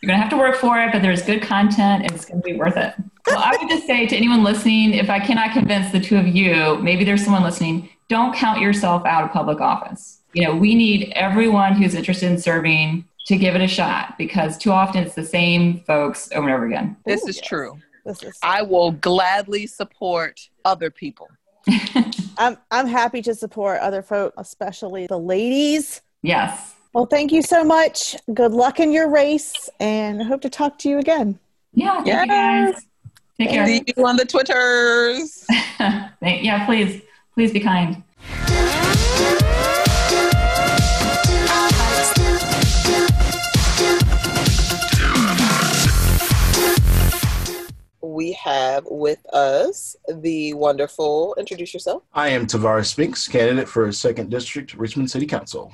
you're 0.00 0.08
going 0.08 0.18
to 0.18 0.22
have 0.22 0.30
to 0.30 0.38
work 0.38 0.56
for 0.56 0.80
it, 0.80 0.90
but 0.90 1.02
there's 1.02 1.20
good 1.20 1.42
content 1.42 2.04
and 2.04 2.12
it's 2.12 2.24
going 2.24 2.40
to 2.40 2.44
be 2.44 2.56
worth 2.56 2.78
it. 2.78 2.94
Well, 3.26 3.38
I 3.38 3.56
would 3.60 3.68
just 3.68 3.86
say 3.86 4.06
to 4.06 4.16
anyone 4.16 4.42
listening, 4.42 4.94
if 4.94 5.10
I 5.10 5.18
cannot 5.18 5.52
convince 5.52 5.92
the 5.92 6.00
two 6.00 6.16
of 6.16 6.26
you, 6.26 6.78
maybe 6.78 7.04
there's 7.04 7.24
someone 7.24 7.42
listening, 7.42 7.90
don't 8.08 8.34
count 8.34 8.60
yourself 8.60 9.04
out 9.04 9.24
of 9.24 9.30
public 9.30 9.60
office. 9.60 10.20
You 10.32 10.44
know, 10.44 10.54
we 10.54 10.74
need 10.74 11.12
everyone 11.14 11.74
who's 11.74 11.94
interested 11.94 12.30
in 12.30 12.38
serving 12.38 13.04
to 13.26 13.36
give 13.36 13.54
it 13.54 13.60
a 13.60 13.66
shot 13.66 14.16
because 14.18 14.56
too 14.56 14.70
often 14.70 15.02
it's 15.02 15.14
the 15.14 15.24
same 15.24 15.80
folks 15.80 16.30
over 16.32 16.46
and 16.46 16.54
over 16.54 16.66
again. 16.66 16.96
This 17.04 17.24
Ooh, 17.24 17.28
is 17.28 17.36
yes. 17.36 17.46
true. 17.46 17.78
This 18.04 18.22
is 18.22 18.38
I 18.42 18.62
will 18.62 18.92
gladly 18.92 19.66
support 19.66 20.48
other 20.64 20.90
people. 20.90 21.28
I'm 22.38 22.56
I'm 22.70 22.86
happy 22.86 23.22
to 23.22 23.34
support 23.34 23.80
other 23.80 24.02
folk, 24.02 24.32
especially 24.36 25.08
the 25.08 25.18
ladies. 25.18 26.02
Yes. 26.22 26.74
Well, 26.92 27.06
thank 27.06 27.32
you 27.32 27.42
so 27.42 27.64
much. 27.64 28.16
Good 28.32 28.52
luck 28.52 28.78
in 28.80 28.92
your 28.92 29.10
race, 29.10 29.68
and 29.80 30.22
I 30.22 30.24
hope 30.24 30.40
to 30.42 30.50
talk 30.50 30.78
to 30.78 30.88
you 30.88 30.98
again. 30.98 31.38
Yeah. 31.74 32.02
Thank 32.02 32.06
yes. 32.06 32.22
you 32.22 32.26
guys. 32.72 32.86
Take 33.38 33.50
care. 33.50 33.66
See 33.66 33.84
you 33.96 34.06
on 34.06 34.16
the 34.16 34.24
Twitters. 34.24 35.44
yeah, 35.80 36.64
please. 36.64 37.02
Please 37.36 37.52
be 37.52 37.60
kind. 37.60 38.02
we 48.00 48.32
have 48.32 48.84
with 48.90 49.18
us 49.34 49.94
the 50.08 50.54
wonderful, 50.54 51.34
introduce 51.38 51.74
yourself. 51.74 52.02
I 52.14 52.28
am 52.28 52.46
Tavarris 52.46 52.86
Spinks, 52.86 53.28
candidate 53.28 53.68
for 53.68 53.86
2nd 53.88 54.30
District, 54.30 54.72
Richmond 54.72 55.10
City 55.10 55.26
Council. 55.26 55.70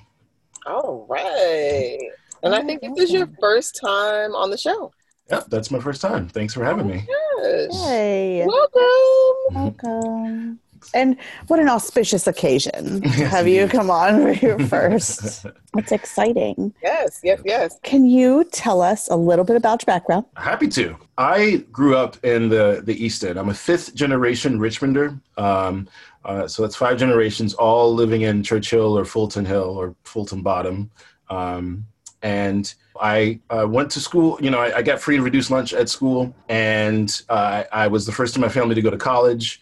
All 0.66 1.06
right. 1.08 2.00
And 2.42 2.56
I 2.56 2.62
think 2.64 2.80
this 2.80 2.98
is 2.98 3.12
your 3.12 3.28
first 3.38 3.78
time 3.80 4.34
on 4.34 4.50
the 4.50 4.58
show. 4.58 4.90
Yep, 5.30 5.46
that's 5.48 5.70
my 5.70 5.78
first 5.78 6.02
time. 6.02 6.26
Thanks 6.26 6.54
for 6.54 6.64
having 6.64 6.88
me. 6.88 7.06
Yes. 7.08 7.84
Hey. 7.84 8.44
Welcome. 8.44 9.54
Welcome. 9.54 10.61
And 10.94 11.16
what 11.46 11.58
an 11.60 11.68
auspicious 11.68 12.26
occasion 12.26 13.02
have 13.02 13.48
you 13.48 13.68
come 13.68 13.90
on 13.90 14.34
here 14.34 14.58
first. 14.68 15.46
It's 15.76 15.92
exciting. 15.92 16.74
Yes, 16.82 17.20
yes, 17.22 17.40
yes. 17.44 17.78
Can 17.82 18.04
you 18.04 18.44
tell 18.44 18.82
us 18.82 19.08
a 19.08 19.16
little 19.16 19.44
bit 19.44 19.56
about 19.56 19.82
your 19.82 19.86
background? 19.86 20.26
Happy 20.36 20.68
to. 20.68 20.96
I 21.18 21.64
grew 21.72 21.96
up 21.96 22.22
in 22.24 22.48
the, 22.48 22.82
the 22.84 23.04
East 23.04 23.24
End. 23.24 23.38
I'm 23.38 23.48
a 23.48 23.54
fifth 23.54 23.94
generation 23.94 24.58
Richmonder. 24.58 25.20
Um, 25.38 25.88
uh, 26.24 26.46
so 26.46 26.62
that's 26.62 26.76
five 26.76 26.98
generations, 26.98 27.54
all 27.54 27.92
living 27.92 28.22
in 28.22 28.42
Church 28.42 28.70
Hill 28.70 28.96
or 28.96 29.04
Fulton 29.04 29.44
Hill 29.44 29.76
or 29.76 29.94
Fulton 30.04 30.42
Bottom. 30.42 30.90
Um, 31.30 31.86
and 32.22 32.72
I 33.00 33.40
uh, 33.50 33.66
went 33.68 33.90
to 33.92 34.00
school. 34.00 34.38
You 34.40 34.50
know, 34.50 34.60
I, 34.60 34.78
I, 34.78 34.82
got 34.82 35.00
free 35.00 35.16
and 35.16 35.24
reduced 35.24 35.50
lunch 35.50 35.74
at 35.74 35.88
school, 35.88 36.34
and 36.48 37.22
uh, 37.28 37.64
I 37.72 37.88
was 37.88 38.06
the 38.06 38.12
first 38.12 38.36
in 38.36 38.40
my 38.40 38.48
family 38.48 38.74
to 38.74 38.82
go 38.82 38.90
to 38.90 38.96
college. 38.96 39.60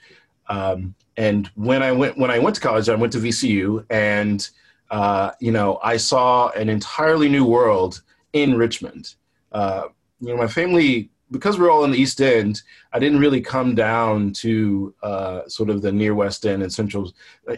Um, 0.48 0.94
and 1.20 1.48
when 1.48 1.82
I 1.82 1.92
went 1.92 2.16
when 2.16 2.30
I 2.30 2.38
went 2.38 2.54
to 2.56 2.62
college, 2.62 2.88
I 2.88 2.94
went 2.94 3.12
to 3.12 3.18
VCU, 3.18 3.84
and 3.90 4.48
uh, 4.90 5.32
you 5.38 5.52
know 5.52 5.78
I 5.82 5.98
saw 5.98 6.48
an 6.50 6.70
entirely 6.70 7.28
new 7.28 7.44
world 7.44 8.00
in 8.32 8.56
Richmond. 8.56 9.14
Uh, 9.52 9.84
you 10.20 10.28
know, 10.28 10.36
my 10.38 10.46
family 10.46 11.10
because 11.30 11.58
we're 11.58 11.70
all 11.70 11.84
in 11.84 11.92
the 11.92 11.98
East 11.98 12.20
End, 12.20 12.62
I 12.92 12.98
didn't 12.98 13.20
really 13.20 13.40
come 13.40 13.74
down 13.74 14.32
to 14.44 14.92
uh, 15.02 15.46
sort 15.46 15.70
of 15.70 15.80
the 15.80 15.92
near 15.92 16.14
West 16.14 16.44
End 16.44 16.60
and 16.60 16.72
Central, 16.72 17.12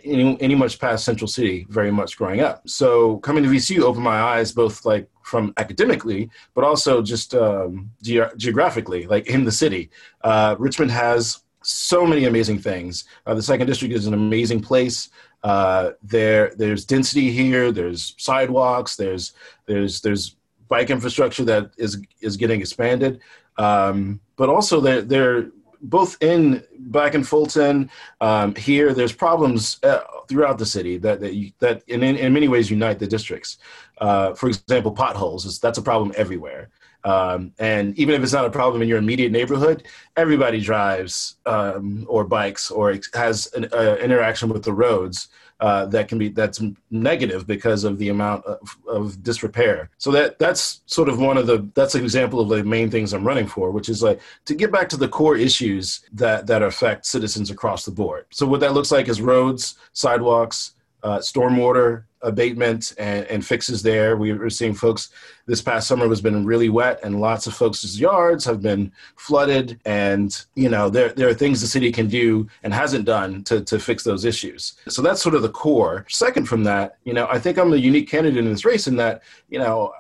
any, 0.04 0.38
any 0.42 0.54
much 0.54 0.78
past 0.78 1.06
Central 1.06 1.26
City 1.26 1.66
very 1.70 1.90
much 1.90 2.18
growing 2.18 2.40
up. 2.40 2.68
So 2.68 3.16
coming 3.18 3.42
to 3.44 3.48
VCU 3.48 3.80
opened 3.80 4.04
my 4.04 4.20
eyes 4.20 4.52
both 4.52 4.84
like 4.84 5.08
from 5.22 5.54
academically, 5.56 6.28
but 6.54 6.64
also 6.64 7.00
just 7.00 7.34
um, 7.34 7.90
ge- 8.02 8.36
geographically, 8.36 9.06
like 9.06 9.26
in 9.28 9.44
the 9.44 9.52
city. 9.52 9.88
Uh, 10.22 10.54
Richmond 10.58 10.90
has 10.90 11.42
so 11.62 12.06
many 12.06 12.24
amazing 12.24 12.58
things. 12.58 13.04
Uh, 13.26 13.34
the 13.34 13.42
second 13.42 13.66
district 13.66 13.94
is 13.94 14.06
an 14.06 14.14
amazing 14.14 14.60
place. 14.60 15.10
Uh, 15.42 15.90
there, 16.02 16.52
there's 16.56 16.84
density 16.84 17.30
here. 17.30 17.72
There's 17.72 18.14
sidewalks. 18.18 18.96
There's 18.96 19.32
there's 19.66 20.00
there's 20.00 20.36
bike 20.68 20.90
infrastructure 20.90 21.44
that 21.44 21.70
is 21.76 22.00
is 22.20 22.36
getting 22.36 22.60
expanded. 22.60 23.20
Um, 23.58 24.20
but 24.36 24.48
also 24.48 24.80
they're 24.80 25.50
both 25.82 26.16
in 26.22 26.62
back 26.78 27.14
in 27.14 27.24
Fulton, 27.24 27.90
um, 28.20 28.54
here, 28.54 28.94
there's 28.94 29.12
problems 29.12 29.78
uh, 29.82 30.00
throughout 30.28 30.58
the 30.58 30.66
city 30.66 30.96
that 30.98 31.20
that, 31.20 31.34
you, 31.34 31.52
that 31.58 31.82
in, 31.88 32.02
in 32.02 32.32
many 32.32 32.48
ways 32.48 32.70
unite 32.70 32.98
the 32.98 33.06
districts. 33.06 33.58
Uh, 33.98 34.34
for 34.34 34.48
example, 34.48 34.92
potholes 34.92 35.44
is 35.44 35.58
that's 35.58 35.78
a 35.78 35.82
problem 35.82 36.12
everywhere. 36.16 36.70
Um, 37.04 37.52
and 37.58 37.98
even 37.98 38.14
if 38.14 38.22
it's 38.22 38.32
not 38.32 38.44
a 38.44 38.50
problem 38.50 38.82
in 38.82 38.88
your 38.88 38.98
immediate 38.98 39.32
neighborhood, 39.32 39.84
everybody 40.16 40.60
drives 40.60 41.36
um, 41.46 42.06
or 42.08 42.24
bikes 42.24 42.70
or 42.70 42.96
has 43.14 43.52
an 43.54 43.68
uh, 43.72 43.96
interaction 44.00 44.48
with 44.48 44.62
the 44.62 44.72
roads 44.72 45.28
uh, 45.62 45.86
that 45.86 46.08
can 46.08 46.18
be 46.18 46.28
that's 46.28 46.60
negative 46.90 47.46
because 47.46 47.84
of 47.84 47.96
the 47.98 48.08
amount 48.08 48.44
of, 48.46 48.76
of, 48.88 49.22
disrepair. 49.22 49.88
So 49.96 50.10
that 50.10 50.36
that's 50.40 50.80
sort 50.86 51.08
of 51.08 51.20
one 51.20 51.38
of 51.38 51.46
the 51.46 51.68
that's 51.74 51.94
an 51.94 52.02
example 52.02 52.40
of 52.40 52.48
the 52.48 52.64
main 52.64 52.90
things 52.90 53.12
I'm 53.12 53.24
running 53.24 53.46
for, 53.46 53.70
which 53.70 53.88
is 53.88 54.02
like 54.02 54.20
to 54.46 54.56
get 54.56 54.72
back 54.72 54.88
to 54.88 54.96
the 54.96 55.06
core 55.06 55.36
issues 55.36 56.00
that 56.14 56.48
that 56.48 56.64
affect 56.64 57.06
citizens 57.06 57.48
across 57.48 57.84
the 57.84 57.92
board. 57.92 58.26
So 58.30 58.44
what 58.44 58.58
that 58.58 58.74
looks 58.74 58.90
like 58.90 59.08
is 59.08 59.22
roads, 59.22 59.76
sidewalks, 59.92 60.72
uh, 61.02 61.18
stormwater 61.18 62.04
abatement 62.22 62.94
and, 62.98 63.26
and, 63.26 63.44
fixes 63.44 63.82
there. 63.82 64.16
We 64.16 64.32
were 64.32 64.50
seeing 64.50 64.74
folks 64.74 65.10
this 65.46 65.60
past 65.60 65.88
summer 65.88 66.08
has 66.08 66.20
been 66.20 66.46
really 66.46 66.68
wet, 66.68 67.00
and 67.02 67.20
lots 67.20 67.46
of 67.46 67.54
folks' 67.54 67.98
yards 67.98 68.44
have 68.44 68.62
been 68.62 68.92
flooded. 69.16 69.80
And 69.84 70.44
you 70.54 70.68
know, 70.68 70.88
there 70.88 71.10
there 71.10 71.28
are 71.28 71.34
things 71.34 71.60
the 71.60 71.66
city 71.66 71.90
can 71.90 72.08
do 72.08 72.48
and 72.62 72.72
hasn't 72.72 73.04
done 73.04 73.42
to 73.44 73.62
to 73.62 73.78
fix 73.78 74.04
those 74.04 74.24
issues. 74.24 74.74
So 74.88 75.02
that's 75.02 75.22
sort 75.22 75.34
of 75.34 75.42
the 75.42 75.48
core. 75.48 76.06
Second 76.08 76.46
from 76.48 76.64
that, 76.64 76.98
you 77.04 77.12
know, 77.12 77.26
I 77.28 77.38
think 77.38 77.58
I'm 77.58 77.72
a 77.72 77.76
unique 77.76 78.08
candidate 78.08 78.44
in 78.44 78.50
this 78.50 78.64
race 78.64 78.86
in 78.86 78.96
that 78.96 79.22
you 79.48 79.58
know 79.58 79.92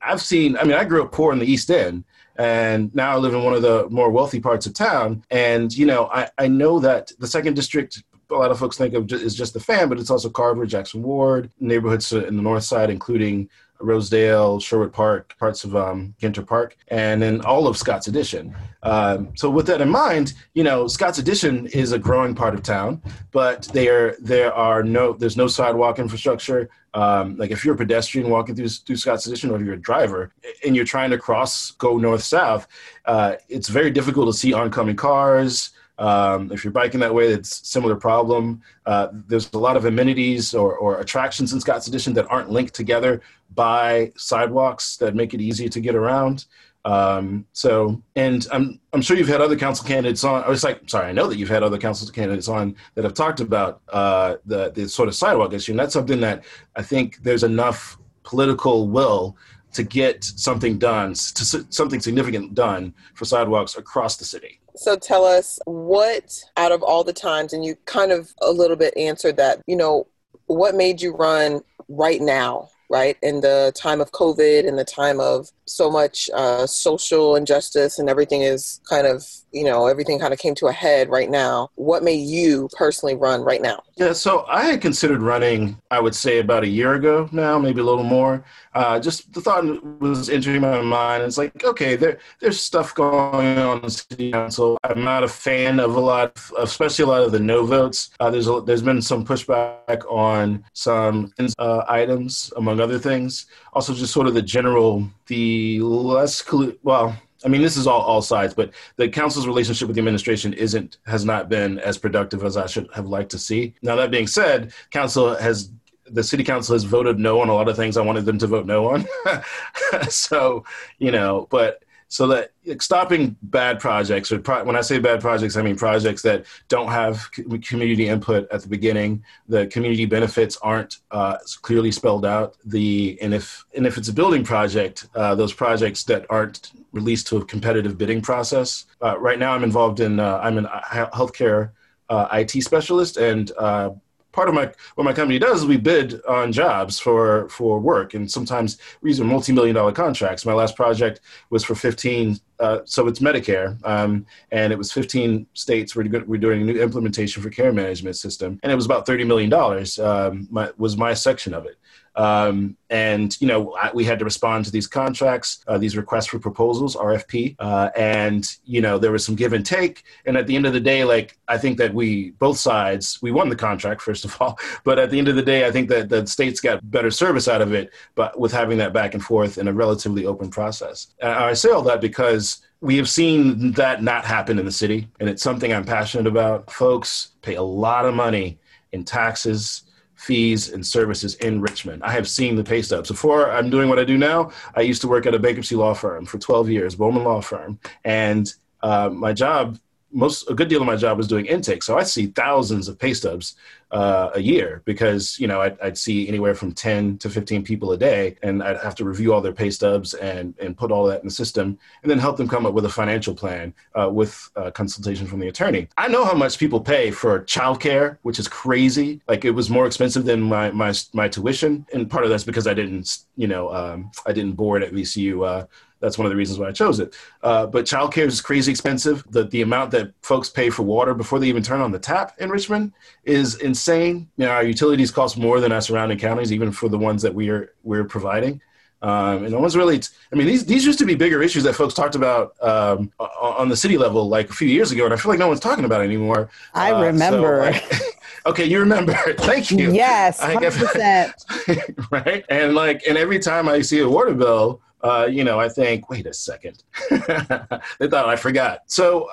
I've 0.00 0.22
seen. 0.22 0.56
I 0.56 0.64
mean, 0.64 0.76
I 0.76 0.84
grew 0.84 1.02
up 1.02 1.12
poor 1.12 1.32
in 1.32 1.38
the 1.38 1.50
East 1.50 1.70
End. 1.70 2.04
And 2.38 2.94
now 2.94 3.12
I 3.12 3.16
live 3.16 3.32
in 3.32 3.42
one 3.42 3.54
of 3.54 3.62
the 3.62 3.88
more 3.88 4.10
wealthy 4.10 4.40
parts 4.40 4.66
of 4.66 4.74
town. 4.74 5.24
And, 5.30 5.74
you 5.74 5.86
know, 5.86 6.10
I, 6.12 6.28
I 6.36 6.48
know 6.48 6.78
that 6.80 7.10
the 7.18 7.26
second 7.26 7.54
district 7.54 8.02
a 8.30 8.34
lot 8.34 8.50
of 8.50 8.58
folks 8.58 8.76
think 8.76 8.94
of 8.94 9.10
is 9.12 9.34
just 9.34 9.54
the 9.54 9.60
fan, 9.60 9.88
but 9.88 9.98
it's 9.98 10.10
also 10.10 10.28
Carver, 10.28 10.66
Jackson 10.66 11.02
Ward, 11.02 11.50
neighborhoods 11.60 12.12
in 12.12 12.36
the 12.36 12.42
north 12.42 12.64
side, 12.64 12.90
including 12.90 13.48
Rosedale, 13.80 14.58
Sherwood 14.60 14.92
Park, 14.92 15.36
parts 15.38 15.64
of 15.64 15.76
um, 15.76 16.14
Ginter 16.20 16.46
Park, 16.46 16.76
and 16.88 17.20
then 17.20 17.40
all 17.42 17.66
of 17.66 17.76
Scott's 17.76 18.08
Addition. 18.08 18.56
Um, 18.82 19.32
so 19.36 19.50
with 19.50 19.66
that 19.66 19.80
in 19.80 19.88
mind, 19.88 20.34
you 20.54 20.64
know, 20.64 20.86
Scott's 20.86 21.18
Addition 21.18 21.66
is 21.68 21.92
a 21.92 21.98
growing 21.98 22.34
part 22.34 22.54
of 22.54 22.62
town, 22.62 23.02
but 23.32 23.64
there 23.72 24.16
there 24.20 24.52
are 24.52 24.82
no 24.82 25.12
there's 25.12 25.36
no 25.36 25.46
sidewalk 25.46 25.98
infrastructure. 25.98 26.68
Um, 26.94 27.36
like 27.36 27.50
if 27.50 27.64
you're 27.64 27.74
a 27.74 27.78
pedestrian 27.78 28.30
walking 28.30 28.54
through, 28.54 28.68
through 28.68 28.96
Scott's 28.96 29.26
Addition, 29.26 29.50
or 29.50 29.56
if 29.56 29.62
you're 29.62 29.74
a 29.74 29.80
driver 29.80 30.32
and 30.64 30.74
you're 30.74 30.86
trying 30.86 31.10
to 31.10 31.18
cross, 31.18 31.72
go 31.72 31.98
north 31.98 32.22
south, 32.22 32.66
uh, 33.04 33.34
it's 33.48 33.68
very 33.68 33.90
difficult 33.90 34.26
to 34.28 34.32
see 34.32 34.54
oncoming 34.54 34.96
cars. 34.96 35.70
Um, 35.98 36.52
if 36.52 36.62
you're 36.62 36.72
biking 36.72 37.00
that 37.00 37.14
way, 37.14 37.28
it's 37.28 37.66
similar 37.66 37.96
problem. 37.96 38.60
Uh, 38.84 39.08
there's 39.12 39.50
a 39.54 39.58
lot 39.58 39.76
of 39.76 39.86
amenities 39.86 40.54
or, 40.54 40.76
or, 40.76 41.00
attractions 41.00 41.54
in 41.54 41.60
Scott's 41.60 41.86
Addition 41.86 42.12
that 42.14 42.26
aren't 42.30 42.50
linked 42.50 42.74
together 42.74 43.22
by 43.54 44.12
sidewalks 44.16 44.98
that 44.98 45.14
make 45.14 45.32
it 45.32 45.40
easy 45.40 45.70
to 45.70 45.80
get 45.80 45.94
around. 45.94 46.44
Um, 46.84 47.46
so, 47.52 48.00
and 48.14 48.46
I'm 48.52 48.78
I'm 48.92 49.02
sure 49.02 49.16
you've 49.16 49.26
had 49.26 49.40
other 49.40 49.56
council 49.56 49.84
candidates 49.86 50.22
on. 50.22 50.44
I 50.44 50.48
was 50.48 50.62
like, 50.62 50.82
sorry, 50.86 51.08
I 51.08 51.12
know 51.12 51.26
that 51.26 51.36
you've 51.36 51.48
had 51.48 51.64
other 51.64 51.78
council 51.78 52.08
candidates 52.12 52.46
on 52.46 52.76
that 52.94 53.02
have 53.02 53.14
talked 53.14 53.40
about 53.40 53.80
uh, 53.88 54.36
the 54.46 54.70
the 54.70 54.88
sort 54.88 55.08
of 55.08 55.16
sidewalk 55.16 55.52
issue, 55.52 55.72
and 55.72 55.80
that's 55.80 55.94
something 55.94 56.20
that 56.20 56.44
I 56.76 56.82
think 56.82 57.22
there's 57.24 57.42
enough 57.42 57.98
political 58.22 58.88
will 58.88 59.36
to 59.72 59.82
get 59.82 60.22
something 60.22 60.78
done, 60.78 61.14
to 61.14 61.66
something 61.70 62.00
significant 62.00 62.54
done 62.54 62.94
for 63.14 63.24
sidewalks 63.24 63.76
across 63.76 64.16
the 64.16 64.24
city. 64.24 64.60
So 64.76 64.96
tell 64.96 65.24
us 65.24 65.58
what 65.64 66.38
out 66.56 66.72
of 66.72 66.82
all 66.82 67.02
the 67.02 67.12
times, 67.12 67.52
and 67.52 67.64
you 67.64 67.76
kind 67.86 68.12
of 68.12 68.32
a 68.42 68.52
little 68.52 68.76
bit 68.76 68.96
answered 68.96 69.36
that, 69.38 69.62
you 69.66 69.76
know, 69.76 70.06
what 70.46 70.74
made 70.74 71.00
you 71.00 71.14
run 71.14 71.62
right 71.88 72.20
now, 72.20 72.68
right? 72.90 73.16
In 73.22 73.40
the 73.40 73.72
time 73.74 74.00
of 74.00 74.12
COVID 74.12 74.66
and 74.66 74.78
the 74.78 74.84
time 74.84 75.20
of 75.20 75.50
so 75.66 75.90
much 75.90 76.30
uh, 76.34 76.66
social 76.66 77.36
injustice 77.36 77.98
and 77.98 78.08
everything 78.08 78.42
is 78.42 78.80
kind 78.88 79.06
of 79.06 79.24
you 79.52 79.64
know 79.64 79.86
everything 79.86 80.18
kind 80.18 80.32
of 80.32 80.38
came 80.38 80.54
to 80.54 80.66
a 80.66 80.72
head 80.72 81.08
right 81.08 81.30
now. 81.30 81.70
What 81.74 82.02
made 82.02 82.26
you 82.26 82.68
personally 82.76 83.14
run 83.14 83.42
right 83.42 83.62
now? 83.62 83.82
Yeah 83.96 84.12
so 84.12 84.44
i 84.48 84.64
had 84.64 84.80
considered 84.82 85.22
running 85.22 85.80
i 85.90 85.98
would 85.98 86.14
say 86.14 86.38
about 86.38 86.64
a 86.64 86.68
year 86.68 86.94
ago 86.94 87.28
now 87.32 87.58
maybe 87.58 87.80
a 87.80 87.84
little 87.84 88.04
more. 88.04 88.44
Uh, 88.74 89.00
just 89.00 89.32
the 89.32 89.40
thought 89.40 89.64
was 90.00 90.28
entering 90.28 90.60
my 90.60 90.82
mind. 90.82 91.22
It's 91.22 91.38
like 91.38 91.64
okay 91.64 91.96
there, 91.96 92.18
there's 92.40 92.60
stuff 92.60 92.94
going 92.94 93.58
on 93.58 93.82
in 93.82 93.90
city 93.90 94.32
council. 94.32 94.76
I'm 94.84 95.02
not 95.02 95.24
a 95.24 95.28
fan 95.28 95.80
of 95.80 95.96
a 95.96 96.00
lot 96.00 96.36
of, 96.36 96.52
especially 96.58 97.04
a 97.04 97.08
lot 97.08 97.22
of 97.22 97.32
the 97.32 97.40
no 97.40 97.64
votes. 97.64 98.10
Uh, 98.20 98.30
there's 98.30 98.48
a, 98.48 98.60
there's 98.60 98.82
been 98.82 99.00
some 99.00 99.24
pushback 99.24 100.04
on 100.10 100.62
some 100.74 101.32
uh, 101.58 101.84
items 101.88 102.52
among 102.56 102.75
other 102.80 102.98
things 102.98 103.46
also 103.72 103.94
just 103.94 104.12
sort 104.12 104.26
of 104.26 104.34
the 104.34 104.42
general 104.42 105.08
the 105.26 105.80
less 105.80 106.42
well 106.82 107.16
I 107.44 107.48
mean, 107.48 107.62
this 107.62 107.76
is 107.76 107.86
all 107.86 108.00
all 108.00 108.22
sides, 108.22 108.54
but 108.54 108.72
the 108.96 109.08
council's 109.08 109.46
relationship 109.46 109.88
with 109.88 109.94
the 109.94 110.00
administration 110.00 110.52
isn't 110.54 110.98
has 111.06 111.24
not 111.24 111.48
been 111.48 111.78
as 111.78 111.98
productive 111.98 112.42
as 112.42 112.56
I 112.56 112.66
should 112.66 112.88
have 112.94 113.06
liked 113.06 113.30
to 113.32 113.38
see. 113.38 113.74
Now 113.82 113.94
that 113.96 114.10
being 114.10 114.26
said, 114.26 114.72
council 114.90 115.34
has 115.36 115.70
the 116.10 116.22
city 116.22 116.44
council 116.44 116.74
has 116.74 116.84
voted 116.84 117.18
no 117.18 117.40
on 117.40 117.48
a 117.48 117.54
lot 117.54 117.68
of 117.68 117.76
things 117.76 117.96
I 117.96 118.02
wanted 118.02 118.24
them 118.24 118.38
to 118.38 118.46
vote 118.46 118.66
no 118.66 118.88
on. 118.88 119.06
so, 120.08 120.64
you 120.98 121.10
know, 121.10 121.46
but 121.50 121.82
so 122.08 122.26
that 122.26 122.52
like, 122.64 122.82
stopping 122.82 123.36
bad 123.42 123.80
projects 123.80 124.30
or 124.30 124.38
pro- 124.38 124.64
when 124.64 124.76
i 124.76 124.80
say 124.80 124.98
bad 124.98 125.20
projects 125.20 125.56
i 125.56 125.62
mean 125.62 125.76
projects 125.76 126.22
that 126.22 126.44
don't 126.68 126.88
have 126.88 127.30
community 127.66 128.08
input 128.08 128.48
at 128.50 128.62
the 128.62 128.68
beginning. 128.68 129.24
The 129.48 129.66
community 129.66 130.06
benefits 130.06 130.56
aren't 130.62 130.98
uh, 131.10 131.38
clearly 131.62 131.92
spelled 131.92 132.24
out. 132.24 132.56
The 132.64 133.18
and 133.20 133.34
if 133.34 133.64
and 133.76 133.86
if 133.86 133.98
it's 133.98 134.08
a 134.08 134.12
building 134.12 134.44
project 134.44 135.06
uh, 135.14 135.34
those 135.34 135.52
projects 135.52 136.04
that 136.04 136.26
aren't 136.30 136.72
released 136.92 137.26
to 137.28 137.36
a 137.38 137.44
competitive 137.44 137.98
bidding 137.98 138.22
process 138.22 138.86
uh, 139.02 139.18
right 139.18 139.38
now 139.38 139.52
i'm 139.52 139.64
involved 139.64 140.00
in 140.00 140.18
uh, 140.18 140.38
i'm 140.42 140.58
a 140.58 140.82
healthcare 141.14 141.70
uh, 142.08 142.28
it 142.32 142.62
specialist 142.62 143.16
and 143.16 143.52
uh, 143.58 143.90
part 144.36 144.50
of 144.50 144.54
my 144.54 144.70
what 144.96 145.04
my 145.04 145.14
company 145.14 145.38
does 145.38 145.62
is 145.62 145.66
we 145.66 145.78
bid 145.78 146.22
on 146.26 146.52
jobs 146.52 147.00
for 147.00 147.48
for 147.48 147.80
work, 147.80 148.12
and 148.12 148.30
sometimes 148.30 148.78
these 149.02 149.18
are 149.18 149.24
multi 149.24 149.52
million 149.52 149.74
dollar 149.74 149.92
contracts. 149.92 150.44
My 150.44 150.52
last 150.52 150.76
project 150.76 151.22
was 151.48 151.64
for 151.64 151.74
fifteen, 151.74 152.38
uh, 152.60 152.80
so 152.84 153.08
it's 153.08 153.20
Medicare, 153.20 153.68
um, 153.84 154.26
and 154.52 154.72
it 154.74 154.76
was 154.76 154.92
fifteen 154.92 155.46
states. 155.54 155.96
We're 155.96 156.24
we're 156.26 156.44
doing 156.46 156.60
a 156.62 156.64
new 156.66 156.80
implementation 156.80 157.42
for 157.42 157.48
care 157.48 157.72
management 157.72 158.16
system, 158.16 158.60
and 158.62 158.70
it 158.70 158.76
was 158.76 158.84
about 158.84 159.06
thirty 159.06 159.24
million 159.24 159.48
dollars. 159.48 159.98
Um, 159.98 160.46
was 160.76 160.98
my 160.98 161.14
section 161.14 161.54
of 161.54 161.64
it. 161.64 161.78
Um, 162.16 162.76
and 162.88 163.38
you 163.40 163.46
know, 163.46 163.76
we 163.94 164.04
had 164.04 164.18
to 164.18 164.24
respond 164.24 164.64
to 164.64 164.70
these 164.70 164.86
contracts, 164.86 165.62
uh, 165.68 165.76
these 165.76 165.96
requests 165.96 166.26
for 166.26 166.38
proposals, 166.38 166.96
RFP, 166.96 167.56
uh, 167.58 167.90
and 167.96 168.56
you 168.64 168.80
know, 168.80 168.98
there 168.98 169.12
was 169.12 169.24
some 169.24 169.34
give 169.34 169.52
and 169.52 169.66
take. 169.66 170.04
And 170.24 170.36
at 170.36 170.46
the 170.46 170.56
end 170.56 170.66
of 170.66 170.72
the 170.72 170.80
day, 170.80 171.04
like 171.04 171.36
I 171.48 171.58
think 171.58 171.78
that 171.78 171.92
we 171.92 172.30
both 172.32 172.58
sides 172.58 173.18
we 173.20 173.32
won 173.32 173.48
the 173.48 173.56
contract 173.56 174.00
first 174.00 174.24
of 174.24 174.36
all, 174.40 174.58
but 174.84 174.98
at 174.98 175.10
the 175.10 175.18
end 175.18 175.28
of 175.28 175.36
the 175.36 175.42
day, 175.42 175.66
I 175.66 175.70
think 175.70 175.88
that 175.90 176.08
the 176.08 176.26
states 176.26 176.60
got 176.60 176.90
better 176.90 177.10
service 177.10 177.48
out 177.48 177.60
of 177.60 177.74
it, 177.74 177.92
but 178.14 178.38
with 178.38 178.52
having 178.52 178.78
that 178.78 178.92
back 178.92 179.14
and 179.14 179.22
forth 179.22 179.58
in 179.58 179.68
a 179.68 179.72
relatively 179.72 180.26
open 180.26 180.50
process. 180.50 181.08
I 181.22 181.52
say 181.52 181.70
all 181.70 181.82
that 181.82 182.00
because 182.00 182.62
we 182.80 182.96
have 182.96 183.08
seen 183.08 183.72
that 183.72 184.02
not 184.02 184.24
happen 184.24 184.58
in 184.58 184.64
the 184.64 184.72
city, 184.72 185.08
and 185.20 185.28
it's 185.28 185.42
something 185.42 185.72
I'm 185.72 185.84
passionate 185.84 186.26
about. 186.26 186.70
Folks 186.70 187.32
pay 187.42 187.54
a 187.54 187.62
lot 187.62 188.04
of 188.04 188.14
money 188.14 188.58
in 188.92 189.04
taxes 189.04 189.82
fees 190.16 190.72
and 190.72 190.84
services 190.84 191.34
in 191.36 191.60
Richmond. 191.60 192.02
I 192.02 192.10
have 192.10 192.28
seen 192.28 192.56
the 192.56 192.64
pay 192.64 192.82
stubs. 192.82 193.10
Before 193.10 193.50
I'm 193.50 193.70
doing 193.70 193.88
what 193.88 193.98
I 193.98 194.04
do 194.04 194.18
now, 194.18 194.50
I 194.74 194.80
used 194.80 195.02
to 195.02 195.08
work 195.08 195.26
at 195.26 195.34
a 195.34 195.38
bankruptcy 195.38 195.76
law 195.76 195.94
firm 195.94 196.26
for 196.26 196.38
12 196.38 196.70
years, 196.70 196.94
Bowman 196.96 197.24
Law 197.24 197.40
Firm. 197.40 197.78
And 198.04 198.52
uh, 198.82 199.10
my 199.10 199.32
job 199.32 199.78
most 200.16 200.50
a 200.50 200.54
good 200.54 200.68
deal 200.68 200.80
of 200.80 200.86
my 200.86 200.96
job 200.96 201.18
was 201.18 201.28
doing 201.28 201.46
intake, 201.46 201.82
so 201.82 201.98
I 201.98 202.02
see 202.02 202.26
thousands 202.26 202.88
of 202.88 202.98
pay 202.98 203.12
stubs 203.12 203.54
uh, 203.90 204.30
a 204.34 204.40
year 204.40 204.82
because 204.84 205.38
you 205.38 205.46
know 205.46 205.60
I'd, 205.60 205.78
I'd, 205.80 205.96
see 205.96 206.26
anywhere 206.26 206.54
from 206.54 206.72
ten 206.72 207.18
to 207.18 207.28
fifteen 207.28 207.62
people 207.62 207.92
a 207.92 207.98
day, 207.98 208.36
and 208.42 208.62
I'd 208.62 208.78
have 208.78 208.94
to 208.96 209.04
review 209.04 209.32
all 209.32 209.40
their 209.40 209.52
pay 209.52 209.70
stubs 209.70 210.14
and 210.14 210.54
and 210.58 210.76
put 210.76 210.90
all 210.90 211.04
that 211.06 211.20
in 211.20 211.26
the 211.26 211.32
system, 211.32 211.78
and 212.02 212.10
then 212.10 212.18
help 212.18 212.36
them 212.36 212.48
come 212.48 212.66
up 212.66 212.72
with 212.72 212.86
a 212.86 212.88
financial 212.88 213.34
plan 213.34 213.74
uh, 213.94 214.08
with 214.10 214.50
consultation 214.74 215.26
from 215.26 215.38
the 215.38 215.48
attorney. 215.48 215.88
I 215.98 216.08
know 216.08 216.24
how 216.24 216.34
much 216.34 216.58
people 216.58 216.80
pay 216.80 217.10
for 217.10 217.40
childcare, 217.40 218.18
which 218.22 218.38
is 218.38 218.48
crazy. 218.48 219.20
Like 219.28 219.44
it 219.44 219.52
was 219.52 219.68
more 219.70 219.86
expensive 219.86 220.24
than 220.24 220.40
my 220.40 220.70
my 220.70 220.92
my 221.12 221.28
tuition, 221.28 221.86
and 221.92 222.10
part 222.10 222.24
of 222.24 222.30
that's 222.30 222.44
because 222.44 222.66
I 222.66 222.74
didn't 222.74 223.18
you 223.36 223.46
know 223.46 223.72
um, 223.72 224.10
I 224.26 224.32
didn't 224.32 224.52
board 224.52 224.82
at 224.82 224.92
VCU 224.92 225.46
uh, 225.46 225.66
that's 226.00 226.18
one 226.18 226.26
of 226.26 226.30
the 226.30 226.36
reasons 226.36 226.58
why 226.58 226.68
I 226.68 226.72
chose 226.72 227.00
it. 227.00 227.14
Uh, 227.42 227.66
but 227.66 227.84
childcare 227.84 228.26
is 228.26 228.40
crazy 228.40 228.70
expensive. 228.70 229.24
The 229.30 229.44
the 229.44 229.62
amount 229.62 229.90
that 229.92 230.12
folks 230.22 230.48
pay 230.48 230.70
for 230.70 230.82
water 230.82 231.14
before 231.14 231.38
they 231.38 231.48
even 231.48 231.62
turn 231.62 231.80
on 231.80 231.90
the 231.90 231.98
tap 231.98 232.34
in 232.38 232.50
Richmond 232.50 232.92
is 233.24 233.56
insane. 233.56 234.28
You 234.36 234.46
know, 234.46 234.52
our 234.52 234.64
utilities 234.64 235.10
cost 235.10 235.38
more 235.38 235.60
than 235.60 235.72
our 235.72 235.80
surrounding 235.80 236.18
counties, 236.18 236.52
even 236.52 236.72
for 236.72 236.88
the 236.88 236.98
ones 236.98 237.22
that 237.22 237.34
we 237.34 237.48
are 237.50 237.72
we're 237.82 238.04
providing. 238.04 238.60
Um, 239.02 239.44
and 239.44 239.52
no 239.52 239.60
one's 239.60 239.76
really, 239.76 240.00
I 240.32 240.36
mean, 240.36 240.46
these, 240.46 240.64
these 240.64 240.86
used 240.86 240.98
to 241.00 241.04
be 241.04 241.14
bigger 241.14 241.42
issues 241.42 241.62
that 241.64 241.74
folks 241.74 241.92
talked 241.92 242.14
about 242.14 242.54
um, 242.62 243.12
on 243.18 243.68
the 243.68 243.76
city 243.76 243.98
level 243.98 244.26
like 244.28 244.48
a 244.48 244.54
few 244.54 244.68
years 244.68 244.90
ago, 244.90 245.04
and 245.04 245.12
I 245.12 245.16
feel 245.16 245.30
like 245.30 245.38
no 245.38 245.48
one's 245.48 245.60
talking 245.60 245.84
about 245.84 246.00
it 246.00 246.04
anymore. 246.04 246.48
I 246.72 246.92
uh, 246.92 247.04
remember. 247.04 247.72
So, 247.74 247.96
okay, 248.46 248.64
you 248.64 248.80
remember. 248.80 249.12
Thank 249.38 249.70
you. 249.70 249.92
Yes, 249.92 250.40
100%. 250.40 252.10
right? 252.10 252.44
And 252.48 252.74
like, 252.74 253.02
and 253.06 253.18
every 253.18 253.38
time 253.38 253.68
I 253.68 253.82
see 253.82 254.00
a 254.00 254.08
water 254.08 254.34
bill, 254.34 254.80
uh, 255.06 255.26
you 255.26 255.44
know, 255.44 255.60
I 255.60 255.68
think, 255.68 256.10
wait 256.10 256.26
a 256.26 256.34
second. 256.34 256.82
they 257.10 258.08
thought 258.08 258.28
I 258.28 258.36
forgot. 258.36 258.82
So 258.86 259.28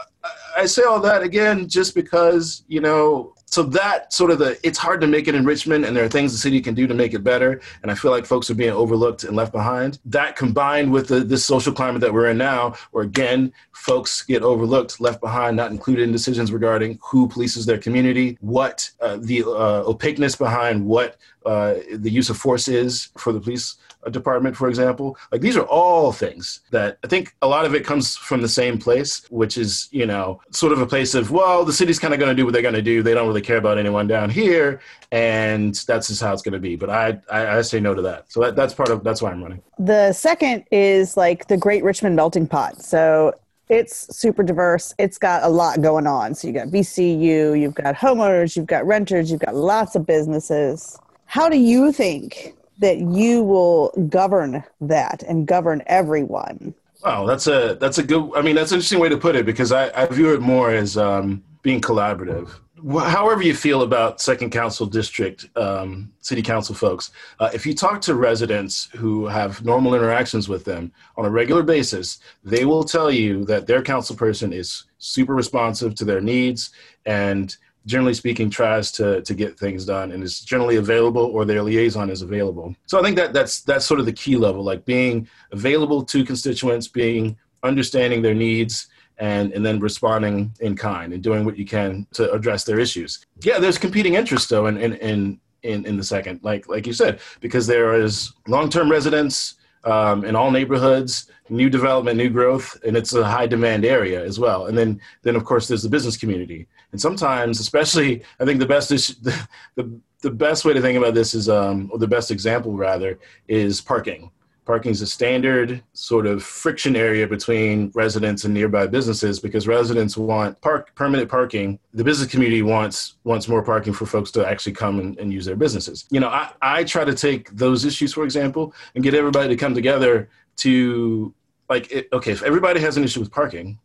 I 0.55 0.65
say 0.65 0.83
all 0.83 0.99
that 1.01 1.23
again 1.23 1.67
just 1.67 1.95
because, 1.95 2.63
you 2.67 2.79
know, 2.79 3.33
so 3.45 3.61
that 3.61 4.11
sort 4.11 4.31
of 4.31 4.39
the 4.39 4.57
it's 4.63 4.79
hard 4.79 4.99
to 5.01 5.07
make 5.07 5.27
it 5.27 5.35
in 5.35 5.45
Richmond, 5.45 5.85
and 5.85 5.95
there 5.95 6.03
are 6.03 6.09
things 6.09 6.31
the 6.31 6.39
city 6.39 6.59
can 6.59 6.73
do 6.73 6.87
to 6.87 6.93
make 6.95 7.13
it 7.13 7.23
better. 7.23 7.61
And 7.83 7.91
I 7.91 7.95
feel 7.95 8.09
like 8.09 8.25
folks 8.25 8.49
are 8.49 8.55
being 8.55 8.71
overlooked 8.71 9.25
and 9.25 9.35
left 9.35 9.51
behind. 9.51 9.99
That 10.05 10.35
combined 10.35 10.91
with 10.91 11.07
the 11.07 11.19
this 11.19 11.45
social 11.45 11.71
climate 11.71 12.01
that 12.01 12.11
we're 12.11 12.29
in 12.29 12.37
now, 12.37 12.73
where 12.91 13.03
again 13.03 13.53
folks 13.73 14.23
get 14.23 14.41
overlooked, 14.41 14.99
left 14.99 15.21
behind, 15.21 15.55
not 15.55 15.69
included 15.69 16.03
in 16.03 16.11
decisions 16.11 16.51
regarding 16.51 16.97
who 17.03 17.27
polices 17.27 17.67
their 17.67 17.77
community, 17.77 18.39
what 18.41 18.89
uh, 19.01 19.17
the 19.21 19.43
uh, 19.43 19.83
opaqueness 19.85 20.35
behind 20.35 20.83
what 20.83 21.17
uh, 21.45 21.75
the 21.93 22.09
use 22.09 22.31
of 22.31 22.37
force 22.37 22.67
is 22.67 23.09
for 23.17 23.33
the 23.33 23.39
police 23.39 23.75
department, 24.11 24.55
for 24.55 24.67
example. 24.67 25.17
Like 25.31 25.41
these 25.41 25.57
are 25.57 25.65
all 25.65 26.11
things 26.11 26.61
that 26.71 26.97
I 27.03 27.07
think 27.07 27.35
a 27.41 27.47
lot 27.47 27.65
of 27.65 27.75
it 27.75 27.85
comes 27.85 28.15
from 28.15 28.41
the 28.41 28.49
same 28.49 28.77
place, 28.77 29.25
which 29.29 29.57
is, 29.57 29.89
you 29.91 30.05
know, 30.05 30.41
sort 30.51 30.71
of 30.71 30.81
a 30.81 30.85
place 30.85 31.15
of, 31.15 31.31
well, 31.31 31.65
the 31.65 31.73
city's 31.73 31.99
kind 31.99 32.13
of 32.13 32.19
going 32.19 32.29
to 32.29 32.35
do 32.35 32.45
what 32.45 32.53
they're 32.53 32.61
going 32.61 32.73
to 32.73 32.81
do. 32.81 33.03
They 33.03 33.13
don't 33.13 33.27
really 33.27 33.41
care 33.41 33.57
about 33.57 33.77
anyone 33.77 34.07
down 34.07 34.29
here. 34.29 34.81
And 35.11 35.75
that's 35.87 36.07
just 36.07 36.21
how 36.21 36.33
it's 36.33 36.41
going 36.41 36.53
to 36.53 36.59
be. 36.59 36.75
But 36.75 36.89
I, 36.89 37.19
I, 37.29 37.57
I, 37.57 37.61
say 37.61 37.79
no 37.79 37.93
to 37.93 38.01
that. 38.01 38.31
So 38.31 38.41
that, 38.41 38.55
that's 38.55 38.73
part 38.73 38.89
of, 38.89 39.03
that's 39.03 39.21
why 39.21 39.31
I'm 39.31 39.43
running. 39.43 39.61
The 39.77 40.11
second 40.13 40.65
is 40.71 41.15
like 41.15 41.47
the 41.47 41.57
Great 41.57 41.83
Richmond 41.83 42.15
Melting 42.15 42.47
Pot. 42.47 42.81
So 42.81 43.33
it's 43.69 44.15
super 44.15 44.43
diverse. 44.43 44.93
It's 44.97 45.17
got 45.17 45.43
a 45.43 45.49
lot 45.49 45.81
going 45.81 46.07
on. 46.07 46.35
So 46.35 46.47
you 46.47 46.53
got 46.53 46.67
VCU, 46.67 47.59
you've 47.59 47.75
got 47.75 47.95
homeowners, 47.95 48.55
you've 48.55 48.67
got 48.67 48.85
renters, 48.85 49.31
you've 49.31 49.39
got 49.39 49.55
lots 49.55 49.95
of 49.95 50.05
businesses. 50.05 50.99
How 51.25 51.49
do 51.49 51.57
you 51.57 51.91
think 51.91 52.55
that 52.83 52.97
you 52.97 53.41
will 53.41 53.93
govern 54.09 54.61
that 54.81 55.23
and 55.23 55.47
govern 55.47 55.81
everyone. 55.85 56.75
Wow, 57.01 57.25
that's 57.25 57.47
a 57.47 57.77
that's 57.79 57.97
a 57.97 58.03
good. 58.03 58.31
I 58.35 58.41
mean, 58.41 58.55
that's 58.55 58.73
an 58.73 58.75
interesting 58.75 58.99
way 58.99 59.07
to 59.07 59.17
put 59.17 59.37
it 59.37 59.45
because 59.45 59.71
I, 59.71 59.89
I 59.99 60.05
view 60.07 60.33
it 60.33 60.41
more 60.41 60.69
as 60.69 60.97
um, 60.97 61.41
being 61.61 61.79
collaborative. 61.79 62.49
However, 62.85 63.41
you 63.41 63.55
feel 63.55 63.83
about 63.83 64.19
Second 64.19 64.49
Council 64.49 64.85
District 64.85 65.47
um, 65.55 66.11
City 66.19 66.41
Council 66.41 66.75
folks, 66.75 67.11
uh, 67.39 67.49
if 67.53 67.65
you 67.65 67.73
talk 67.73 68.01
to 68.01 68.15
residents 68.15 68.89
who 68.93 69.27
have 69.27 69.63
normal 69.63 69.95
interactions 69.95 70.49
with 70.49 70.65
them 70.65 70.91
on 71.15 71.23
a 71.23 71.29
regular 71.29 71.63
basis, 71.63 72.19
they 72.43 72.65
will 72.65 72.83
tell 72.83 73.09
you 73.09 73.45
that 73.45 73.67
their 73.67 73.81
council 73.81 74.17
person 74.17 74.51
is 74.51 74.83
super 74.97 75.33
responsive 75.33 75.95
to 75.95 76.03
their 76.03 76.19
needs 76.19 76.71
and 77.05 77.55
generally 77.85 78.13
speaking, 78.13 78.49
tries 78.49 78.91
to 78.93 79.21
to 79.21 79.33
get 79.33 79.57
things 79.57 79.85
done 79.85 80.11
and 80.11 80.23
is 80.23 80.41
generally 80.41 80.77
available 80.77 81.25
or 81.33 81.45
their 81.45 81.61
liaison 81.61 82.09
is 82.09 82.21
available. 82.21 82.75
So 82.85 82.99
I 82.99 83.03
think 83.03 83.15
that 83.17 83.33
that's 83.33 83.61
that's 83.61 83.85
sort 83.85 83.99
of 83.99 84.05
the 84.05 84.13
key 84.13 84.35
level, 84.35 84.63
like 84.63 84.85
being 84.85 85.27
available 85.51 86.03
to 86.05 86.23
constituents, 86.23 86.87
being 86.87 87.37
understanding 87.63 88.21
their 88.21 88.35
needs 88.35 88.87
and 89.17 89.53
and 89.53 89.65
then 89.65 89.79
responding 89.79 90.51
in 90.59 90.75
kind 90.75 91.13
and 91.13 91.21
doing 91.21 91.45
what 91.45 91.57
you 91.57 91.65
can 91.65 92.07
to 92.13 92.31
address 92.31 92.63
their 92.63 92.79
issues. 92.79 93.25
Yeah, 93.41 93.59
there's 93.59 93.77
competing 93.77 94.15
interests 94.15 94.49
though 94.49 94.67
in 94.67 94.77
in 94.77 94.93
in 94.95 95.39
in, 95.63 95.85
in 95.85 95.97
the 95.97 96.03
second, 96.03 96.41
like 96.43 96.67
like 96.67 96.85
you 96.85 96.93
said, 96.93 97.19
because 97.39 97.65
there 97.67 97.93
is 97.93 98.33
long-term 98.47 98.91
residents 98.91 99.55
um, 99.83 100.25
in 100.25 100.35
all 100.35 100.51
neighborhoods, 100.51 101.29
new 101.49 101.69
development, 101.69 102.17
new 102.17 102.29
growth, 102.29 102.77
and 102.85 102.95
it's 102.95 103.13
a 103.13 103.25
high 103.25 103.47
demand 103.47 103.85
area 103.85 104.23
as 104.23 104.39
well. 104.39 104.67
And 104.67 104.77
then, 104.77 104.99
then 105.23 105.35
of 105.35 105.45
course, 105.45 105.67
there's 105.67 105.83
the 105.83 105.89
business 105.89 106.17
community. 106.17 106.67
And 106.91 107.01
sometimes, 107.01 107.59
especially, 107.59 108.23
I 108.39 108.45
think 108.45 108.59
the 108.59 108.65
best 108.65 108.91
is 108.91 109.07
the, 109.21 109.47
the, 109.75 109.99
the 110.21 110.31
best 110.31 110.65
way 110.65 110.73
to 110.73 110.81
think 110.81 110.97
about 110.97 111.13
this 111.13 111.35
is, 111.35 111.49
um, 111.49 111.89
or 111.91 111.99
the 111.99 112.07
best 112.07 112.31
example 112.31 112.73
rather, 112.73 113.19
is 113.47 113.81
parking. 113.81 114.31
Parking 114.65 114.91
is 114.91 115.01
a 115.01 115.07
standard 115.07 115.83
sort 115.91 116.25
of 116.25 116.41
friction 116.41 116.95
area 116.95 117.27
between 117.27 117.91
residents 117.93 118.45
and 118.45 118.53
nearby 118.53 118.87
businesses 118.87 119.39
because 119.39 119.67
residents 119.67 120.15
want 120.15 120.59
park 120.61 120.95
permanent 120.95 121.29
parking. 121.29 121.79
The 121.93 122.03
business 122.03 122.29
community 122.29 122.61
wants 122.61 123.15
wants 123.25 123.49
more 123.49 123.61
parking 123.61 123.91
for 123.91 124.05
folks 124.05 124.31
to 124.31 124.47
actually 124.47 124.73
come 124.73 124.99
and, 124.99 125.19
and 125.19 125.33
use 125.33 125.45
their 125.45 125.57
businesses. 125.57 126.05
You 126.11 126.21
know, 126.21 126.29
I, 126.29 126.51
I 126.61 126.83
try 126.85 127.03
to 127.03 127.13
take 127.13 127.49
those 127.51 127.83
issues, 127.83 128.13
for 128.13 128.23
example, 128.23 128.73
and 128.95 129.03
get 129.03 129.13
everybody 129.13 129.49
to 129.49 129.57
come 129.57 129.73
together 129.73 130.29
to 130.57 131.33
like 131.69 131.91
it, 131.91 132.07
okay, 132.13 132.31
if 132.31 132.43
everybody 132.43 132.79
has 132.79 132.95
an 132.95 133.03
issue 133.03 133.19
with 133.19 133.31
parking, 133.31 133.79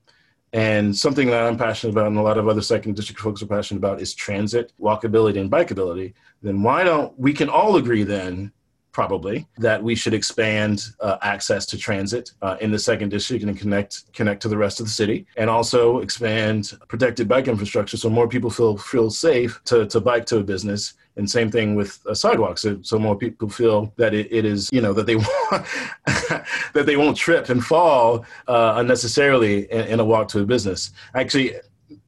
and 0.53 0.97
something 0.97 1.29
that 1.29 1.45
I'm 1.45 1.59
passionate 1.59 1.93
about, 1.93 2.07
and 2.07 2.18
a 2.18 2.22
lot 2.22 2.39
of 2.39 2.49
other 2.49 2.62
second 2.62 2.97
district 2.97 3.20
folks 3.20 3.43
are 3.43 3.47
passionate 3.47 3.79
about, 3.79 4.01
is 4.01 4.14
transit, 4.14 4.72
walkability, 4.81 5.41
and 5.41 5.51
bikeability. 5.51 6.14
Then 6.43 6.62
why 6.62 6.85
don't 6.85 7.18
we 7.18 7.33
can 7.33 7.49
all 7.49 7.76
agree 7.76 8.05
then 8.05 8.53
probably 8.99 9.46
that 9.59 9.80
we 9.80 9.94
should 9.94 10.12
expand 10.12 10.86
uh, 10.99 11.18
access 11.22 11.64
to 11.64 11.78
transit 11.78 12.32
uh, 12.42 12.57
in 12.61 12.72
the 12.72 12.78
second 12.90 13.11
district 13.11 13.44
and 13.44 13.57
connect 13.57 14.12
connect 14.12 14.42
to 14.42 14.49
the 14.49 14.57
rest 14.57 14.80
of 14.80 14.86
the 14.86 14.90
city 14.90 15.24
and 15.36 15.49
also 15.49 16.01
expand 16.01 16.76
protected 16.88 17.28
bike 17.28 17.46
infrastructure 17.46 17.96
so 17.96 18.11
more 18.11 18.26
people 18.26 18.51
feel 18.51 18.76
feel 18.76 19.09
safe 19.09 19.61
to, 19.64 19.86
to 19.86 20.01
bike 20.01 20.26
to 20.26 20.38
a 20.38 20.42
business. 20.42 20.94
And 21.14 21.30
same 21.30 21.51
thing 21.51 21.76
with 21.76 22.01
uh, 22.07 22.14
sidewalks 22.14 22.62
so, 22.62 22.78
so, 22.82 22.99
more 22.99 23.16
people 23.16 23.49
feel 23.49 23.92
that 23.96 24.14
it, 24.14 24.26
it 24.32 24.44
is 24.44 24.68
you 24.72 24.80
know 24.80 24.92
that 24.92 25.07
they 25.07 25.16
that 26.74 26.86
they 26.86 26.96
won't 26.96 27.16
trip 27.16 27.49
and 27.49 27.64
fall 27.64 28.24
uh, 28.49 28.74
unnecessarily 28.80 29.70
in, 29.72 29.82
in 29.92 30.01
a 30.01 30.05
walk 30.05 30.26
to 30.28 30.40
a 30.40 30.44
business. 30.44 30.90
Actually 31.14 31.55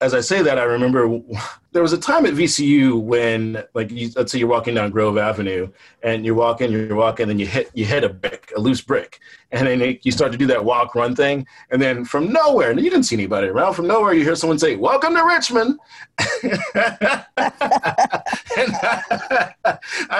as 0.01 0.15
I 0.15 0.21
say 0.21 0.43
that, 0.43 0.59
I 0.59 0.65
remember 0.65 1.21
there 1.73 1.83
was 1.83 1.93
a 1.93 1.99
time 1.99 2.27
at 2.27 2.35
VCU 2.35 3.01
when, 3.01 3.63
like, 3.75 3.91
you, 3.91 4.11
let's 4.17 4.33
say 4.33 4.39
you're 4.39 4.49
walking 4.49 4.75
down 4.75 4.91
Grove 4.91 5.17
Avenue, 5.19 5.69
and 6.03 6.25
you're 6.25 6.35
walking, 6.35 6.73
you're 6.73 6.97
walking, 6.97 7.31
and 7.31 7.39
you 7.39 7.47
hit 7.47 7.71
you 7.75 7.85
hit 7.85 8.03
a 8.03 8.09
brick, 8.09 8.53
a 8.57 8.61
loose 8.61 8.81
brick, 8.81 9.21
and 9.53 9.67
then 9.67 9.99
you 10.03 10.11
start 10.13 10.33
to 10.33 10.39
do 10.39 10.47
that 10.47 10.65
walk 10.65 10.95
run 10.95 11.15
thing, 11.15 11.47
and 11.71 11.81
then 11.81 12.05
from 12.05 12.33
nowhere, 12.33 12.71
and 12.71 12.81
you 12.81 12.91
didn't 12.91 13.05
see 13.05 13.17
anybody 13.17 13.47
around, 13.47 13.75
from 13.75 13.87
nowhere, 13.87 14.13
you 14.15 14.25
hear 14.25 14.35
someone 14.35 14.59
say, 14.59 14.77
"Welcome 14.77 15.15
to 15.15 15.25
Richmond." 15.25 15.79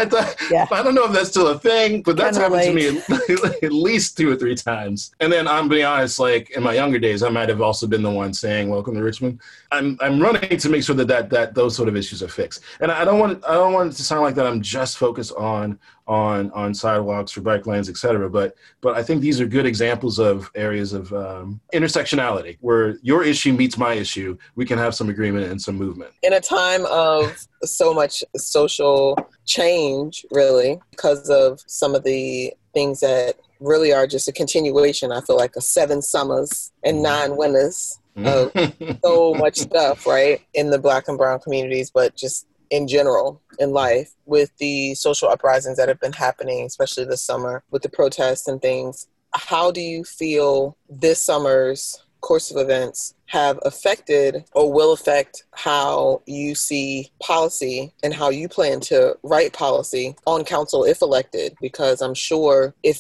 I 0.01 0.07
thought, 0.07 0.35
yeah. 0.51 0.67
I 0.71 0.83
don't 0.83 0.95
know 0.95 1.05
if 1.05 1.13
that's 1.13 1.29
still 1.29 1.49
a 1.49 1.59
thing, 1.59 2.01
but 2.03 2.17
that's 2.17 2.39
happened 2.39 2.63
to 2.63 2.73
me 2.73 2.89
at, 3.45 3.65
at 3.65 3.73
least 3.73 4.17
two 4.17 4.31
or 4.31 4.37
three 4.37 4.55
times. 4.55 5.15
And 5.21 5.31
then 5.31 5.47
I'm 5.47 5.69
being 5.69 5.85
honest, 5.85 6.19
like 6.19 6.51
in 6.51 6.63
my 6.63 6.73
younger 6.73 6.99
days, 6.99 7.23
I 7.23 7.29
might 7.29 7.51
have 7.51 7.61
also 7.61 7.87
been 7.87 8.03
the 8.03 8.11
one 8.11 8.33
saying 8.33 8.71
"Welcome 8.71 8.95
to 8.95 9.03
Richmond." 9.03 9.41
I'm 9.71 9.99
I'm 10.01 10.19
running 10.19 10.57
to 10.57 10.69
make 10.71 10.85
sure 10.85 10.97
that 10.97 11.09
that 11.09 11.29
that 11.31 11.55
those 11.55 11.77
sort 11.77 11.89
of 11.91 11.97
issues 11.97 12.23
are 12.23 12.29
fixed. 12.29 12.63
And 12.81 12.91
I 12.91 13.05
don't 13.05 13.19
want 13.19 13.45
I 13.47 13.55
don't 13.55 13.75
want 13.75 13.93
it 13.93 13.97
to 13.97 14.03
sound 14.03 14.23
like 14.23 14.35
that 14.37 14.47
I'm 14.47 14.63
just 14.63 14.97
focused 14.97 15.33
on 15.33 15.79
on 16.11 16.51
on 16.51 16.75
sidewalks 16.75 17.37
or 17.37 17.41
bike 17.41 17.67
lanes, 17.67 17.89
et 17.89 17.97
cetera. 17.97 18.29
But 18.29 18.57
but 18.81 18.97
I 18.97 19.03
think 19.03 19.21
these 19.21 19.41
are 19.41 19.47
good 19.47 19.65
examples 19.65 20.19
of 20.19 20.51
areas 20.57 20.93
of 20.93 21.13
um, 21.13 21.61
intersectionality 21.73 22.59
where 22.61 22.99
your 23.01 23.23
issue 23.23 23.53
meets 23.53 23.79
my 23.79 23.95
issue. 23.95 24.37
We 24.57 24.67
can 24.67 24.77
have 24.77 24.95
some 24.95 25.09
agreement 25.09 25.51
and 25.51 25.63
some 25.63 25.77
movement. 25.77 26.11
In 26.25 26.33
a 26.33 26.41
time 26.41 26.85
of 26.87 27.39
so 27.63 27.95
much 27.95 28.25
social 28.37 29.17
change, 29.47 30.27
really, 30.33 30.81
because 30.91 31.31
of 31.31 31.61
some 31.69 31.95
of 31.95 32.03
the 32.03 32.53
things 32.75 32.99
that 33.01 33.37
really 33.61 33.93
are 33.93 34.09
just 34.09 34.27
a 34.27 34.33
continuation. 34.33 35.13
I 35.13 35.21
feel 35.21 35.37
like 35.37 35.55
a 35.55 35.61
seven 35.61 36.03
summers 36.03 36.73
and 36.85 36.97
mm-hmm. 36.97 37.03
nine 37.05 37.37
winters 37.37 38.01
of 38.17 38.53
so 39.05 39.35
much 39.35 39.59
stuff, 39.59 40.07
right, 40.07 40.41
in 40.55 40.71
the 40.71 40.79
black 40.79 41.07
and 41.07 41.17
brown 41.17 41.39
communities, 41.39 41.91
but 41.91 42.17
just 42.17 42.47
in 42.71 42.87
general 42.89 43.41
in 43.59 43.73
life 43.73 44.13
with 44.27 44.57
the 44.59 44.95
social 44.95 45.29
uprisings 45.29 45.77
that 45.77 45.89
have 45.89 46.01
been 46.01 46.13
happening, 46.13 46.65
especially 46.65 47.05
this 47.05 47.23
summer 47.23 47.63
with 47.71 47.83
the 47.83 47.89
protests 47.89 48.49
and 48.49 48.63
things. 48.63 49.07
How 49.35 49.71
do 49.71 49.81
you 49.81 50.05
feel 50.05 50.77
this 50.89 51.25
summer's 51.25 52.03
course 52.21 52.51
of 52.51 52.57
events 52.57 53.15
have 53.27 53.59
affected 53.65 54.45
or 54.53 54.73
will 54.73 54.93
affect 54.93 55.45
how 55.53 56.23
you 56.27 56.55
see 56.55 57.11
policy 57.23 57.93
and 58.03 58.13
how 58.13 58.29
you 58.29 58.49
plan 58.49 58.81
to 58.81 59.17
write 59.23 59.53
policy 59.53 60.15
on 60.27 60.45
council 60.45 60.85
if 60.85 61.03
elected? 61.03 61.55
Because 61.61 62.03
I'm 62.03 62.15
sure 62.15 62.75
if 62.83 62.99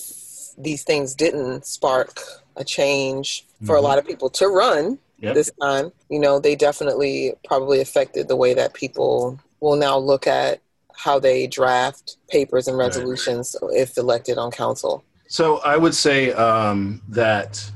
these 0.56 0.84
things 0.84 1.14
didn't 1.14 1.66
spark 1.66 2.20
a 2.56 2.64
change 2.64 3.46
for 3.64 3.74
mm-hmm. 3.76 3.84
a 3.84 3.88
lot 3.88 3.98
of 3.98 4.06
people 4.06 4.30
to 4.30 4.48
run 4.48 4.98
yep. 5.20 5.34
this 5.34 5.50
time, 5.60 5.92
you 6.08 6.18
know, 6.18 6.38
they 6.38 6.54
definitely 6.54 7.34
probably 7.44 7.80
affected 7.80 8.28
the 8.28 8.36
way 8.36 8.54
that 8.54 8.74
people 8.74 9.38
will 9.60 9.76
now 9.76 9.96
look 9.96 10.26
at 10.26 10.60
how 10.94 11.18
they 11.18 11.46
draft 11.46 12.16
papers 12.28 12.68
and 12.68 12.76
resolutions 12.76 13.56
right. 13.62 13.76
if 13.76 13.96
elected 13.96 14.38
on 14.38 14.50
council. 14.50 15.04
So 15.28 15.58
I 15.58 15.76
would 15.76 15.94
say 15.94 16.32
um, 16.32 17.00
that 17.08 17.70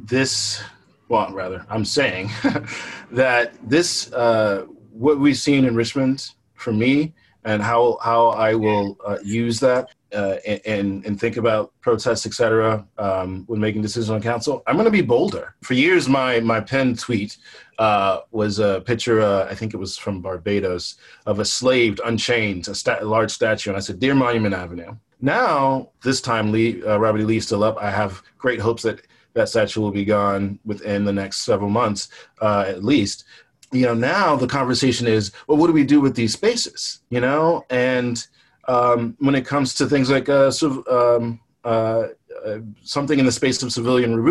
this, 0.00 0.62
well, 1.08 1.32
rather, 1.32 1.66
I'm 1.68 1.84
saying 1.84 2.30
that 3.10 3.54
this, 3.68 4.12
uh, 4.12 4.66
what 4.92 5.18
we've 5.18 5.36
seen 5.36 5.64
in 5.64 5.74
Richmond 5.74 6.30
for 6.54 6.72
me 6.72 7.12
and 7.44 7.62
how 7.62 7.96
how 8.02 8.28
I 8.28 8.54
will 8.54 8.98
uh, 9.06 9.18
use 9.22 9.60
that 9.60 9.90
uh, 10.12 10.36
and, 10.64 11.04
and 11.04 11.18
think 11.18 11.36
about 11.36 11.72
protests, 11.80 12.26
et 12.26 12.32
cetera, 12.32 12.86
um, 12.98 13.44
when 13.46 13.60
making 13.60 13.82
decisions 13.82 14.10
on 14.10 14.22
council, 14.22 14.62
I'm 14.66 14.76
going 14.76 14.84
to 14.84 14.90
be 14.90 15.02
bolder. 15.02 15.54
For 15.62 15.74
years, 15.74 16.08
my 16.08 16.40
my 16.40 16.60
pen 16.60 16.96
tweet 16.96 17.36
uh, 17.78 18.20
was 18.30 18.58
a 18.58 18.82
picture. 18.82 19.20
Uh, 19.20 19.46
I 19.50 19.54
think 19.54 19.74
it 19.74 19.78
was 19.78 19.98
from 19.98 20.22
Barbados 20.22 20.96
of 21.26 21.40
a 21.40 21.44
slave 21.44 22.00
unchained, 22.04 22.68
a, 22.68 23.04
large 23.04 23.30
statue, 23.30 23.70
and 23.70 23.76
I 23.76 23.80
said, 23.80 23.98
"Dear 23.98 24.14
Monument 24.14 24.54
Avenue." 24.54 24.96
Now, 25.20 25.90
this 26.02 26.20
time, 26.20 26.52
Lee, 26.52 26.82
uh, 26.84 26.98
Robert 26.98 27.20
E. 27.22 27.24
Lee 27.24 27.40
still 27.40 27.64
up. 27.64 27.76
I 27.80 27.90
have 27.90 28.22
great 28.38 28.60
hopes 28.60 28.82
that 28.82 29.00
that 29.34 29.48
statue 29.48 29.80
will 29.80 29.90
be 29.90 30.04
gone 30.04 30.58
within 30.64 31.04
the 31.04 31.12
next 31.12 31.38
several 31.38 31.70
months, 31.70 32.08
uh, 32.40 32.64
at 32.66 32.84
least. 32.84 33.24
You 33.72 33.82
know, 33.82 33.94
now 33.94 34.36
the 34.36 34.46
conversation 34.46 35.06
is, 35.06 35.32
well, 35.46 35.58
what 35.58 35.66
do 35.66 35.72
we 35.72 35.84
do 35.84 36.00
with 36.00 36.14
these 36.14 36.32
spaces? 36.32 37.00
You 37.10 37.20
know, 37.20 37.64
and 37.68 38.26
um, 38.68 39.16
when 39.18 39.34
it 39.34 39.46
comes 39.46 39.74
to 39.74 39.86
things 39.86 40.10
like 40.10 40.28
uh, 40.28 40.50
um, 40.90 41.40
uh, 41.64 42.08
uh, 42.44 42.58
something 42.82 43.18
in 43.18 43.24
the 43.24 43.32
space 43.32 43.60
of 43.62 43.72
civilian 43.72 44.22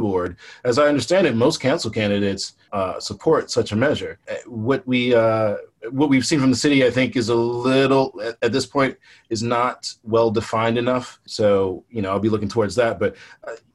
board. 0.00 0.36
As 0.64 0.78
I 0.78 0.86
understand 0.86 1.26
it, 1.26 1.34
most 1.34 1.60
council 1.60 1.90
candidates 1.90 2.54
uh, 2.72 2.98
support 2.98 3.50
such 3.50 3.72
a 3.72 3.76
measure. 3.76 4.18
Uh, 4.30 4.36
what 4.46 4.86
we 4.86 5.14
uh, 5.14 5.56
what 5.90 6.08
we've 6.08 6.24
seen 6.24 6.40
from 6.40 6.50
the 6.50 6.56
city, 6.56 6.86
I 6.86 6.90
think, 6.90 7.16
is 7.16 7.28
a 7.28 7.34
little 7.34 8.18
at, 8.24 8.38
at, 8.40 8.52
this 8.52 8.64
point 8.64 8.96
is 9.28 9.42
not 9.42 9.92
well 10.02 10.30
defined 10.30 10.78
enough. 10.78 11.20
So 11.26 11.84
you 11.90 12.00
know, 12.00 12.10
I'll 12.10 12.20
be 12.20 12.30
looking 12.30 12.48
towards 12.48 12.74
that. 12.76 12.98
But 12.98 13.16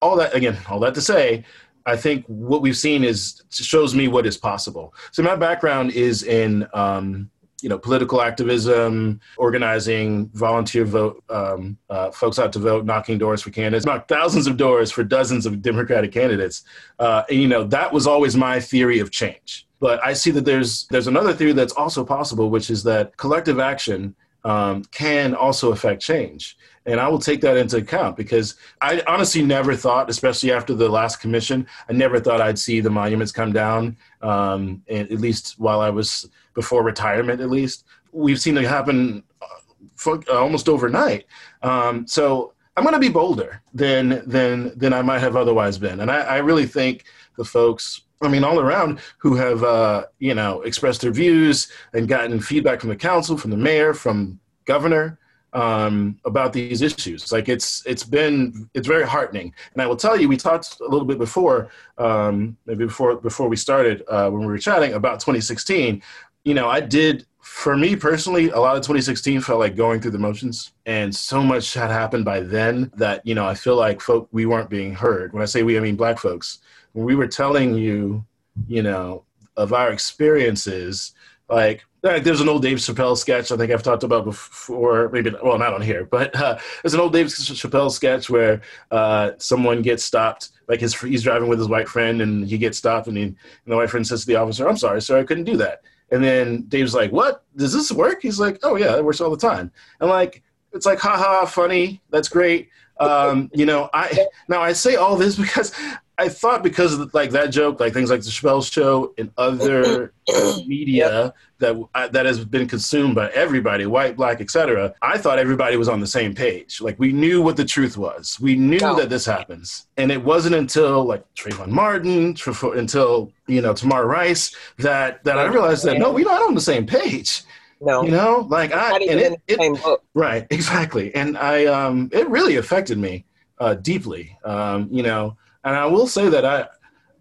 all 0.02 0.16
that 0.16 0.34
again, 0.34 0.58
all 0.70 0.80
that 0.80 0.96
to 0.96 1.02
say. 1.02 1.46
I 1.86 1.96
think 1.96 2.26
what 2.28 2.62
we've 2.62 2.76
seen 2.76 3.04
is 3.04 3.44
shows 3.50 3.96
me 3.96 4.08
what 4.10 4.26
is 4.26 4.36
possible. 4.36 4.94
So 5.12 5.24
my 5.24 5.36
background 5.36 5.92
is 5.92 6.24
in 6.24 6.68
um, 6.74 7.30
you 7.62 7.70
know, 7.70 7.78
political 7.78 8.22
activism, 8.22 9.20
organizing 9.38 10.28
volunteer 10.30 10.86
vote, 10.86 11.24
um, 11.30 11.78
uh, 11.90 12.12
folks 12.12 12.38
out 12.38 12.54
to 12.54 12.60
vote, 12.60 12.86
knocking 12.86 13.18
doors 13.18 13.42
for 13.42 13.50
candidates, 13.50 13.86
knocked 13.86 14.08
thousands 14.08 14.46
of 14.46 14.58
doors 14.58 14.92
for 14.92 15.04
dozens 15.04 15.46
of 15.46 15.62
Democratic 15.62 16.12
candidates. 16.12 16.64
Uh, 17.00 17.24
and, 17.30 17.42
you 17.42 17.48
know, 17.48 17.64
that 17.64 17.92
was 17.92 18.06
always 18.06 18.36
my 18.36 18.60
theory 18.60 19.00
of 19.00 19.10
change. 19.10 19.66
But 19.80 20.04
I 20.04 20.14
see 20.14 20.32
that 20.32 20.46
there's 20.46 20.88
there's 20.88 21.08
another 21.08 21.34
theory 21.34 21.54
that's 21.54 21.74
also 21.74 22.04
possible, 22.04 22.50
which 22.50 22.70
is 22.70 22.84
that 22.84 23.16
collective 23.18 23.60
action 23.60 24.16
um, 24.44 24.84
can 24.86 25.36
also 25.36 25.72
affect 25.72 26.02
change. 26.02 26.58
And 26.86 27.02
I 27.02 27.10
will 27.10 27.20
take 27.20 27.42
that 27.42 27.58
into 27.58 27.78
account 27.78 28.16
because 28.16 28.56
I 28.82 29.04
honestly 29.08 29.44
never 29.44 29.76
thought, 29.76 30.10
especially 30.10 30.54
after 30.54 30.74
the 30.74 30.88
last 30.88 31.18
commission, 31.18 31.68
I 31.90 31.94
never 31.94 32.20
thought 32.20 32.40
I'd 32.40 32.58
see 32.58 32.80
the 32.80 32.90
monuments 32.90 33.34
come 33.34 33.52
down, 33.52 33.98
um, 34.22 34.82
at 34.90 35.12
least 35.12 35.56
while 35.58 35.82
I 35.82 35.90
was 35.90 36.30
before 36.58 36.82
retirement, 36.82 37.40
at 37.40 37.52
least. 37.52 37.86
We've 38.12 38.42
seen 38.42 38.58
it 38.58 38.64
happen 38.64 39.24
uh, 39.44 40.12
uh, 40.12 40.20
almost 40.28 40.68
overnight. 40.68 41.26
Um, 41.62 42.08
so 42.08 42.54
I'm 42.76 42.84
going 42.84 42.96
to 42.96 43.00
be 43.00 43.10
bolder 43.10 43.62
than, 43.76 44.24
than, 44.26 44.76
than 44.76 44.92
I 44.92 45.04
might 45.04 45.20
have 45.20 45.36
otherwise 45.36 45.78
been. 45.78 46.00
And 46.00 46.10
I, 46.10 46.22
I 46.22 46.38
really 46.38 46.66
think 46.66 47.04
the 47.38 47.46
folks 47.46 48.02
I 48.24 48.30
mean, 48.30 48.44
all 48.44 48.60
around 48.60 49.00
who 49.20 49.36
have, 49.36 49.64
uh, 49.64 50.08
you 50.18 50.34
know, 50.34 50.64
expressed 50.64 51.02
their 51.02 51.12
views 51.12 51.72
and 51.94 52.08
gotten 52.08 52.40
feedback 52.40 52.80
from 52.80 52.90
the 52.90 52.96
council, 52.96 53.38
from 53.38 53.52
the 53.52 53.58
mayor, 53.58 53.94
from 53.94 54.40
governor, 54.66 55.20
um, 55.54 56.20
about 56.26 56.54
these 56.54 56.82
issues. 56.82 57.32
Like 57.32 57.50
it's 57.50 57.86
it's 57.86 58.04
been 58.04 58.70
it's 58.74 58.88
very 58.88 59.06
heartening. 59.06 59.54
And 59.74 59.82
I 59.82 59.88
will 59.88 59.96
tell 59.96 60.20
you, 60.20 60.28
we 60.28 60.38
talked 60.38 60.80
a 60.80 60.90
little 60.90 61.06
bit 61.06 61.18
before, 61.18 61.70
um, 61.98 62.58
maybe 62.66 62.86
before 62.86 63.16
before 63.16 63.48
we 63.48 63.56
started 63.56 64.04
uh, 64.08 64.30
when 64.30 64.42
we 64.42 64.48
were 64.48 64.58
chatting 64.58 64.94
about 64.94 65.20
2016. 65.20 66.02
You 66.48 66.54
know, 66.54 66.70
I 66.70 66.80
did 66.80 67.26
for 67.42 67.76
me 67.76 67.98
personally, 67.98 68.52
a 68.52 68.58
lot 68.58 68.78
of 68.78 68.84
2016 68.84 69.42
felt 69.42 69.60
like 69.60 69.76
going 69.76 70.00
through 70.00 70.12
the 70.12 70.18
motions, 70.18 70.72
and 70.86 71.14
so 71.14 71.44
much 71.44 71.74
had 71.74 71.92
happened 71.92 72.24
by 72.24 72.40
then 72.40 72.90
that 72.96 73.28
you 73.28 73.36
know 73.36 73.46
I 73.46 73.54
feel 73.54 73.76
like 73.76 74.00
folk 74.00 74.30
we 74.32 74.46
weren't 74.46 74.70
being 74.70 74.96
heard. 74.96 75.34
When 75.34 75.42
I 75.42 75.46
say 75.46 75.64
we, 75.64 75.78
I 75.78 75.82
mean 75.82 75.98
Black 75.98 76.20
folks. 76.20 76.60
When 76.94 77.06
we 77.06 77.16
were 77.16 77.28
telling 77.28 77.76
you, 77.76 78.24
you 78.66 78.82
know, 78.82 79.26
of 79.58 79.74
our 79.74 79.92
experiences, 79.92 81.14
like 81.50 81.84
there's 82.02 82.40
an 82.40 82.48
old 82.48 82.62
Dave 82.62 82.78
Chappelle 82.78 83.18
sketch 83.18 83.52
I 83.52 83.58
think 83.58 83.74
I've 83.74 83.84
talked 83.84 84.04
about 84.04 84.24
before. 84.24 85.10
Maybe 85.10 85.32
well, 85.44 85.58
not 85.58 85.74
on 85.74 85.82
here, 85.82 86.06
but 86.06 86.34
uh, 86.34 86.58
there's 86.82 86.94
an 86.94 87.02
old 87.02 87.12
Dave 87.12 87.26
Chappelle 87.26 87.92
sketch 87.92 88.30
where 88.30 88.62
uh, 88.90 89.32
someone 89.38 89.82
gets 89.82 90.06
stopped. 90.06 90.52
Like 90.70 90.80
his 90.80 90.98
he's 91.02 91.24
driving 91.24 91.50
with 91.50 91.60
his 91.60 91.68
white 91.68 91.90
friend, 91.90 92.22
and 92.22 92.48
he 92.48 92.58
gets 92.58 92.78
stopped, 92.78 93.08
and, 93.08 93.18
he, 93.18 93.24
and 93.24 93.36
the 93.66 93.76
white 93.76 93.90
friend 93.90 94.08
says 94.08 94.22
to 94.22 94.28
the 94.28 94.38
officer, 94.38 94.66
"I'm 94.66 94.78
sorry, 94.78 95.02
sir, 95.02 95.20
I 95.20 95.26
couldn't 95.26 95.44
do 95.44 95.58
that." 95.58 95.82
And 96.12 96.24
then 96.24 96.64
Dave's 96.64 96.94
like, 96.94 97.12
"What? 97.12 97.44
Does 97.56 97.74
this 97.74 97.92
work?" 97.92 98.22
He's 98.22 98.40
like, 98.40 98.60
"Oh 98.64 98.76
yeah, 98.76 98.96
it 98.96 99.04
works 99.04 99.20
all 99.20 99.30
the 99.30 99.38
time." 99.38 99.72
And 100.00 100.10
like, 100.10 100.42
it's 100.74 100.86
like, 100.86 101.00
haha, 101.00 101.46
funny. 101.46 102.02
That's 102.10 102.30
great. 102.30 102.70
Um, 103.00 103.50
you 103.54 103.66
know, 103.66 103.90
I 103.94 104.28
now 104.48 104.62
I 104.62 104.74
say 104.74 104.96
all 104.96 105.18
this 105.18 105.36
because 105.40 105.74
I 106.20 106.30
thought 106.30 106.64
because 106.64 106.98
of 106.98 107.14
like 107.14 107.30
that 107.32 107.52
joke, 107.52 107.80
like 107.80 107.94
things 107.94 108.10
like 108.10 108.22
the 108.22 108.30
Chappelle 108.30 108.70
Show 108.70 109.14
and 109.20 109.32
other 109.38 110.14
media 110.66 111.26
yep. 111.26 111.36
that 111.60 111.88
uh, 111.94 112.08
that 112.08 112.26
has 112.26 112.44
been 112.44 112.68
consumed 112.68 113.14
by 113.14 113.30
everybody, 113.30 113.86
white, 113.86 114.16
black, 114.16 114.42
etc. 114.42 114.96
I 115.04 115.20
thought 115.20 115.38
everybody 115.38 115.78
was 115.78 115.88
on 115.88 116.00
the 116.00 116.08
same 116.08 116.34
page. 116.34 116.82
Like 116.82 116.98
we 116.98 117.12
knew 117.14 117.44
what 117.44 117.56
the 117.56 117.66
truth 117.66 117.98
was. 117.98 118.40
We 118.40 118.56
knew 118.56 118.80
that 118.80 119.10
this 119.10 119.26
happens, 119.26 119.86
and 119.96 120.12
it 120.12 120.24
wasn't 120.24 120.56
until 120.56 121.04
like 121.06 121.24
Trayvon 121.36 121.68
Martin, 121.68 122.36
until 122.76 123.32
you 123.46 123.62
know 123.62 123.74
Tamir 123.74 124.08
Rice, 124.08 124.56
that 124.80 125.24
that 125.24 125.38
I 125.38 125.46
realized 125.46 125.86
that 125.86 126.00
no, 126.00 126.12
we're 126.12 126.26
not 126.26 126.42
on 126.42 126.56
the 126.56 126.62
same 126.62 126.88
page. 126.88 127.44
No, 127.80 128.02
you 128.02 128.10
know, 128.10 128.48
like 128.50 128.74
I 128.74 128.98
and 128.98 129.20
it, 129.20 129.42
it 129.48 130.02
right, 130.16 130.48
exactly, 130.50 131.14
and 131.14 131.38
I 131.38 131.66
um, 131.66 132.10
it 132.12 132.28
really 132.28 132.56
affected 132.56 132.98
me 132.98 133.26
uh, 133.60 133.76
deeply. 133.76 134.36
Um, 134.44 134.88
you 134.90 135.04
know 135.04 135.38
and 135.68 135.76
I 135.76 135.86
will 135.86 136.08
say 136.08 136.30
that 136.30 136.46
I, 136.46 136.68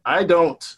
I 0.04 0.22
don't. 0.22 0.76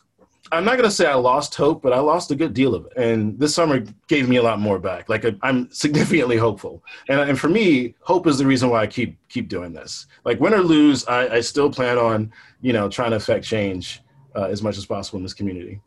I'm 0.50 0.64
not 0.64 0.78
going 0.78 0.88
to 0.88 0.90
say 0.90 1.04
I 1.04 1.14
lost 1.14 1.54
hope, 1.54 1.82
but 1.82 1.92
I 1.92 1.98
lost 1.98 2.30
a 2.30 2.34
good 2.34 2.54
deal 2.54 2.74
of 2.74 2.86
it. 2.86 2.92
And 2.96 3.38
this 3.38 3.54
summer 3.54 3.84
gave 4.06 4.30
me 4.30 4.36
a 4.36 4.42
lot 4.42 4.58
more 4.58 4.78
back. 4.78 5.10
Like 5.10 5.26
I'm 5.42 5.70
significantly 5.84 6.38
hopeful. 6.38 6.82
And, 7.10 7.20
and 7.20 7.38
for 7.38 7.50
me, 7.50 7.94
hope 8.00 8.26
is 8.26 8.38
the 8.38 8.46
reason 8.46 8.70
why 8.70 8.80
I 8.80 8.86
keep 8.86 9.18
keep 9.28 9.50
doing 9.50 9.74
this. 9.74 10.06
Like 10.24 10.40
win 10.40 10.54
or 10.54 10.62
lose, 10.62 11.06
I, 11.06 11.28
I 11.28 11.40
still 11.40 11.70
plan 11.70 11.98
on 11.98 12.32
you 12.62 12.72
know 12.72 12.88
trying 12.88 13.10
to 13.10 13.16
affect 13.16 13.44
change 13.44 14.00
uh, 14.34 14.44
as 14.44 14.62
much 14.62 14.76
as 14.76 14.86
possible 14.86 15.16
in 15.18 15.22
this 15.22 15.34
community. 15.34 15.80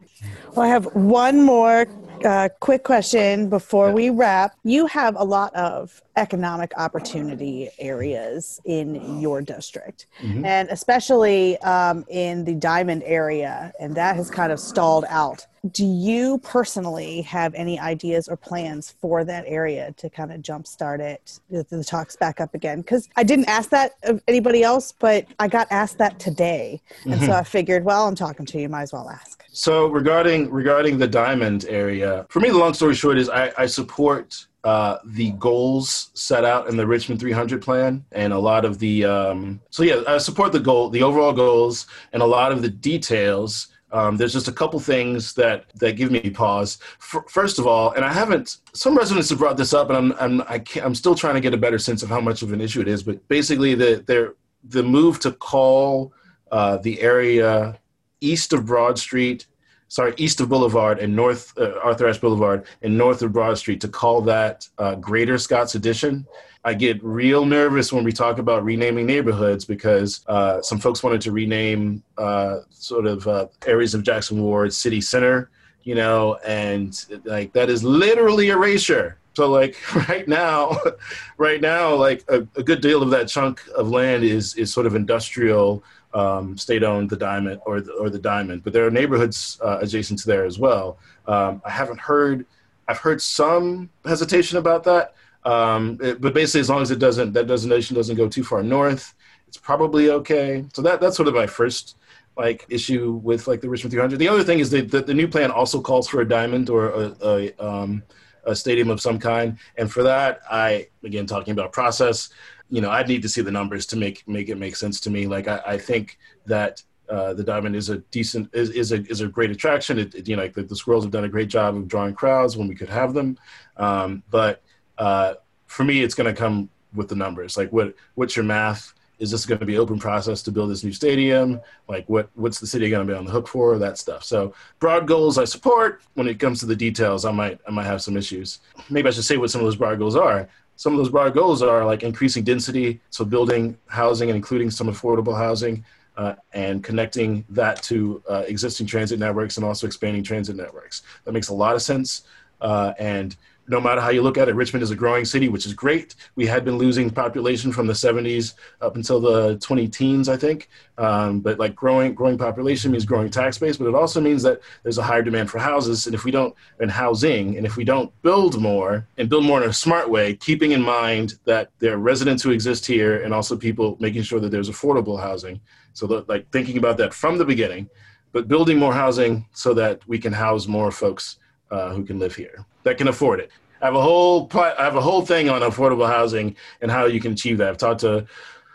Well, 0.56 0.66
I 0.66 0.68
have 0.68 0.86
one 0.96 1.42
more 1.42 1.88
uh, 2.26 2.50
quick 2.60 2.84
question 2.84 3.50
before 3.50 3.92
we 3.92 4.10
wrap. 4.10 4.56
You 4.64 4.86
have 4.88 5.16
a 5.16 5.24
lot 5.24 5.54
of 5.56 6.02
economic 6.16 6.72
opportunity 6.78 7.70
areas 7.80 8.60
in 8.66 9.20
your 9.20 9.42
district, 9.42 10.08
mm-hmm. 10.22 10.46
and 10.46 10.70
especially 10.70 11.58
um, 11.60 12.06
in 12.10 12.44
the 12.46 12.54
Diamond 12.54 13.04
area, 13.06 13.72
and 13.80 13.96
that 13.96 14.16
has 14.16 14.30
kind 14.30 14.52
of 14.52 14.60
stalled 14.60 15.06
out. 15.10 15.46
Do 15.70 15.86
you 15.86 16.40
personally 16.40 17.22
have 17.22 17.54
any 17.54 17.80
ideas 17.80 18.28
or 18.28 18.36
plans 18.36 18.96
for 19.00 19.24
that 19.24 19.44
area 19.46 19.94
to 19.98 20.10
kind 20.10 20.32
of 20.32 20.42
jumpstart 20.42 21.00
it, 21.00 21.40
the 21.50 21.84
talks 21.84 22.16
back 22.16 22.42
up 22.42 22.56
again? 22.56 22.82
Because 22.82 23.08
I 23.16 23.24
didn't 23.24 23.48
ask 23.48 23.70
that 23.70 23.94
of 24.04 24.24
anybody 24.28 24.64
else, 24.64 24.92
but 24.92 25.28
I 25.38 25.48
got 25.48 25.68
asked 25.70 26.00
that 26.00 26.20
today, 26.20 26.82
and 27.04 27.14
mm-hmm. 27.14 27.26
so 27.26 27.34
I 27.34 27.44
figured, 27.44 27.84
well, 27.84 28.08
I'm 28.08 28.16
talking 28.16 28.46
to 28.48 28.60
you, 28.60 28.70
might 28.70 28.84
as 28.84 28.94
well 28.94 29.08
ask. 29.08 29.44
So 29.52 29.88
regarding 29.88 30.50
regarding 30.50 30.98
the 30.98 31.08
Diamond 31.08 31.66
area, 31.70 32.26
for 32.30 32.40
me, 32.40 32.50
the 32.50 32.58
long 32.58 32.74
story 32.74 32.96
short 32.96 33.20
is 33.20 33.30
I, 33.30 33.52
I 33.56 33.66
support 33.68 34.48
uh, 34.64 34.98
the 35.06 35.32
goals 35.32 36.10
set 36.14 36.46
out 36.46 36.70
in 36.70 36.78
the 36.78 36.86
Richmond 36.86 37.20
300 37.20 37.62
plan 37.62 38.06
and 38.12 38.32
a 38.32 38.38
lot 38.38 38.64
of 38.64 38.78
the 38.80 39.06
um, 39.06 39.60
so 39.72 39.82
yeah 39.84 40.04
I 40.08 40.20
support 40.20 40.52
the 40.52 40.60
goal 40.60 40.90
the 40.90 41.02
overall 41.02 41.34
goals 41.34 41.88
and 42.14 42.22
a 42.22 42.26
lot 42.26 42.52
of 42.52 42.62
the 42.62 42.70
details 42.70 43.70
um, 43.92 44.18
there's 44.18 44.34
just 44.34 44.48
a 44.48 44.52
couple 44.52 44.80
things 44.80 45.34
that 45.34 45.66
that 45.76 45.98
give 45.98 46.12
me 46.12 46.30
pause. 46.30 46.80
F- 47.00 47.24
first 47.28 47.60
of 47.60 47.68
all, 47.68 47.92
and 47.92 48.06
I 48.06 48.14
haven't. 48.14 48.58
Some 48.74 48.96
residents 48.96 49.30
have 49.30 49.40
brought 49.40 49.58
this 49.58 49.74
up, 49.74 49.90
and 49.90 49.98
I'm 49.98 50.14
I'm 50.20 50.46
I 50.48 50.60
can't, 50.60 50.86
I'm 50.86 50.96
still 50.96 51.16
trying 51.16 51.36
to 51.36 51.42
get 51.42 51.54
a 51.54 51.58
better 51.58 51.80
sense 51.80 52.04
of 52.04 52.10
how 52.10 52.22
much 52.22 52.42
of 52.42 52.54
an 52.54 52.62
issue 52.62 52.82
it 52.82 52.88
is. 52.88 53.04
But 53.04 53.28
basically, 53.28 53.76
the 53.76 54.34
the 54.64 54.84
move 54.84 55.20
to 55.22 55.32
call 55.32 56.14
uh, 56.52 56.78
the 56.78 57.02
area 57.02 57.80
east 58.22 58.54
of 58.54 58.66
Broad 58.66 58.98
Street 59.00 59.48
sorry, 59.92 60.14
east 60.16 60.40
of 60.40 60.48
Boulevard 60.48 61.00
and 61.00 61.14
north 61.14 61.52
uh, 61.58 61.78
Arthur 61.84 62.08
Ashe 62.08 62.22
Boulevard 62.22 62.66
and 62.82 62.98
north 62.98 63.22
of 63.24 63.34
Broad 63.34 63.58
Street 63.58 63.82
to 63.82 63.90
call 63.90 64.22
that 64.22 64.68
uh, 64.78 64.96
Greater 64.96 65.38
Scott's 65.38 65.76
Addition. 65.76 66.26
I 66.64 66.76
get 66.76 67.04
real 67.04 67.46
nervous 67.46 67.92
when 67.92 68.06
we 68.06 68.14
talk 68.14 68.38
about 68.38 68.64
renaming 68.64 69.06
neighborhoods 69.06 69.66
because 69.66 70.24
uh, 70.28 70.62
some 70.62 70.80
folks 70.80 71.04
wanted 71.04 71.20
to 71.22 71.34
rename 71.34 72.04
uh, 72.18 72.60
sort 72.70 73.06
of 73.06 73.28
uh, 73.28 73.48
areas 73.66 73.94
of 73.94 74.04
Jackson 74.04 74.42
Ward 74.42 74.74
City 74.74 75.02
Center, 75.02 75.50
you 75.84 75.96
know, 75.96 76.38
and 76.46 77.06
like 77.26 77.52
that 77.52 77.70
is 77.70 77.84
literally 77.84 78.48
erasure. 78.48 79.18
So 79.34 79.50
like 79.50 79.76
right 80.08 80.26
now, 80.26 80.80
right 81.38 81.60
now, 81.60 81.96
like 81.96 82.24
a, 82.30 82.48
a 82.56 82.64
good 82.64 82.80
deal 82.80 83.04
of 83.04 83.10
that 83.10 83.28
chunk 83.28 83.62
of 83.76 83.90
land 83.90 84.24
is 84.24 84.56
is 84.56 84.72
sort 84.72 84.86
of 84.86 84.96
industrial 84.96 85.84
um, 86.14 86.58
state-owned 86.58 87.10
the 87.10 87.16
diamond 87.18 87.62
or 87.66 87.82
the, 87.82 87.92
or 87.94 88.10
the 88.10 88.20
diamond, 88.20 88.64
but 88.64 88.74
there 88.74 88.86
are 88.86 88.92
neighborhoods 88.92 89.60
uh, 89.64 89.80
adjacent 89.82 90.20
to 90.20 90.28
there 90.28 90.46
as 90.46 90.60
well. 90.60 90.98
Um, 91.28 91.62
I 91.66 91.70
haven't 91.70 92.00
heard. 92.00 92.46
I've 92.88 92.98
heard 92.98 93.22
some 93.22 93.90
hesitation 94.06 94.58
about 94.58 94.84
that. 94.86 95.14
Um, 95.46 95.98
it- 96.02 96.20
but 96.22 96.34
basically, 96.34 96.62
as 96.62 96.70
long 96.70 96.82
as 96.82 96.92
it 96.92 97.00
doesn't 97.00 97.34
that 97.34 97.48
designation 97.48 97.96
doesn't 97.96 98.16
go 98.16 98.28
too 98.28 98.44
far 98.44 98.62
north, 98.64 99.14
it's 99.48 99.58
probably 99.58 100.10
okay. 100.10 100.66
So 100.74 100.82
that 100.82 101.00
that's 101.02 101.16
sort 101.16 101.28
of 101.28 101.34
my 101.36 101.48
first 101.48 101.98
like 102.38 102.66
issue 102.70 103.20
with 103.24 103.48
like 103.48 103.62
the 103.62 103.70
Richmond 103.70 103.92
300. 103.92 104.18
The 104.18 104.28
other 104.28 104.44
thing 104.44 104.60
is 104.60 104.70
that 104.72 104.90
the, 104.90 105.02
the 105.02 105.14
new 105.14 105.28
plan 105.28 105.52
also 105.52 105.82
calls 105.82 106.08
for 106.08 106.22
a 106.22 106.28
diamond 106.28 106.70
or 106.70 106.90
a, 106.90 107.16
a 107.22 107.66
um, 107.66 108.04
a 108.46 108.56
stadium 108.56 108.90
of 108.90 109.00
some 109.00 109.20
kind, 109.20 109.58
and 109.78 109.92
for 109.92 110.04
that, 110.04 110.42
I 110.50 110.88
again 111.04 111.26
talking 111.28 111.52
about 111.52 111.72
process. 111.72 112.30
You 112.72 112.82
know, 112.82 112.90
I'd 112.90 113.08
need 113.08 113.22
to 113.22 113.30
see 113.30 113.42
the 113.42 113.52
numbers 113.52 113.86
to 113.88 113.98
make 113.98 114.28
make 114.28 114.50
it 114.50 114.58
make 114.58 114.76
sense 114.76 115.00
to 115.02 115.10
me. 115.12 115.28
Like 115.28 115.48
I, 115.48 115.62
I 115.74 115.78
think 115.78 116.18
that 116.46 116.82
uh, 117.10 117.34
the 117.34 117.44
diamond 117.44 117.76
is 117.76 117.90
a 117.90 117.98
decent 118.10 118.50
is, 118.54 118.70
is 118.70 118.92
a 118.94 119.02
is 119.12 119.20
a 119.22 119.28
great 119.28 119.52
attraction. 119.52 120.00
It, 120.00 120.16
it- 120.16 120.28
you 120.30 120.36
know, 120.38 120.42
like 120.44 120.54
the, 120.54 120.64
the 120.64 120.76
squirrels 120.76 121.04
have 121.04 121.12
done 121.12 121.26
a 121.26 121.30
great 121.30 121.50
job 121.50 121.76
of 121.76 121.88
drawing 121.88 122.16
crowds 122.16 122.56
when 122.58 122.68
we 122.70 122.76
could 122.76 122.90
have 122.90 123.14
them. 123.14 123.38
Um, 123.78 124.24
but 124.32 124.64
uh, 124.98 125.34
for 125.68 125.84
me, 125.84 126.02
it's 126.02 126.16
going 126.16 126.34
to 126.34 126.40
come 126.40 126.70
with 126.96 127.08
the 127.10 127.16
numbers. 127.16 127.58
Like, 127.58 127.72
what 127.72 127.94
what's 128.16 128.36
your 128.36 128.46
math? 128.46 128.94
Is 129.20 129.30
this 129.30 129.46
going 129.46 129.60
to 129.60 129.68
be 129.68 129.78
open 129.78 130.00
process 130.00 130.42
to 130.44 130.52
build 130.52 130.72
this 130.72 130.84
new 130.84 130.92
stadium? 130.94 131.62
Like, 131.88 132.08
what 132.10 132.30
what's 132.36 132.60
the 132.60 132.66
city 132.66 132.90
going 132.90 133.06
to 133.06 133.14
be 133.14 133.18
on 133.18 133.26
the 133.26 133.32
hook 133.32 133.48
for? 133.48 133.78
That 133.78 133.98
stuff. 134.00 134.24
So, 134.24 134.54
broad 134.80 135.06
goals 135.06 135.38
I 135.38 135.44
support. 135.46 136.02
When 136.16 136.28
it 136.28 136.40
comes 136.40 136.60
to 136.62 136.66
the 136.66 136.76
details, 136.76 137.24
I 137.26 137.32
might 137.32 137.60
I 137.68 137.72
might 137.72 137.86
have 137.86 138.02
some 138.02 138.18
issues. 138.18 138.60
Maybe 138.90 139.08
I 139.10 139.12
should 139.12 139.26
say 139.26 139.38
what 139.38 139.52
some 139.52 139.62
of 139.62 139.66
those 139.68 139.76
broad 139.76 140.00
goals 140.00 140.16
are. 140.16 140.50
Some 140.82 140.94
of 140.94 140.98
those 140.98 141.10
broad 141.10 141.36
goals 141.36 141.62
are 141.62 141.86
like 141.86 142.02
increasing 142.02 142.44
density, 142.44 143.02
so 143.12 143.24
building 143.24 143.78
housing 143.86 144.32
and 144.32 144.36
including 144.36 144.72
some 144.72 144.88
affordable 144.88 145.38
housing, 145.38 145.86
uh, 146.18 146.34
and 146.54 146.84
connecting 146.84 147.46
that 147.50 147.84
to 147.84 148.24
uh, 148.28 148.46
existing 148.48 148.88
transit 148.88 149.20
networks 149.20 149.58
and 149.58 149.64
also 149.64 149.86
expanding 149.86 150.24
transit 150.24 150.56
networks. 150.56 151.04
That 151.24 151.34
makes 151.34 151.50
a 151.50 151.54
lot 151.54 151.76
of 151.76 151.84
sense. 151.84 152.24
Uh, 152.62 152.94
and 152.98 153.36
no 153.68 153.80
matter 153.80 154.02
how 154.02 154.10
you 154.10 154.22
look 154.22 154.38
at 154.38 154.50
it, 154.50 154.56
Richmond 154.56 154.84
is 154.84 154.92
a 154.92 154.96
growing 154.96 155.24
city, 155.24 155.48
which 155.48 155.66
is 155.66 155.74
great. 155.74 156.16
We 156.36 156.46
had 156.46 156.66
been 156.66 156.78
losing 156.78 157.10
population 157.10 157.72
from 157.72 157.88
the 157.88 157.94
70s 157.94 158.54
up 158.82 158.96
until 158.96 159.20
the 159.20 159.58
20 159.60 159.88
teens, 159.88 160.30
I 160.30 160.36
think. 160.36 160.68
Um, 160.98 161.40
but 161.40 161.60
like 161.60 161.76
growing 161.76 162.14
growing 162.14 162.38
population 162.38 162.92
means 162.92 163.06
growing 163.06 163.30
tax 163.30 163.58
base, 163.58 163.78
but 163.78 163.88
it 163.88 163.96
also 163.96 164.20
means 164.20 164.44
that 164.44 164.62
there's 164.84 164.98
a 164.98 165.04
higher 165.04 165.22
demand 165.22 165.50
for 165.50 165.60
houses. 165.60 166.06
And 166.06 166.16
if 166.16 166.26
we 166.26 166.32
don't, 166.32 166.54
and 166.80 166.92
housing, 166.92 167.58
and 167.58 167.66
if 167.66 167.78
we 167.78 167.84
don't 167.84 168.12
build 168.24 168.60
more 168.60 169.08
and 169.18 169.30
build 169.30 169.46
more 169.46 169.64
in 169.64 169.70
a 169.70 169.74
smart 169.74 170.10
way, 170.10 170.36
keeping 170.36 170.72
in 170.72 170.82
mind 170.82 171.36
that 171.46 171.70
there 171.80 171.94
are 171.94 171.98
residents 171.98 172.44
who 172.44 172.52
exist 172.52 172.86
here 172.86 173.24
and 173.24 173.34
also 173.34 173.56
people 173.56 173.96
making 174.00 174.24
sure 174.24 174.40
that 174.40 174.50
there's 174.50 174.70
affordable 174.70 175.20
housing. 175.20 175.60
So 175.94 176.08
that, 176.08 176.28
like 176.28 176.50
thinking 176.52 176.78
about 176.78 176.98
that 176.98 177.14
from 177.14 177.38
the 177.38 177.46
beginning, 177.46 177.90
but 178.32 178.48
building 178.48 178.78
more 178.78 178.94
housing 178.94 179.46
so 179.54 179.74
that 179.76 180.08
we 180.08 180.18
can 180.18 180.34
house 180.34 180.68
more 180.68 180.92
folks 180.92 181.38
uh, 181.70 181.94
who 181.94 182.04
can 182.04 182.20
live 182.20 182.36
here 182.36 182.66
that 182.84 182.98
can 182.98 183.08
afford 183.08 183.40
it. 183.40 183.52
I 183.82 183.86
have 183.86 183.96
a 183.96 184.02
whole 184.02 184.50
I 184.54 184.84
have 184.84 184.96
a 184.96 185.02
whole 185.02 185.26
thing 185.26 185.50
on 185.50 185.62
affordable 185.62 186.08
housing 186.08 186.56
and 186.82 186.92
how 186.92 187.06
you 187.06 187.20
can 187.20 187.34
achieve 187.34 187.58
that. 187.58 187.70
I've 187.70 187.78
talked 187.78 188.02
to 188.02 188.28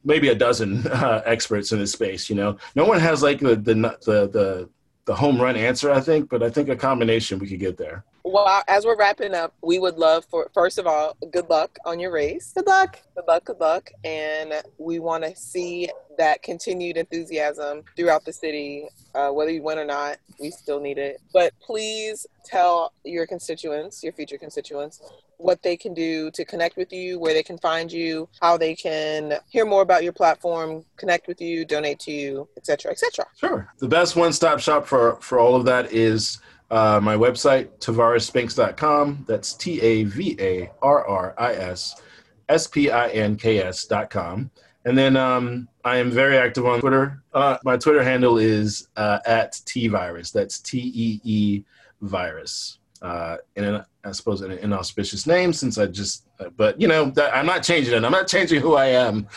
maybe 0.05 0.29
a 0.29 0.35
dozen 0.35 0.87
uh, 0.87 1.23
experts 1.25 1.73
in 1.73 1.79
this 1.79 1.93
space. 1.93 2.29
You 2.29 2.37
know, 2.37 2.59
no 2.75 2.85
one 2.85 3.01
has 3.01 3.23
like 3.23 3.41
the 3.41 3.57
the 3.57 3.75
the 3.75 4.29
the, 4.29 4.69
the 5.05 5.15
home 5.15 5.41
run 5.41 5.57
answer, 5.57 5.93
I 5.93 6.01
think, 6.01 6.29
but 6.29 6.43
I 6.43 6.51
think 6.51 6.69
a 6.69 6.77
combination 6.77 7.39
we 7.39 7.49
could 7.49 7.61
get 7.61 7.77
there. 7.77 8.05
Well, 8.29 8.65
as 8.67 8.85
we're 8.85 8.97
wrapping 8.97 9.35
up, 9.35 9.55
we 9.63 9.79
would 9.79 9.99
love 9.99 10.25
for 10.25 10.51
first 10.53 10.79
of 10.79 10.87
all, 10.89 11.17
good 11.31 11.49
luck 11.49 11.79
on 11.87 12.01
your 12.01 12.11
race. 12.11 12.53
Good 12.53 12.67
luck. 12.67 12.99
Good 13.15 13.25
luck, 13.29 13.45
good 13.45 13.61
luck. 13.61 13.89
And 14.03 14.53
we 14.79 14.99
want 14.99 15.23
to 15.23 15.37
see 15.37 15.91
that 16.19 16.43
continued 16.43 16.97
enthusiasm 16.97 17.85
throughout 17.97 18.25
the 18.25 18.33
city, 18.33 18.89
uh, 19.15 19.31
whether 19.31 19.53
you 19.53 19.63
win 19.63 19.79
or 19.79 19.85
not. 19.85 20.17
We 20.41 20.51
still 20.51 20.81
need 20.81 20.99
it. 20.99 21.21
But 21.33 21.53
please 21.65 22.27
tell 22.45 22.93
your 23.05 23.29
constituents, 23.29 24.03
your 24.03 24.13
future 24.13 24.39
constituents, 24.39 25.01
what 25.37 25.63
they 25.63 25.77
can 25.77 25.95
do 25.95 26.29
to 26.33 26.45
connect 26.45 26.77
with 26.77 26.93
you, 26.93 27.21
where 27.21 27.33
they 27.33 27.45
can 27.45 27.59
find 27.59 27.93
you, 27.93 28.29
how 28.41 28.57
they 28.57 28.75
can 28.75 29.35
hear 29.51 29.65
more 29.65 29.83
about 29.83 30.03
your 30.03 30.13
platform, 30.13 30.85
connect 30.97 31.29
with 31.29 31.41
you, 31.41 31.65
donate 31.65 32.01
to 32.01 32.11
you, 32.11 32.49
etc., 32.57 32.91
etc. 32.91 33.25
Sure. 33.39 33.69
The 33.79 33.87
best 33.87 34.17
one-stop 34.17 34.59
shop 34.59 34.85
for 34.85 35.17
for 35.21 35.39
all 35.39 35.55
of 35.55 35.65
that 35.67 35.93
is 35.93 36.41
uh, 36.71 37.01
my 37.03 37.17
website, 37.17 37.69
tavarrisspinks.com. 37.79 39.25
That's 39.29 39.55
T 39.55 39.81
A 39.81 40.05
V 40.05 40.37
A 40.41 40.71
R 40.83 41.07
R 41.07 41.35
I 41.39 41.55
S 41.55 42.01
S 42.49 42.67
P 42.67 42.91
I 42.91 43.09
N 43.09 43.37
K 43.37 43.59
S 43.59 43.85
dot 43.85 44.11
com. 44.11 44.51
And 44.85 44.97
then 44.97 45.17
um, 45.17 45.69
I 45.85 45.97
am 45.97 46.11
very 46.11 46.39
active 46.39 46.65
on 46.65 46.81
Twitter. 46.81 47.23
Uh, 47.33 47.57
my 47.65 47.77
Twitter 47.77 48.05
handle 48.05 48.39
is 48.39 48.89
uh, 48.97 49.19
at 49.27 49.53
tvirus. 49.53 50.33
That's 50.33 50.61
T 50.61 50.79
E 50.79 51.21
E 51.25 51.65
virus. 52.01 52.79
Uh, 53.03 53.37
and 53.57 53.67
an, 53.67 53.85
I 54.05 54.13
suppose 54.13 54.41
an 54.41 54.53
inauspicious 54.53 55.27
name 55.27 55.53
since 55.53 55.77
I 55.77 55.87
just, 55.87 56.27
uh, 56.41 56.49
but 56.57 56.81
you 56.81 56.89
know, 56.89 57.11
that, 57.11 57.35
I'm 57.35 57.47
not 57.47 57.63
changing 57.63 57.95
it. 57.95 58.05
I'm 58.05 58.13
not 58.13 58.27
changing 58.27 58.61
who 58.61 58.75
I 58.75 58.87
am. 58.87 59.29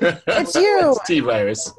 It's 0.00 0.54
you. 0.54 0.90
it's 0.90 1.06
T 1.06 1.20
virus. 1.20 1.72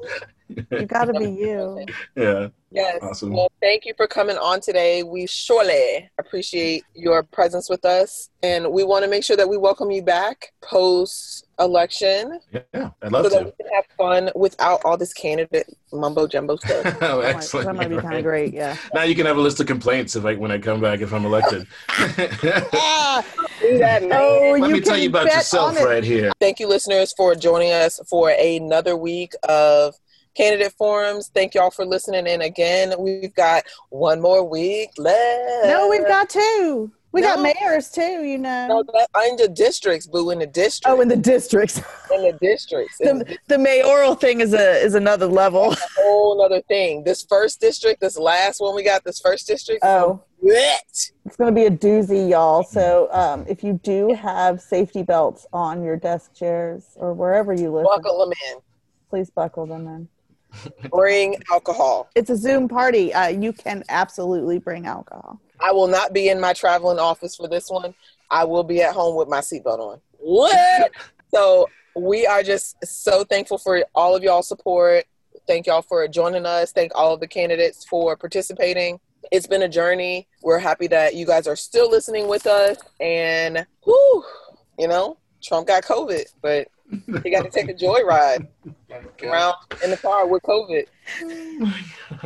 You 0.70 0.86
got 0.86 1.04
to 1.06 1.12
be 1.14 1.30
you. 1.30 1.84
Yeah. 2.16 2.48
Yes. 2.72 3.02
Awesome. 3.02 3.32
Well, 3.32 3.50
thank 3.60 3.84
you 3.84 3.94
for 3.96 4.06
coming 4.06 4.36
on 4.36 4.60
today. 4.60 5.02
We 5.02 5.26
surely 5.26 6.08
appreciate 6.18 6.84
your 6.94 7.24
presence 7.24 7.68
with 7.68 7.84
us. 7.84 8.30
And 8.44 8.70
we 8.70 8.84
want 8.84 9.04
to 9.04 9.10
make 9.10 9.24
sure 9.24 9.36
that 9.36 9.48
we 9.48 9.56
welcome 9.56 9.90
you 9.90 10.02
back 10.02 10.52
post 10.62 11.48
election 11.58 12.38
Yeah. 12.52 12.60
I'd 12.74 12.92
so 13.02 13.08
love 13.10 13.24
that 13.24 13.38
to. 13.40 13.44
we 13.46 13.50
can 13.64 13.74
have 13.74 13.84
fun 13.98 14.30
without 14.36 14.80
all 14.84 14.96
this 14.96 15.12
candidate 15.12 15.66
mumbo 15.92 16.28
jumbo 16.28 16.56
stuff. 16.64 16.84
oh, 16.84 16.90
That 17.00 17.00
might- 17.18 17.24
excellent. 17.26 17.66
That 17.66 17.74
might 17.74 17.88
be 17.88 17.96
Yeah, 17.96 18.00
kind 18.02 18.16
of 18.18 18.22
great. 18.22 18.54
Yeah. 18.54 18.76
Now 18.94 19.02
you 19.02 19.16
can 19.16 19.26
have 19.26 19.36
a 19.36 19.40
list 19.40 19.58
of 19.58 19.66
complaints 19.66 20.14
if 20.14 20.24
I 20.24 20.36
when 20.36 20.52
I 20.52 20.58
come 20.58 20.80
back 20.80 21.00
if 21.00 21.12
I'm 21.12 21.24
elected. 21.24 21.66
Ah, 22.72 23.24
Do 23.60 23.78
that, 23.78 24.02
man. 24.02 24.12
oh, 24.14 24.56
Let 24.58 24.68
you 24.68 24.74
me 24.76 24.80
tell 24.80 24.96
you 24.96 25.08
about 25.08 25.26
yourself 25.26 25.76
right 25.82 26.04
here. 26.04 26.32
Thank 26.40 26.60
you, 26.60 26.68
listeners, 26.68 27.12
for 27.16 27.34
joining 27.34 27.72
us 27.72 28.00
for 28.08 28.30
another 28.30 28.96
week 28.96 29.32
of 29.48 29.94
candidate 30.40 30.72
forums. 30.72 31.30
Thank 31.34 31.54
y'all 31.54 31.70
for 31.70 31.84
listening 31.84 32.26
in 32.26 32.40
again. 32.42 32.94
We've 32.98 33.34
got 33.34 33.64
one 33.90 34.20
more 34.20 34.42
week 34.42 34.90
left. 34.96 35.66
No, 35.66 35.88
we've 35.90 36.06
got 36.06 36.30
two. 36.30 36.90
We 37.12 37.22
got 37.22 37.40
mayors 37.42 37.90
too. 37.90 38.22
You 38.22 38.38
know. 38.38 38.68
No, 38.68 38.84
that, 38.84 39.08
in 39.28 39.36
the 39.36 39.48
districts, 39.48 40.06
boo, 40.06 40.30
in 40.30 40.38
the 40.38 40.46
district. 40.46 40.96
Oh, 40.96 41.00
in 41.00 41.08
the 41.08 41.16
districts. 41.16 41.78
in 42.14 42.22
the 42.22 42.38
districts. 42.40 42.96
The 42.98 43.24
the, 43.26 43.38
the 43.48 43.58
mayoral 43.58 44.14
thing 44.14 44.40
is 44.40 44.54
a 44.54 44.76
is 44.76 44.94
another 44.94 45.26
level. 45.26 45.74
whole 45.98 46.40
other 46.40 46.62
thing. 46.62 47.02
This 47.04 47.26
first 47.28 47.60
district, 47.60 48.00
this 48.00 48.16
last 48.16 48.60
one 48.60 48.74
we 48.76 48.84
got, 48.84 49.04
this 49.04 49.20
first 49.20 49.46
district. 49.46 49.84
Oh, 49.84 50.22
blech. 50.42 50.78
it's 51.26 51.36
going 51.36 51.52
to 51.52 51.60
be 51.60 51.66
a 51.66 51.70
doozy, 51.70 52.30
y'all. 52.30 52.62
So, 52.62 53.08
um, 53.10 53.44
if 53.48 53.64
you 53.64 53.80
do 53.82 54.14
have 54.14 54.60
safety 54.60 55.02
belts 55.02 55.46
on 55.52 55.82
your 55.82 55.96
desk 55.96 56.32
chairs 56.32 56.84
or 56.94 57.12
wherever 57.12 57.52
you 57.52 57.72
listen, 57.72 57.88
buckle 57.92 58.24
them 58.24 58.32
in. 58.52 58.60
please 59.10 59.30
buckle 59.30 59.66
them 59.66 59.88
in. 59.88 60.08
Bring 60.90 61.36
alcohol. 61.50 62.08
It's 62.14 62.30
a 62.30 62.36
Zoom 62.36 62.68
party. 62.68 63.12
Uh, 63.12 63.28
you 63.28 63.52
can 63.52 63.84
absolutely 63.88 64.58
bring 64.58 64.86
alcohol. 64.86 65.40
I 65.60 65.72
will 65.72 65.86
not 65.86 66.12
be 66.12 66.28
in 66.28 66.40
my 66.40 66.52
traveling 66.52 66.98
office 66.98 67.36
for 67.36 67.48
this 67.48 67.70
one. 67.70 67.94
I 68.30 68.44
will 68.44 68.64
be 68.64 68.82
at 68.82 68.94
home 68.94 69.16
with 69.16 69.28
my 69.28 69.40
seatbelt 69.40 69.78
on. 69.78 70.00
What? 70.18 70.92
so 71.34 71.68
we 71.96 72.26
are 72.26 72.42
just 72.42 72.76
so 72.84 73.24
thankful 73.24 73.58
for 73.58 73.84
all 73.94 74.14
of 74.14 74.22
y'all 74.22 74.42
support. 74.42 75.04
Thank 75.46 75.66
y'all 75.66 75.82
for 75.82 76.06
joining 76.08 76.46
us. 76.46 76.72
Thank 76.72 76.92
all 76.94 77.14
of 77.14 77.20
the 77.20 77.26
candidates 77.26 77.84
for 77.84 78.16
participating. 78.16 79.00
It's 79.30 79.46
been 79.46 79.62
a 79.62 79.68
journey. 79.68 80.28
We're 80.42 80.58
happy 80.58 80.86
that 80.88 81.14
you 81.14 81.26
guys 81.26 81.46
are 81.46 81.56
still 81.56 81.90
listening 81.90 82.28
with 82.28 82.46
us. 82.46 82.78
And 83.00 83.66
whew, 83.84 84.24
you 84.78 84.88
know, 84.88 85.18
Trump 85.42 85.66
got 85.66 85.84
COVID, 85.84 86.24
but 86.42 86.68
he 87.22 87.30
got 87.30 87.44
to 87.44 87.50
take 87.50 87.68
a 87.68 87.74
joyride 87.74 88.46
around 89.22 89.54
in 89.84 89.90
the 89.90 89.96
car 89.96 90.26
with 90.26 90.42
COVID. 90.42 90.86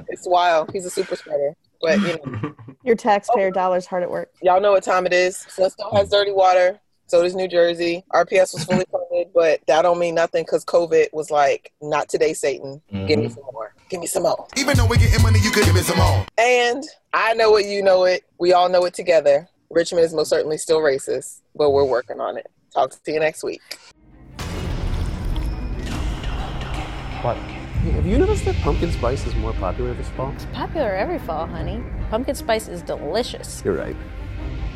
It's 0.09 0.27
wild. 0.27 0.71
He's 0.73 0.87
a 0.87 0.91
super 0.91 1.15
spreader. 1.15 1.55
But 1.81 2.01
you 2.01 2.19
know, 2.25 2.55
Your 2.85 2.97
taxpayer 2.97 3.51
dollars 3.51 3.87
hard 3.87 4.03
at 4.03 4.11
work. 4.11 4.31
y'all 4.43 4.61
know 4.61 4.73
what 4.73 4.83
time 4.83 5.07
it 5.07 5.13
is. 5.13 5.45
Flintstone 5.45 5.95
has 5.95 6.11
dirty 6.11 6.33
water. 6.33 6.81
So 7.07 7.23
does 7.23 7.35
New 7.35 7.49
Jersey. 7.49 8.03
RPS 8.13 8.55
was 8.55 8.65
fully 8.65 8.85
funded, 8.91 9.33
but 9.35 9.61
that 9.67 9.83
don't 9.83 9.99
mean 9.99 10.15
nothing 10.15 10.45
because 10.45 10.65
COVID 10.65 11.13
was 11.13 11.31
like, 11.31 11.73
not 11.83 12.09
today, 12.09 12.33
Satan. 12.33 12.81
Give 12.91 13.19
me 13.19 13.27
mm-hmm. 13.27 13.35
some 13.35 13.45
more. 13.53 13.75
Give 13.91 14.01
me 14.01 14.07
some 14.07 14.23
more. 14.23 14.47
Even 14.57 14.77
though 14.77 14.87
we're 14.87 14.97
getting 14.97 15.23
money, 15.23 15.39
you 15.41 15.51
could 15.51 15.65
give 15.65 15.75
me 15.75 15.83
some 15.83 15.99
more. 15.99 16.27
And 16.39 16.83
I 17.13 17.35
know 17.35 17.57
it, 17.57 17.67
you 17.67 17.83
know 17.83 18.05
it. 18.05 18.25
We 18.39 18.55
all 18.55 18.69
know 18.71 18.85
it 18.87 18.95
together. 18.95 19.49
Richmond 19.71 20.05
is 20.05 20.15
most 20.15 20.31
certainly 20.31 20.57
still 20.57 20.79
racist, 20.79 21.43
but 21.55 21.71
we're 21.71 21.85
working 21.85 22.21
on 22.21 22.39
it. 22.39 22.47
Talk 22.73 22.91
to 22.91 23.13
you 23.13 23.21
next 23.21 23.45
week. 23.45 23.61
What? 27.25 27.39
Hey, 27.39 27.93
have 27.93 28.07
you 28.07 28.19
noticed 28.19 28.45
that 28.45 28.55
pumpkin 28.57 28.93
spice 28.93 29.27
is 29.27 29.35
more 29.37 29.55
popular 29.55 29.95
this 29.95 30.11
fall? 30.11 30.31
It's 30.33 30.45
popular 30.53 30.91
every 30.91 31.19
fall, 31.19 31.47
honey. 31.47 31.83
Pumpkin 32.11 32.35
spice 32.35 32.69
is 32.69 32.83
delicious. 32.83 33.63
You're 33.65 33.79
right. 33.79 33.97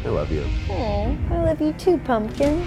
I 0.02 0.08
love 0.08 0.32
you. 0.32 0.46
Oh, 0.70 1.14
I 1.30 1.42
love 1.44 1.60
you 1.60 1.74
too, 1.74 1.98
pumpkin. 1.98 2.60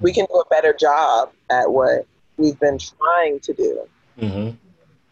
We 0.00 0.14
can 0.14 0.24
do 0.30 0.40
a 0.40 0.48
better 0.48 0.72
job 0.72 1.30
at 1.50 1.70
what 1.70 2.06
we've 2.38 2.58
been 2.58 2.78
trying 2.78 3.40
to 3.40 3.52
do. 3.52 3.86
hmm 4.18 4.50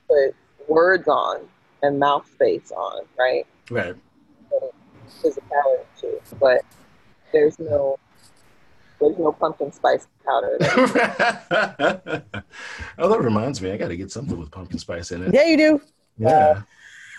Put 0.09 0.35
words 0.69 1.09
on 1.09 1.47
and 1.83 1.99
mouth 1.99 2.27
space 2.33 2.73
on, 2.73 3.03
right? 3.19 3.47
Right. 3.71 3.95
physicality 5.23 5.85
too. 6.01 6.23
But 6.41 6.63
there's 7.35 7.59
no 7.59 7.99
there's 9.01 9.19
no 9.19 9.33
pumpkin 9.33 9.73
spice 9.73 10.07
powder. 10.27 10.57
oh, 12.99 13.09
that 13.09 13.21
reminds 13.21 13.61
me. 13.61 13.71
I 13.71 13.77
got 13.77 13.89
to 13.89 13.97
get 13.97 14.11
something 14.11 14.39
with 14.39 14.51
pumpkin 14.51 14.79
spice 14.79 15.11
in 15.13 15.23
it. 15.23 15.35
Yeah, 15.35 15.45
you 15.45 15.57
do. 15.57 15.81
Yeah. 16.19 16.63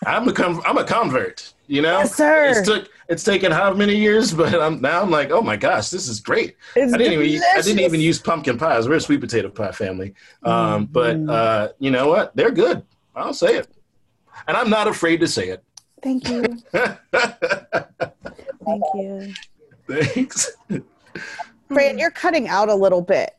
I'm 0.05 0.27
a 0.27 0.33
com- 0.33 0.61
I'm 0.65 0.77
a 0.77 0.83
convert. 0.83 1.53
You 1.67 1.81
know, 1.81 1.97
Yes, 1.99 2.15
sir. 2.15 2.45
It's 2.49 2.61
took 2.67 2.87
it's 3.09 3.23
taken 3.23 3.51
how 3.51 3.73
many 3.73 3.95
years, 3.95 4.31
but 4.33 4.53
I'm 4.61 4.79
now 4.79 5.01
I'm 5.01 5.09
like, 5.09 5.31
oh 5.31 5.41
my 5.41 5.55
gosh, 5.55 5.89
this 5.89 6.07
is 6.07 6.19
great. 6.19 6.55
It's 6.75 6.93
I 6.93 6.97
didn't 6.97 7.21
even 7.21 7.41
I 7.55 7.61
didn't 7.61 7.79
even 7.79 7.99
use 7.99 8.19
pumpkin 8.19 8.57
pies. 8.59 8.87
We're 8.87 8.95
a 8.95 9.01
sweet 9.01 9.21
potato 9.21 9.49
pie 9.49 9.71
family, 9.71 10.13
um, 10.43 10.85
but 10.85 11.17
Mm-hmm. 11.17 11.29
uh, 11.31 11.67
you 11.79 11.89
know 11.91 12.07
what? 12.09 12.35
They're 12.35 12.51
good. 12.51 12.83
I'll 13.15 13.33
say 13.33 13.55
it, 13.55 13.67
and 14.47 14.55
I'm 14.55 14.69
not 14.69 14.87
afraid 14.87 15.19
to 15.21 15.27
say 15.27 15.49
it. 15.49 15.63
Thank 16.03 16.29
you. 16.29 16.43
Thank 18.65 18.83
you. 18.93 19.33
Thanks. 19.89 20.51
Fran, 21.67 21.93
hmm. 21.93 21.99
you're 21.99 22.11
cutting 22.11 22.47
out 22.47 22.69
a 22.69 22.75
little 22.75 23.01
bit. 23.01 23.35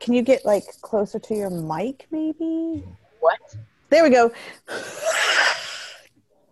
Can 0.00 0.14
you 0.14 0.22
get 0.22 0.44
like 0.44 0.64
closer 0.80 1.18
to 1.18 1.34
your 1.34 1.50
mic, 1.50 2.06
maybe? 2.10 2.84
What? 3.20 3.38
There 3.90 4.02
we 4.02 4.10
go. 4.10 4.32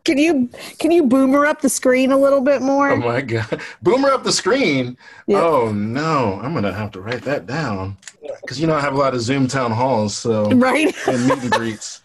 Can 0.04 0.16
you 0.16 0.48
can 0.78 0.90
you 0.90 1.02
boomer 1.02 1.44
up 1.44 1.60
the 1.60 1.68
screen 1.68 2.12
a 2.12 2.16
little 2.16 2.40
bit 2.40 2.62
more? 2.62 2.92
Oh 2.92 2.96
my 2.96 3.20
god, 3.20 3.60
boomer 3.82 4.08
up 4.08 4.24
the 4.24 4.32
screen. 4.32 4.96
Yeah. 5.26 5.42
Oh 5.42 5.70
no, 5.70 6.40
I'm 6.42 6.54
gonna 6.54 6.72
have 6.72 6.90
to 6.92 7.00
write 7.02 7.22
that 7.22 7.46
down 7.46 7.98
because 8.40 8.58
you 8.58 8.66
know 8.66 8.74
I 8.74 8.80
have 8.80 8.94
a 8.94 8.96
lot 8.96 9.12
of 9.12 9.20
Zoom 9.20 9.46
town 9.48 9.70
halls, 9.70 10.16
so 10.16 10.50
Right? 10.52 10.94
and 11.06 11.26
meet 11.26 11.42
and 11.42 11.50
greets. 11.50 12.00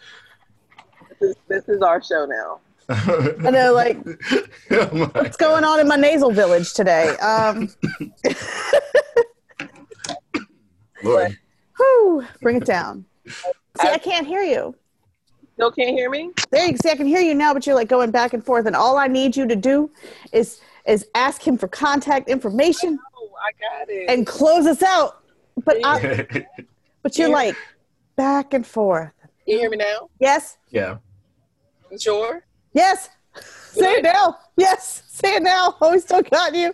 This 1.22 1.30
is, 1.30 1.36
this 1.48 1.70
is 1.70 1.82
our 1.82 2.04
show 2.04 2.26
now. 2.26 2.60
I 2.90 3.50
know, 3.52 3.74
like 3.74 3.98
Oh 4.72 5.10
what's 5.14 5.38
going 5.38 5.64
on 5.64 5.80
in 5.80 5.88
my 5.88 5.96
nasal 5.96 6.32
village 6.32 6.74
today? 6.74 7.16
Um, 7.18 7.70
Lord. 11.04 11.38
whew, 11.78 12.26
bring 12.42 12.58
it 12.58 12.66
down. 12.66 13.06
See, 13.28 13.88
I 13.88 13.98
can't 13.98 14.28
hear 14.28 14.42
you. 14.42 14.76
Still 15.56 15.72
can't 15.72 15.92
hear 15.96 16.10
me? 16.10 16.32
There 16.52 16.66
you 16.68 16.78
see, 16.78 16.90
I 16.90 16.96
can 16.96 17.06
hear 17.08 17.22
you 17.22 17.36
now, 17.36 17.54
but 17.54 17.66
you're 17.66 17.76
like 17.76 17.88
going 17.90 18.12
back 18.12 18.34
and 18.34 18.44
forth, 18.44 18.66
and 18.66 18.76
all 18.76 18.98
I 18.98 19.08
need 19.08 19.36
you 19.38 19.48
to 19.48 19.56
do 19.56 19.92
is 20.32 20.60
is 20.86 21.06
ask 21.16 21.46
him 21.46 21.58
for 21.58 21.68
contact 21.68 22.28
information 22.30 23.00
Oh, 23.18 23.30
I 23.42 23.52
got 23.80 23.90
it. 23.90 24.10
and 24.10 24.28
close 24.28 24.66
us 24.66 24.84
out. 24.84 25.20
But 25.64 25.78
I, 25.84 26.26
but 27.04 27.18
you're 27.18 27.30
Yeah. 27.30 27.34
like 27.36 27.56
back 28.18 28.54
and 28.54 28.66
forth. 28.68 29.12
you 29.46 29.60
hear 29.60 29.70
me 29.70 29.78
now? 29.78 30.10
Yes, 30.20 30.58
yeah. 30.70 30.98
Sure? 32.00 32.44
Yes. 32.74 33.10
Say 33.72 33.94
it 33.96 34.04
now. 34.04 34.38
Yes, 34.56 35.04
say 35.08 35.38
it 35.38 35.44
now. 35.44 35.76
Oh, 35.82 35.92
we 35.92 36.00
still 36.00 36.22
got 36.22 36.54
you. 36.54 36.74